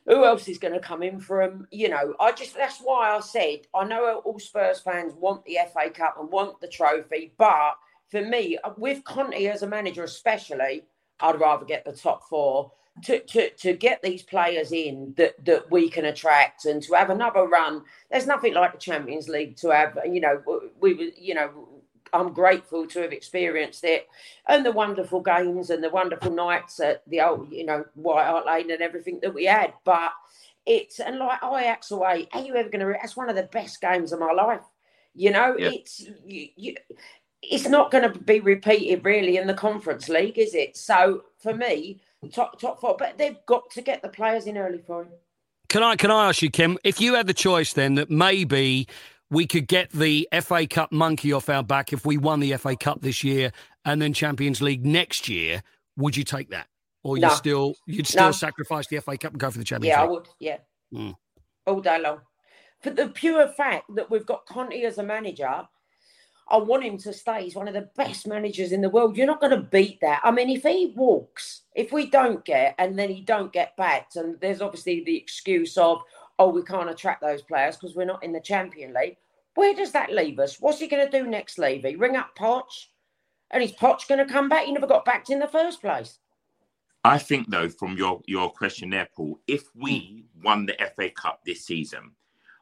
[0.07, 3.21] who else is going to come in from you know i just that's why i
[3.21, 7.75] said i know all spurs fans want the fa cup and want the trophy but
[8.11, 10.83] for me with conte as a manager especially
[11.21, 12.73] I'd rather get the top four
[13.05, 17.11] to, to, to get these players in that, that we can attract and to have
[17.11, 17.83] another run.
[18.11, 20.43] There's nothing like the Champions League to have, you know,
[20.81, 21.69] we, you know,
[22.13, 24.09] I'm grateful to have experienced it
[24.47, 28.47] and the wonderful games and the wonderful nights at the old, you know, White Hart
[28.47, 29.73] Lane and everything that we had.
[29.85, 30.13] But
[30.67, 33.81] it's, and like Ajax away, are you ever going to, that's one of the best
[33.81, 34.65] games of my life.
[35.15, 35.71] You know, yeah.
[35.71, 36.77] it's, you, you,
[37.43, 40.77] it's not going to be repeated really in the Conference League, is it?
[40.77, 42.01] So for me,
[42.33, 45.09] top top four, but they've got to get the players in early for him.
[45.69, 48.89] Can I can I ask you, Kim, if you had the choice then that maybe
[49.31, 52.77] we could get the FA Cup monkey off our back if we won the FA
[52.77, 53.53] Cup this year
[53.85, 55.63] and then Champions League next year,
[55.97, 56.67] would you take that?
[57.03, 58.33] Or you still you'd still no.
[58.33, 60.11] sacrifice the FA Cup and go for the Champions yeah, League?
[60.41, 60.63] Yeah, I would.
[60.93, 61.09] Yeah.
[61.11, 61.17] Mm.
[61.67, 62.21] All day long.
[62.83, 65.67] For the pure fact that we've got Conte as a manager
[66.51, 67.45] I want him to stay.
[67.45, 69.17] He's one of the best managers in the world.
[69.17, 70.21] You're not going to beat that.
[70.25, 74.17] I mean, if he walks, if we don't get, and then he don't get backed,
[74.17, 76.01] and there's obviously the excuse of,
[76.39, 79.17] oh, we can't attract those players because we're not in the Champion League.
[79.55, 80.61] Where does that leave us?
[80.61, 81.97] What's he going to do next, Levy?
[81.97, 82.87] Ring up Poch?
[83.51, 84.67] And is Poch going to come back?
[84.67, 86.19] He never got backed in the first place.
[87.05, 90.45] I think, though, from your, your question there, Paul, if we hmm.
[90.45, 92.13] won the FA Cup this season,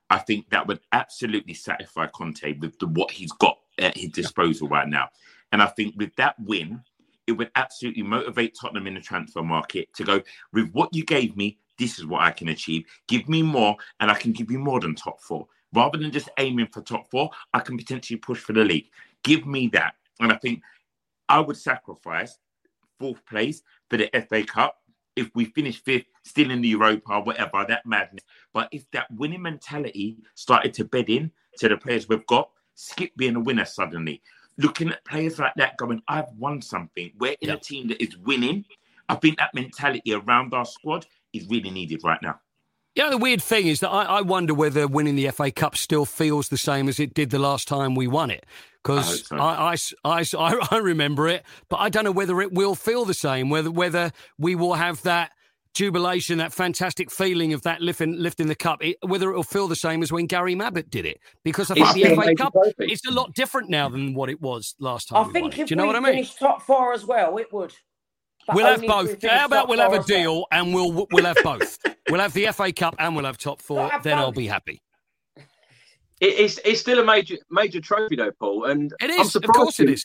[0.08, 4.68] I think that would absolutely satisfy Conte with the, what he's got at his disposal
[4.68, 5.08] right now.
[5.52, 6.82] And I think with that win,
[7.26, 10.22] it would absolutely motivate Tottenham in the transfer market to go
[10.52, 11.58] with what you gave me.
[11.78, 12.84] This is what I can achieve.
[13.08, 15.46] Give me more, and I can give you more than top four.
[15.72, 18.88] Rather than just aiming for top four, I can potentially push for the league.
[19.24, 19.94] Give me that.
[20.20, 20.62] And I think
[21.28, 22.38] I would sacrifice
[22.98, 24.76] fourth place for the FA Cup
[25.16, 28.24] if we finish fifth, still in the Europa, whatever, that madness.
[28.52, 33.12] But if that winning mentality started to bed in to the players we've got, Skipp
[33.16, 34.22] being a winner suddenly.
[34.58, 37.10] Looking at players like that going, I've won something.
[37.18, 37.54] We're in yeah.
[37.54, 38.66] a team that is winning.
[39.08, 41.06] I think that mentality around our squad
[41.36, 42.40] is really needed right now.
[42.94, 46.06] Yeah, the weird thing is that I, I, wonder whether winning the FA Cup still
[46.06, 48.46] feels the same as it did the last time we won it.
[48.82, 49.98] Because I, so.
[50.02, 53.50] I, I, I, remember it, but I don't know whether it will feel the same,
[53.50, 55.32] whether, whether we will have that
[55.76, 59.68] jubilation, that fantastic feeling of that lifting, lifting the cup, it, whether it will feel
[59.68, 61.20] the same as when Gary Mabbutt did it.
[61.44, 64.40] Because I think it's the FA Cup is a lot different now than what it
[64.40, 65.28] was last time.
[65.28, 66.12] I think if Do you know we what I mean?
[66.14, 67.74] finish top four as well, it would.
[68.46, 69.22] But we'll have both.
[69.22, 70.46] How about we'll have a deal well.
[70.52, 71.78] and we'll we'll have both.
[72.10, 73.88] we'll have the FA Cup and we'll have top four.
[73.88, 74.24] Have then both.
[74.24, 74.82] I'll be happy.
[76.20, 79.34] it's it's still a major major trophy though, Paul, and it is.
[79.34, 80.04] of course, it is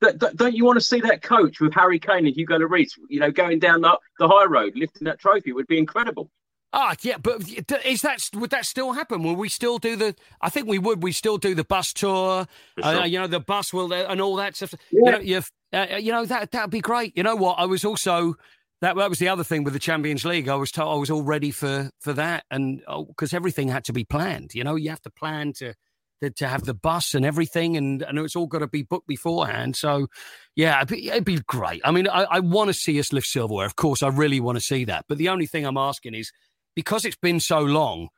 [0.00, 3.30] don't you want to see that coach with Harry Kane and Hugo Lloris, you know,
[3.30, 6.30] going down the, the high road, lifting that trophy would be incredible.
[6.72, 7.42] Ah, yeah, but
[7.84, 9.24] is that would that still happen?
[9.24, 10.14] Will we still do the?
[10.40, 11.02] I think we would.
[11.02, 12.46] We still do the bus tour.
[12.80, 13.02] Uh, sure.
[13.02, 14.74] Uh, you know, the bus will uh, and all that stuff.
[14.92, 15.18] Yeah.
[15.18, 15.40] You know,
[15.72, 17.16] uh, you know that that'd be great.
[17.16, 17.58] You know what?
[17.58, 18.34] I was also
[18.80, 20.48] that that was the other thing with the Champions League.
[20.48, 23.84] I was told I was all ready for for that, and because oh, everything had
[23.84, 24.54] to be planned.
[24.54, 25.74] You know, you have to plan to
[26.20, 29.06] to, to have the bus and everything, and, and it's all got to be booked
[29.06, 29.76] beforehand.
[29.76, 30.08] So,
[30.54, 31.80] yeah, it'd be, it'd be great.
[31.84, 33.66] I mean, I, I want to see us lift silverware.
[33.66, 35.06] Of course, I really want to see that.
[35.08, 36.30] But the only thing I'm asking is
[36.76, 38.08] because it's been so long,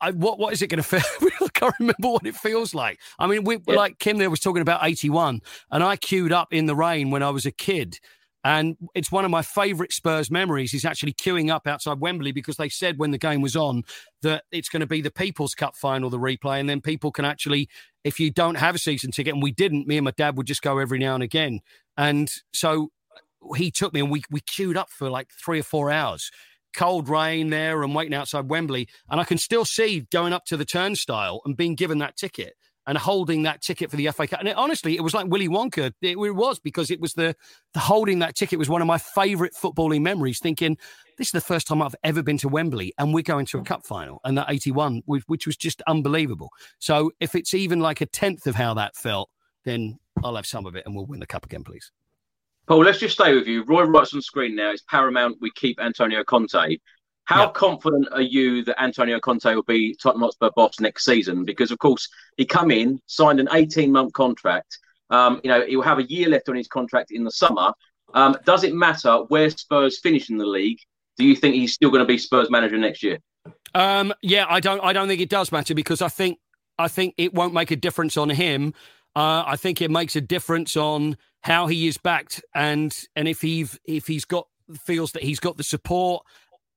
[0.00, 1.30] I, what what is it going to feel?
[1.40, 2.98] I can't remember what it feels like.
[3.18, 3.74] I mean, we yeah.
[3.74, 5.40] like Kim there was talking about 81,
[5.70, 7.98] and I queued up in the rain when I was a kid
[8.44, 10.72] and it's one of my favourite Spurs memories.
[10.72, 13.82] Is actually queuing up outside Wembley because they said when the game was on
[14.22, 17.24] that it's going to be the People's Cup final, the replay, and then people can
[17.24, 17.68] actually,
[18.04, 20.46] if you don't have a season ticket, and we didn't, me and my dad would
[20.46, 21.60] just go every now and again.
[21.96, 22.90] And so
[23.56, 26.30] he took me and we, we queued up for like three or four hours.
[26.78, 28.88] Cold rain there and waiting outside Wembley.
[29.10, 32.54] And I can still see going up to the turnstile and being given that ticket
[32.86, 34.38] and holding that ticket for the FA Cup.
[34.38, 35.92] And it, honestly, it was like Willy Wonka.
[36.00, 37.34] It, it, was because it was the,
[37.74, 40.38] the holding that ticket was one of my favourite footballing memories.
[40.38, 40.78] Thinking
[41.16, 43.62] this is the first time I've ever been to Wembley, and we're going to a
[43.64, 46.50] cup final, and that eighty one, which was just unbelievable.
[46.78, 49.28] So if it's even like a tenth of how that felt,
[49.64, 51.90] then I'll have some of it, and we'll win the cup again, please.
[52.68, 53.64] Paul, let's just stay with you.
[53.64, 54.70] Roy writes on screen now.
[54.70, 56.76] It's paramount we keep Antonio Conte.
[57.24, 57.54] How yep.
[57.54, 61.46] confident are you that Antonio Conte will be Tottenham Hotspur boss next season?
[61.46, 64.78] Because of course he come in, signed an 18 month contract.
[65.08, 67.72] Um, you know he'll have a year left on his contract in the summer.
[68.12, 70.78] Um, does it matter where Spurs finish in the league?
[71.16, 73.18] Do you think he's still going to be Spurs manager next year?
[73.74, 74.80] Um, yeah, I don't.
[74.80, 76.38] I don't think it does matter because I think
[76.78, 78.74] I think it won't make a difference on him.
[79.16, 83.40] Uh, I think it makes a difference on how he is backed and and if
[83.40, 84.46] he if he's got
[84.80, 86.24] feels that he's got the support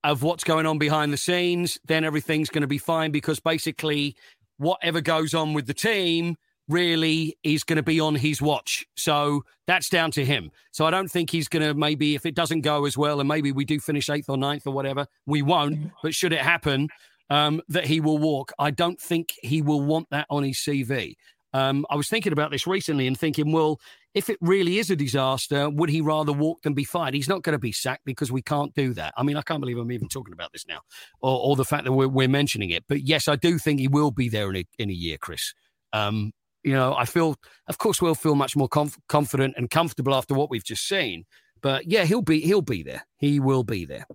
[0.04, 4.16] of what's going on behind the scenes, then everything's going to be fine because basically
[4.56, 6.36] whatever goes on with the team
[6.68, 8.84] really is going to be on his watch.
[8.96, 10.50] So that's down to him.
[10.70, 13.28] So I don't think he's going to maybe, if it doesn't go as well, and
[13.28, 15.90] maybe we do finish eighth or ninth or whatever, we won't.
[16.02, 16.88] But should it happen,
[17.30, 21.14] um, that he will walk, I don't think he will want that on his CV.
[21.52, 23.80] Um, I was thinking about this recently and thinking, well,
[24.14, 27.14] if it really is a disaster, would he rather walk than be fired?
[27.14, 29.14] He's not going to be sacked because we can't do that.
[29.16, 30.80] I mean, I can't believe I'm even talking about this now,
[31.20, 32.84] or, or the fact that we're, we're, mentioning it.
[32.88, 35.54] But yes, I do think he will be there in a, in a year, Chris.
[35.92, 36.32] Um,
[36.62, 37.36] you know, I feel,
[37.68, 41.24] of course, we'll feel much more conf- confident and comfortable after what we've just seen.
[41.60, 43.06] But yeah, he'll be he'll be there.
[43.16, 44.06] He will be there.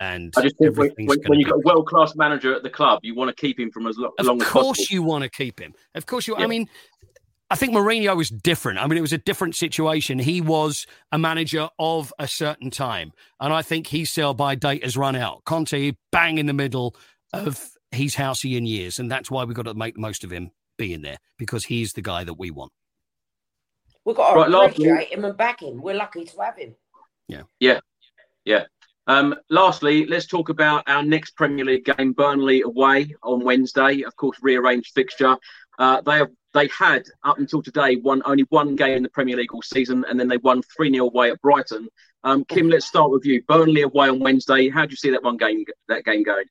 [0.00, 2.70] And I just think when, when, when you've got a world class manager at the
[2.70, 4.60] club, you want to keep him from as lo- long as possible.
[4.60, 5.74] Of course, you want to keep him.
[5.94, 6.34] Of course, you.
[6.36, 6.44] Yeah.
[6.44, 6.68] I mean,
[7.52, 8.78] I think Mourinho was different.
[8.78, 10.18] I mean, it was a different situation.
[10.18, 14.82] He was a manager of a certain time, and I think his sell by date
[14.82, 15.44] has run out.
[15.44, 16.96] Conte bang in the middle
[17.34, 20.50] of his halcyon years, and that's why we've got to make the most of him
[20.78, 22.72] being there because he's the guy that we want.
[24.06, 25.82] We've got to right, appreciate him and back him.
[25.82, 26.74] We're lucky to have him.
[27.28, 27.42] Yeah.
[27.60, 27.80] Yeah.
[28.46, 28.64] Yeah.
[29.06, 34.04] Um, lastly, let's talk about our next Premier League game, Burnley away on Wednesday.
[34.04, 35.36] Of course, rearranged fixture.
[35.78, 39.36] Uh, they have they had up until today won only one game in the Premier
[39.36, 41.88] League all season, and then they won three 0 away at Brighton.
[42.24, 43.42] Um, Kim, let's start with you.
[43.48, 44.68] Burnley away on Wednesday.
[44.68, 46.44] How do you see that one game that game going?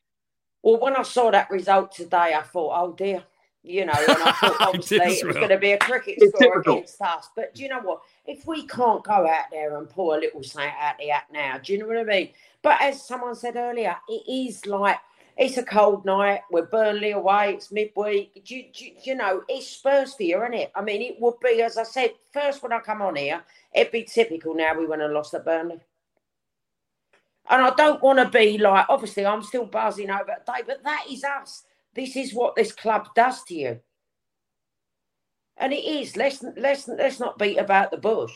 [0.64, 3.23] Well, when I saw that result today, I thought, oh dear,
[3.64, 6.53] you know, and I thought obviously it was going to be a cricket it's score
[6.53, 6.77] typical.
[6.77, 7.30] against us.
[7.35, 8.02] But do you know what?
[8.26, 11.57] If we can't go out there and pull a little something out the act now,
[11.57, 12.30] do you know what I mean?
[12.61, 14.98] But as someone said earlier, it is like
[15.37, 16.41] it's a cold night.
[16.51, 17.53] We're Burnley away.
[17.53, 18.45] It's midweek.
[18.45, 20.71] Do you, do you, know, it's Spurs for you, isn't it?
[20.75, 23.41] I mean, it would be, as I said, first when I come on here,
[23.73, 25.79] it'd be typical now we went and lost at Burnley.
[27.49, 31.05] And I don't want to be like, obviously, I'm still buzzing over it, but that
[31.09, 31.63] is us.
[31.93, 33.79] This is what this club does to you.
[35.57, 36.15] And it is.
[36.15, 38.33] Let's let's let's not beat about the bush.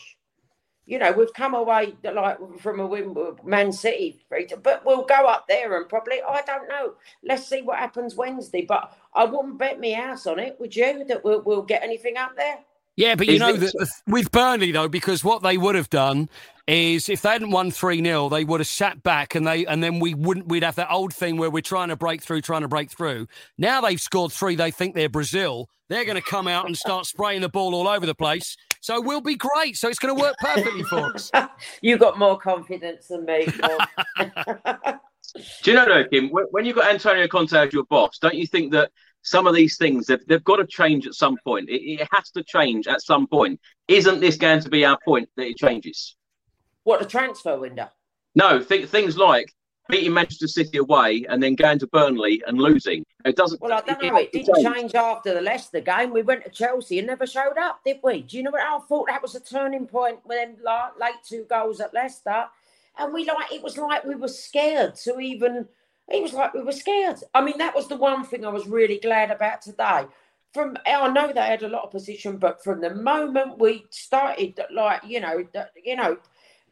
[0.86, 4.24] You know, we've come away like from a win with Man City,
[4.62, 6.94] but we'll go up there and probably I don't know.
[7.24, 8.64] Let's see what happens Wednesday.
[8.64, 11.04] But I wouldn't bet me house on it, would you?
[11.04, 12.58] That we'll, we'll get anything up there.
[12.96, 16.30] Yeah, but you is know that with Burnley though, because what they would have done
[16.66, 19.82] is if they hadn't won three 0 they would have sat back and they and
[19.82, 22.62] then we wouldn't we'd have that old thing where we're trying to break through, trying
[22.62, 23.26] to break through.
[23.58, 25.68] Now they've scored three, they think they're Brazil.
[25.88, 28.56] They're going to come out and start spraying the ball all over the place.
[28.86, 29.76] So we'll be great.
[29.76, 31.32] So it's going to work perfectly for us.
[31.82, 33.44] you got more confidence than me.
[34.16, 38.46] Do you know, though, Kim, when you've got Antonio Conte as your boss, don't you
[38.46, 38.92] think that
[39.22, 41.68] some of these things they've, they've got to change at some point.
[41.68, 43.58] It, it, has to change at some point.
[43.88, 46.14] Isn't this going to be our point that it changes?
[46.84, 47.88] What the transfer window?
[48.36, 49.52] No, th- things like
[49.88, 53.04] beating Manchester City away and then going to Burnley and losing.
[53.24, 53.60] It doesn't.
[53.60, 54.16] Well, I don't know.
[54.16, 54.76] It, it didn't change.
[54.76, 54.94] change.
[54.94, 56.12] after the Leicester game.
[56.12, 58.22] We went to Chelsea and never showed up, did we?
[58.22, 59.08] Do you know what I thought?
[59.08, 60.56] That was a turning point when
[61.00, 62.46] late two goals at Leicester,
[62.98, 65.68] and we like it was like we were scared to even
[66.08, 67.16] it was like we were scared.
[67.34, 70.06] I mean, that was the one thing I was really glad about today.
[70.54, 74.58] From I know they had a lot of position, but from the moment we started,
[74.72, 75.44] like you know,
[75.84, 76.16] you know,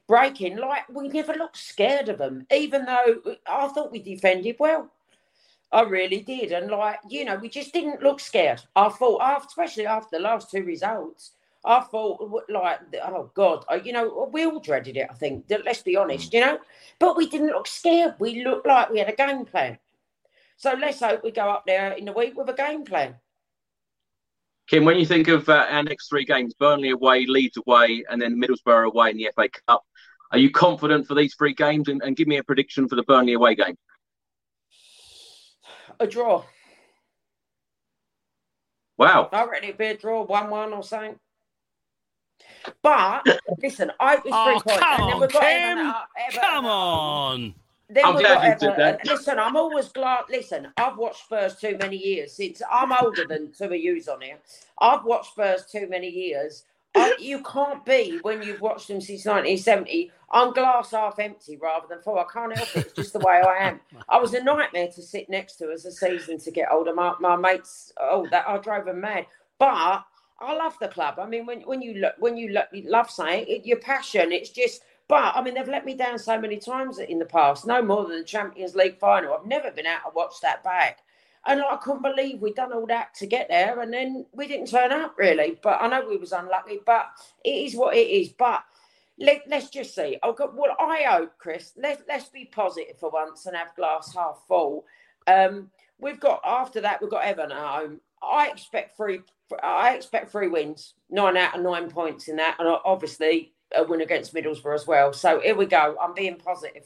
[0.06, 2.46] breaking, like we never looked scared of them.
[2.50, 4.90] Even though I thought we defended well,
[5.72, 8.62] I really did, and like you know, we just didn't look scared.
[8.76, 11.32] I thought, especially after the last two results,
[11.64, 15.08] I thought, like, oh God, you know, we all dreaded it.
[15.10, 15.46] I think.
[15.48, 16.02] Let's be mm.
[16.02, 16.58] honest, you know,
[16.98, 18.14] but we didn't look scared.
[18.18, 19.78] We looked like we had a game plan.
[20.56, 23.16] So let's hope we go up there in the week with a game plan.
[24.66, 28.20] Kim, when you think of uh, our next three games, Burnley away, Leeds away, and
[28.20, 29.84] then Middlesbrough away in the FA Cup,
[30.32, 31.88] are you confident for these three games?
[31.88, 33.76] And, and give me a prediction for the Burnley away game.
[36.00, 36.44] A draw.
[38.96, 39.28] Wow.
[39.32, 41.16] I reckon it'd be a draw, 1 1 or something.
[42.82, 43.26] But
[43.62, 44.82] listen, I was oh, three points.
[44.82, 45.94] Come on, Kim.
[46.26, 47.54] Everton, come on.
[48.02, 49.06] I'm glad you did that.
[49.06, 50.24] Listen, I'm always glad.
[50.30, 54.22] Listen, I've watched Spurs too many years since I'm older than two of yous on
[54.22, 54.38] here.
[54.78, 56.64] I've watched Spurs too many years.
[56.96, 60.12] I, you can't be when you've watched them since 1970.
[60.30, 62.18] I'm glass half empty rather than full.
[62.18, 62.86] I can't help it.
[62.86, 63.80] It's just the way I am.
[64.08, 66.94] I was a nightmare to sit next to as a season to get older.
[66.94, 69.26] My, my mates, oh, that I drove them mad.
[69.58, 70.04] But
[70.38, 71.18] I love the club.
[71.18, 74.32] I mean, when when you look, when you, look, you love something, it, your passion.
[74.32, 74.82] It's just.
[75.08, 77.66] But I mean, they've let me down so many times in the past.
[77.66, 79.34] No more than the Champions League final.
[79.34, 81.00] I've never been out to watch that back,
[81.46, 84.70] and I couldn't believe we'd done all that to get there, and then we didn't
[84.70, 85.58] turn up really.
[85.62, 86.80] But I know we was unlucky.
[86.84, 87.06] But
[87.44, 88.30] it is what it is.
[88.30, 88.64] But
[89.18, 90.18] let, us just see.
[90.22, 90.74] I've got well.
[90.78, 91.72] I hope, Chris.
[91.76, 94.86] Let let's be positive for once and have glass half full.
[95.26, 98.00] Um, we've got after that we've got Everton at home.
[98.22, 99.20] I expect three
[99.62, 104.00] I expect three wins, nine out of nine points in that, and obviously a win
[104.00, 105.12] against Middlesbrough as well.
[105.12, 105.96] So here we go.
[106.00, 106.84] I'm being positive.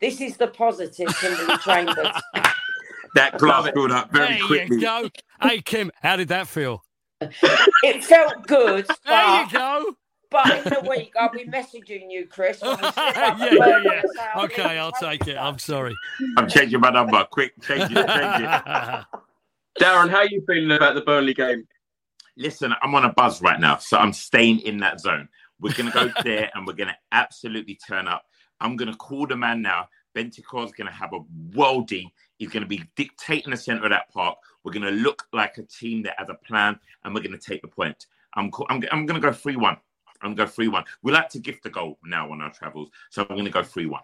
[0.00, 2.08] This is the positive Kimberley Chambers.
[3.14, 4.76] That glass filled up very there quickly.
[4.76, 5.10] you go.
[5.40, 6.84] Hey, Kim, how did that feel?
[7.20, 8.86] it felt good.
[9.06, 9.96] There you go.
[10.30, 12.60] But in the week, I'll be messaging you, Chris.
[12.60, 13.92] when we slip up yeah, yeah, yeah.
[14.02, 15.36] and say, "I Okay, I'll take it.
[15.38, 15.96] I'm sorry.
[16.36, 17.26] I'm changing my number.
[17.30, 18.62] Quick, change it, change it.
[19.80, 21.66] Darren, how are you feeling about the Burnley game?
[22.36, 25.28] Listen, I'm on a buzz right now, so I'm staying in that zone.
[25.60, 28.24] We're gonna go there and we're gonna absolutely turn up.
[28.60, 29.88] I'm gonna call the man now.
[30.14, 31.20] Bentancur's gonna have a
[31.50, 32.10] worldie.
[32.38, 34.38] He's gonna be dictating the center of that park.
[34.64, 37.68] We're gonna look like a team that has a plan, and we're gonna take the
[37.68, 38.06] point.
[38.34, 39.76] I'm co- I'm, I'm gonna go three one.
[40.22, 40.84] I'm gonna go three one.
[41.02, 43.86] We like to gift the goal now on our travels, so I'm gonna go three
[43.86, 44.02] one.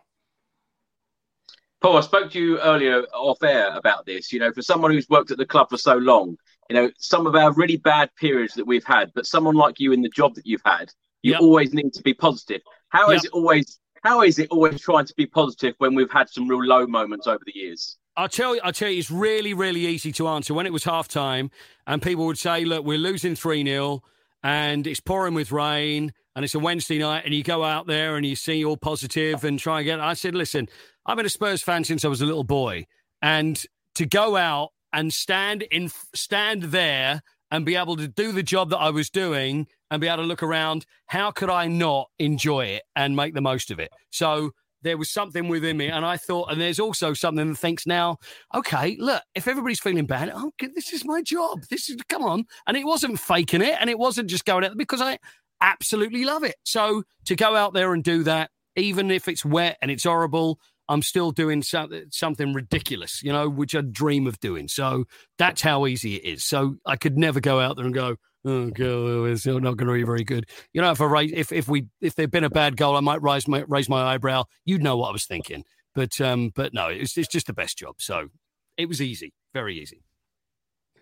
[1.81, 4.33] Paul, I spoke to you earlier off air about this.
[4.33, 6.37] You know, for someone who's worked at the club for so long,
[6.71, 9.93] you know, some of our really bad periods that we've had, but someone like you
[9.93, 10.91] in the job that you've had,
[11.25, 11.41] you Yep.
[11.41, 12.61] always need to be positive.
[12.91, 13.25] How is Yep.
[13.25, 13.81] it always?
[14.03, 17.27] How is it always trying to be positive when we've had some real low moments
[17.27, 17.97] over the years?
[18.17, 20.53] I'll tell you, I'll tell you, it's really, really easy to answer.
[20.53, 21.51] When it was half time
[21.87, 24.03] and people would say, look, we're losing 3 0
[24.43, 28.17] and it's pouring with rain and it's a Wednesday night and you go out there
[28.17, 30.01] and you see all positive and try and get.
[30.01, 30.69] I said, listen,
[31.07, 32.87] I've been a Spurs fan since I was a little boy.
[33.23, 33.61] And
[33.95, 38.69] to go out and stand in, stand there and be able to do the job
[38.71, 42.67] that I was doing and be able to look around, how could I not enjoy
[42.67, 43.91] it and make the most of it?
[44.11, 44.51] So
[44.83, 48.19] there was something within me, and I thought, and there's also something that thinks now,
[48.55, 51.63] okay, look, if everybody's feeling bad, oh, this is my job.
[51.71, 54.77] This is come on, and it wasn't faking it, and it wasn't just going out
[54.77, 55.19] because I
[55.61, 56.57] absolutely love it.
[56.65, 60.59] So to go out there and do that, even if it's wet and it's horrible,
[60.89, 64.69] I'm still doing something something ridiculous, you know, which I dream of doing.
[64.69, 65.07] So
[65.39, 66.45] that's how easy it is.
[66.45, 69.93] So I could never go out there and go, oh, God, it's not going to
[69.93, 70.49] be very good.
[70.73, 73.01] You know, if I raise, if if we if there'd been a bad goal, I
[73.01, 74.45] might raise my raise my eyebrow.
[74.65, 75.65] You'd know what I was thinking.
[75.95, 77.97] But um, but no, it's it's just the best job.
[77.99, 78.29] So
[78.77, 80.03] it was easy, very easy.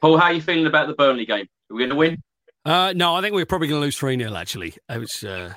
[0.01, 1.47] Paul, how are you feeling about the Burnley game?
[1.71, 2.23] Are we going to win?
[2.65, 4.75] Uh, no, I think we're probably going to lose 3 0, actually.
[4.89, 5.55] It was uh,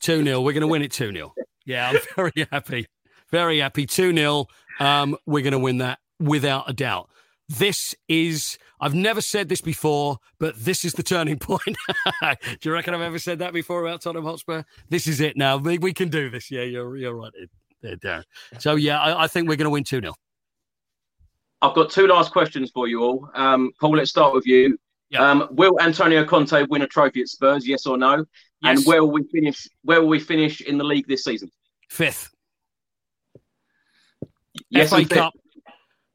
[0.00, 0.40] 2 0.
[0.40, 1.34] We're going to win it 2 0.
[1.64, 2.86] Yeah, I'm very happy.
[3.30, 3.86] Very happy.
[3.86, 4.46] 2 0.
[4.80, 7.10] Um, we're going to win that without a doubt.
[7.48, 11.76] This is, I've never said this before, but this is the turning point.
[12.22, 14.62] do you reckon I've ever said that before about Tottenham Hotspur?
[14.88, 15.56] This is it now.
[15.56, 16.50] We, we can do this.
[16.50, 17.32] Yeah, you're, you're right
[17.82, 18.24] there, Darren.
[18.58, 20.14] So, yeah, I, I think we're going to win 2 0.
[21.62, 23.30] I've got two last questions for you all.
[23.34, 24.76] Um, Paul, let's start with you.
[25.10, 25.30] Yeah.
[25.30, 27.68] Um, will Antonio Conte win a trophy at Spurs?
[27.68, 28.24] Yes or no?
[28.62, 28.78] Yes.
[28.78, 29.68] And where will we finish?
[29.82, 31.50] Where will we finish in the league this season?
[31.88, 32.30] Fifth.
[34.70, 35.04] Yes, FA.
[35.04, 35.34] Cup.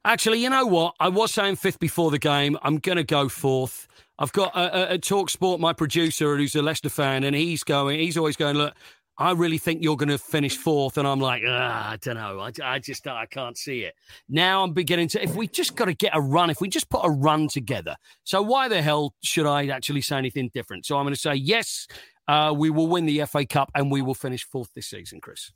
[0.05, 0.95] Actually, you know what?
[0.99, 2.57] I was saying fifth before the game.
[2.61, 3.87] I'm going to go fourth.
[4.19, 7.99] I've got a, a, a talkSPORT, my producer, who's a Leicester fan, and he's going.
[7.99, 8.55] He's always going.
[8.55, 8.73] Look,
[9.19, 12.39] I really think you're going to finish fourth, and I'm like, ah, I don't know.
[12.39, 13.95] I, I just I can't see it.
[14.29, 15.23] Now I'm beginning to.
[15.23, 17.95] If we just got to get a run, if we just put a run together,
[18.23, 20.85] so why the hell should I actually say anything different?
[20.85, 21.87] So I'm going to say yes.
[22.27, 25.51] Uh, we will win the FA Cup, and we will finish fourth this season, Chris.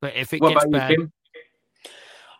[0.00, 1.12] But if it What gets you, bad, Kim?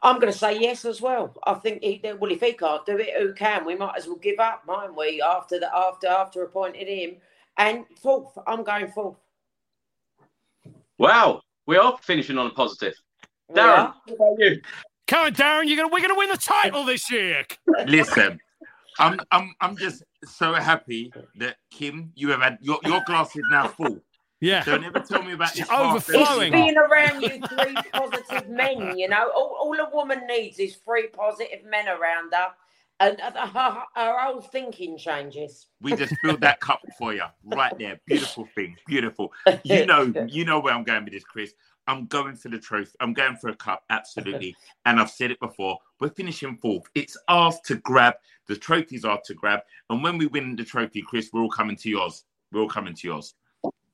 [0.05, 1.35] I'm going to say yes as well.
[1.47, 3.65] I think he, well, if he can't do it, who can?
[3.65, 5.23] We might as well give up, mightn't we?
[5.23, 7.17] After the after after appointed him,
[7.57, 9.17] and fourth, I'm going fourth.
[10.99, 12.93] Wow, we are finishing on a positive.
[13.51, 13.95] Darren, are.
[14.07, 14.61] what about you?
[15.07, 17.43] come on, Darren, you're gonna we're gonna win the title this year.
[17.87, 18.39] Listen,
[18.99, 23.43] I'm I'm I'm just so happy that Kim, you have had your your glass is
[23.51, 24.01] now full.
[24.45, 24.63] Yeah.
[24.63, 25.61] Don't ever tell me about this.
[25.63, 26.53] It's half It's overflowing.
[26.53, 29.31] being around you three positive men, you know.
[29.35, 32.49] All, all a woman needs is three positive men around her,
[33.01, 35.69] and uh, her, her whole thinking changes.
[35.81, 37.99] We just filled that cup for you right there.
[38.07, 38.77] Beautiful thing.
[38.87, 39.33] Beautiful.
[39.63, 41.55] You know, you know where I'm going with this, Chris.
[41.87, 42.93] I'm going for the trophy.
[43.01, 44.57] I'm going for a cup, absolutely.
[44.87, 45.79] And I've said it before.
[46.01, 46.85] We're finishing fourth.
[46.95, 48.15] It's ours to grab.
[48.47, 49.61] The trophies are to grab.
[49.91, 52.25] And when we win the trophy, Chris, we're all coming to yours.
[52.53, 53.35] We're all coming to yours.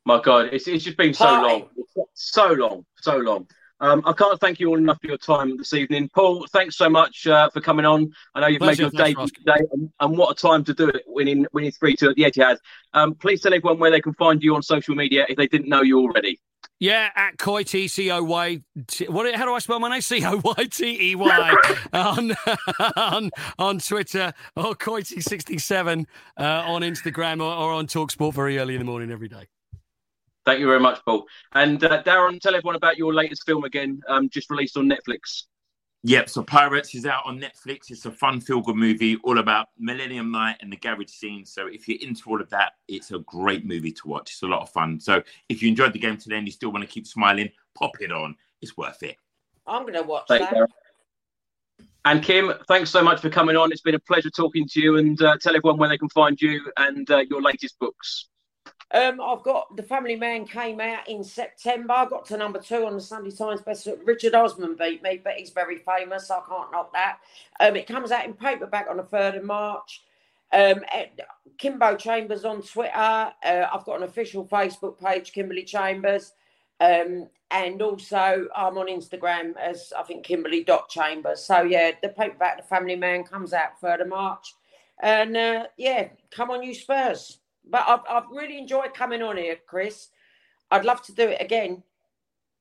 [0.06, 1.68] My God, it's, it's just been so long,
[2.14, 3.47] so long, so long.
[3.81, 6.47] Um, I can't thank you all enough for your time this evening, Paul.
[6.52, 8.12] Thanks so much uh, for coming on.
[8.35, 10.89] I know you've Pleasure, made your day today, and, and what a time to do
[10.89, 12.59] it, winning winning three two at the Etihad.
[12.93, 15.68] Um, please tell everyone where they can find you on social media if they didn't
[15.68, 16.39] know you already.
[16.78, 18.60] Yeah, at Coytey, C O Y.
[18.86, 19.35] T- What?
[19.35, 20.01] How do I spell my name?
[20.02, 21.56] C O Y T E Y
[21.94, 22.32] on
[22.97, 26.06] on on Twitter or Coytey sixty seven
[26.39, 29.47] uh, on Instagram or, or on talkSPORT very early in the morning every day.
[30.46, 31.26] Thank you very much, Paul.
[31.52, 35.44] And uh, Darren, tell everyone about your latest film again, um, just released on Netflix.
[36.02, 37.90] Yep, so Pirates is out on Netflix.
[37.90, 41.44] It's a fun, feel good movie all about Millennium Night and the garage scene.
[41.44, 44.30] So if you're into all of that, it's a great movie to watch.
[44.30, 44.98] It's a lot of fun.
[44.98, 48.00] So if you enjoyed the game today and you still want to keep smiling, pop
[48.00, 48.34] it on.
[48.62, 49.16] It's worth it.
[49.66, 50.54] I'm going to watch Thanks, that.
[50.54, 51.86] Darren.
[52.06, 53.70] And Kim, thanks so much for coming on.
[53.70, 56.40] It's been a pleasure talking to you and uh, tell everyone where they can find
[56.40, 58.28] you and uh, your latest books.
[58.92, 61.92] Um, I've got The Family Man came out in September.
[61.92, 63.88] I got to number two on the Sunday Times best.
[64.04, 66.28] Richard Osman beat me, but he's very famous.
[66.28, 67.18] So I can't knock that.
[67.60, 70.02] Um, it comes out in paperback on the 3rd of March.
[70.52, 70.80] Um,
[71.58, 72.92] Kimbo Chambers on Twitter.
[72.96, 76.32] Uh, I've got an official Facebook page, Kimberley Chambers.
[76.80, 81.44] Um, and also I'm on Instagram as I think Kimberley Dot Chambers.
[81.44, 84.54] So yeah, the paperback The Family Man comes out 3rd of March.
[85.02, 87.39] And uh, yeah, come on you Spurs.
[87.70, 90.09] But I've, I've really enjoyed coming on here, Chris.
[90.70, 91.82] I'd love to do it again.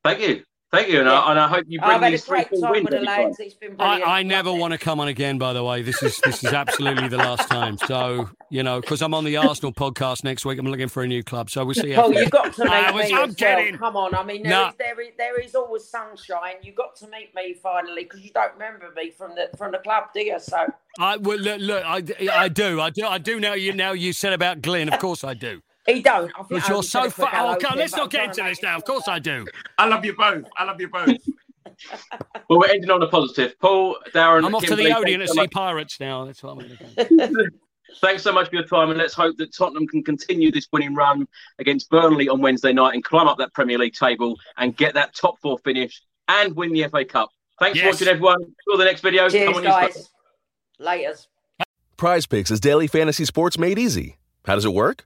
[0.03, 0.43] Thank you.
[0.71, 0.99] Thank you.
[0.99, 2.95] And, I, and I hope you oh, bring I've these three, great four wins the
[2.97, 3.23] every time.
[3.23, 3.39] lads.
[3.39, 3.75] It's been.
[3.79, 5.39] I, I never want to come on again.
[5.39, 7.77] By the way, this is this is absolutely the last time.
[7.79, 11.07] So you know, because I'm on the Arsenal podcast next week, I'm looking for a
[11.07, 11.49] new club.
[11.49, 11.91] So we'll see.
[11.91, 13.77] how Paul, you got to meet I was- me I'm as kidding.
[13.77, 14.67] Come on, I mean, there, No.
[14.67, 16.55] is, there, is, there is always sunshine.
[16.61, 19.79] You got to meet me finally because you don't remember me from the from the
[19.79, 20.39] club, do you?
[20.39, 20.67] So
[20.99, 23.39] I well, look, look I, I do, I do, I do.
[23.39, 24.87] Now you now you said about Glenn.
[24.87, 25.61] Of course I do.
[25.95, 26.31] He don't.
[26.35, 27.29] I think Because you're so said a quick far.
[27.39, 28.75] hello Oh, to God, let's not get into this now.
[28.77, 29.45] Of course I do.
[29.77, 30.45] I love you both.
[30.57, 31.09] I love you both.
[32.49, 33.57] Well, we're ending on a positive.
[33.59, 36.25] Paul, Darren, I'm off to the Kimberley, Odeon to so see much- Pirates now.
[36.25, 37.49] That's what I'm going to do.
[38.01, 40.93] Thanks so much for your time, and let's hope that Tottenham can continue this winning
[40.93, 41.25] run
[41.59, 45.15] against Burnley on Wednesday night and climb up that Premier League table and get that
[45.15, 47.29] top four finish and win the FA Cup.
[47.59, 48.39] Thanks for watching, everyone.
[48.67, 49.29] Till the next video.
[49.29, 50.09] Cheers, Come on, guys.
[50.81, 51.27] Laters.
[51.97, 54.17] PrizePicks is daily fantasy sports made easy.
[54.45, 55.05] How does it work?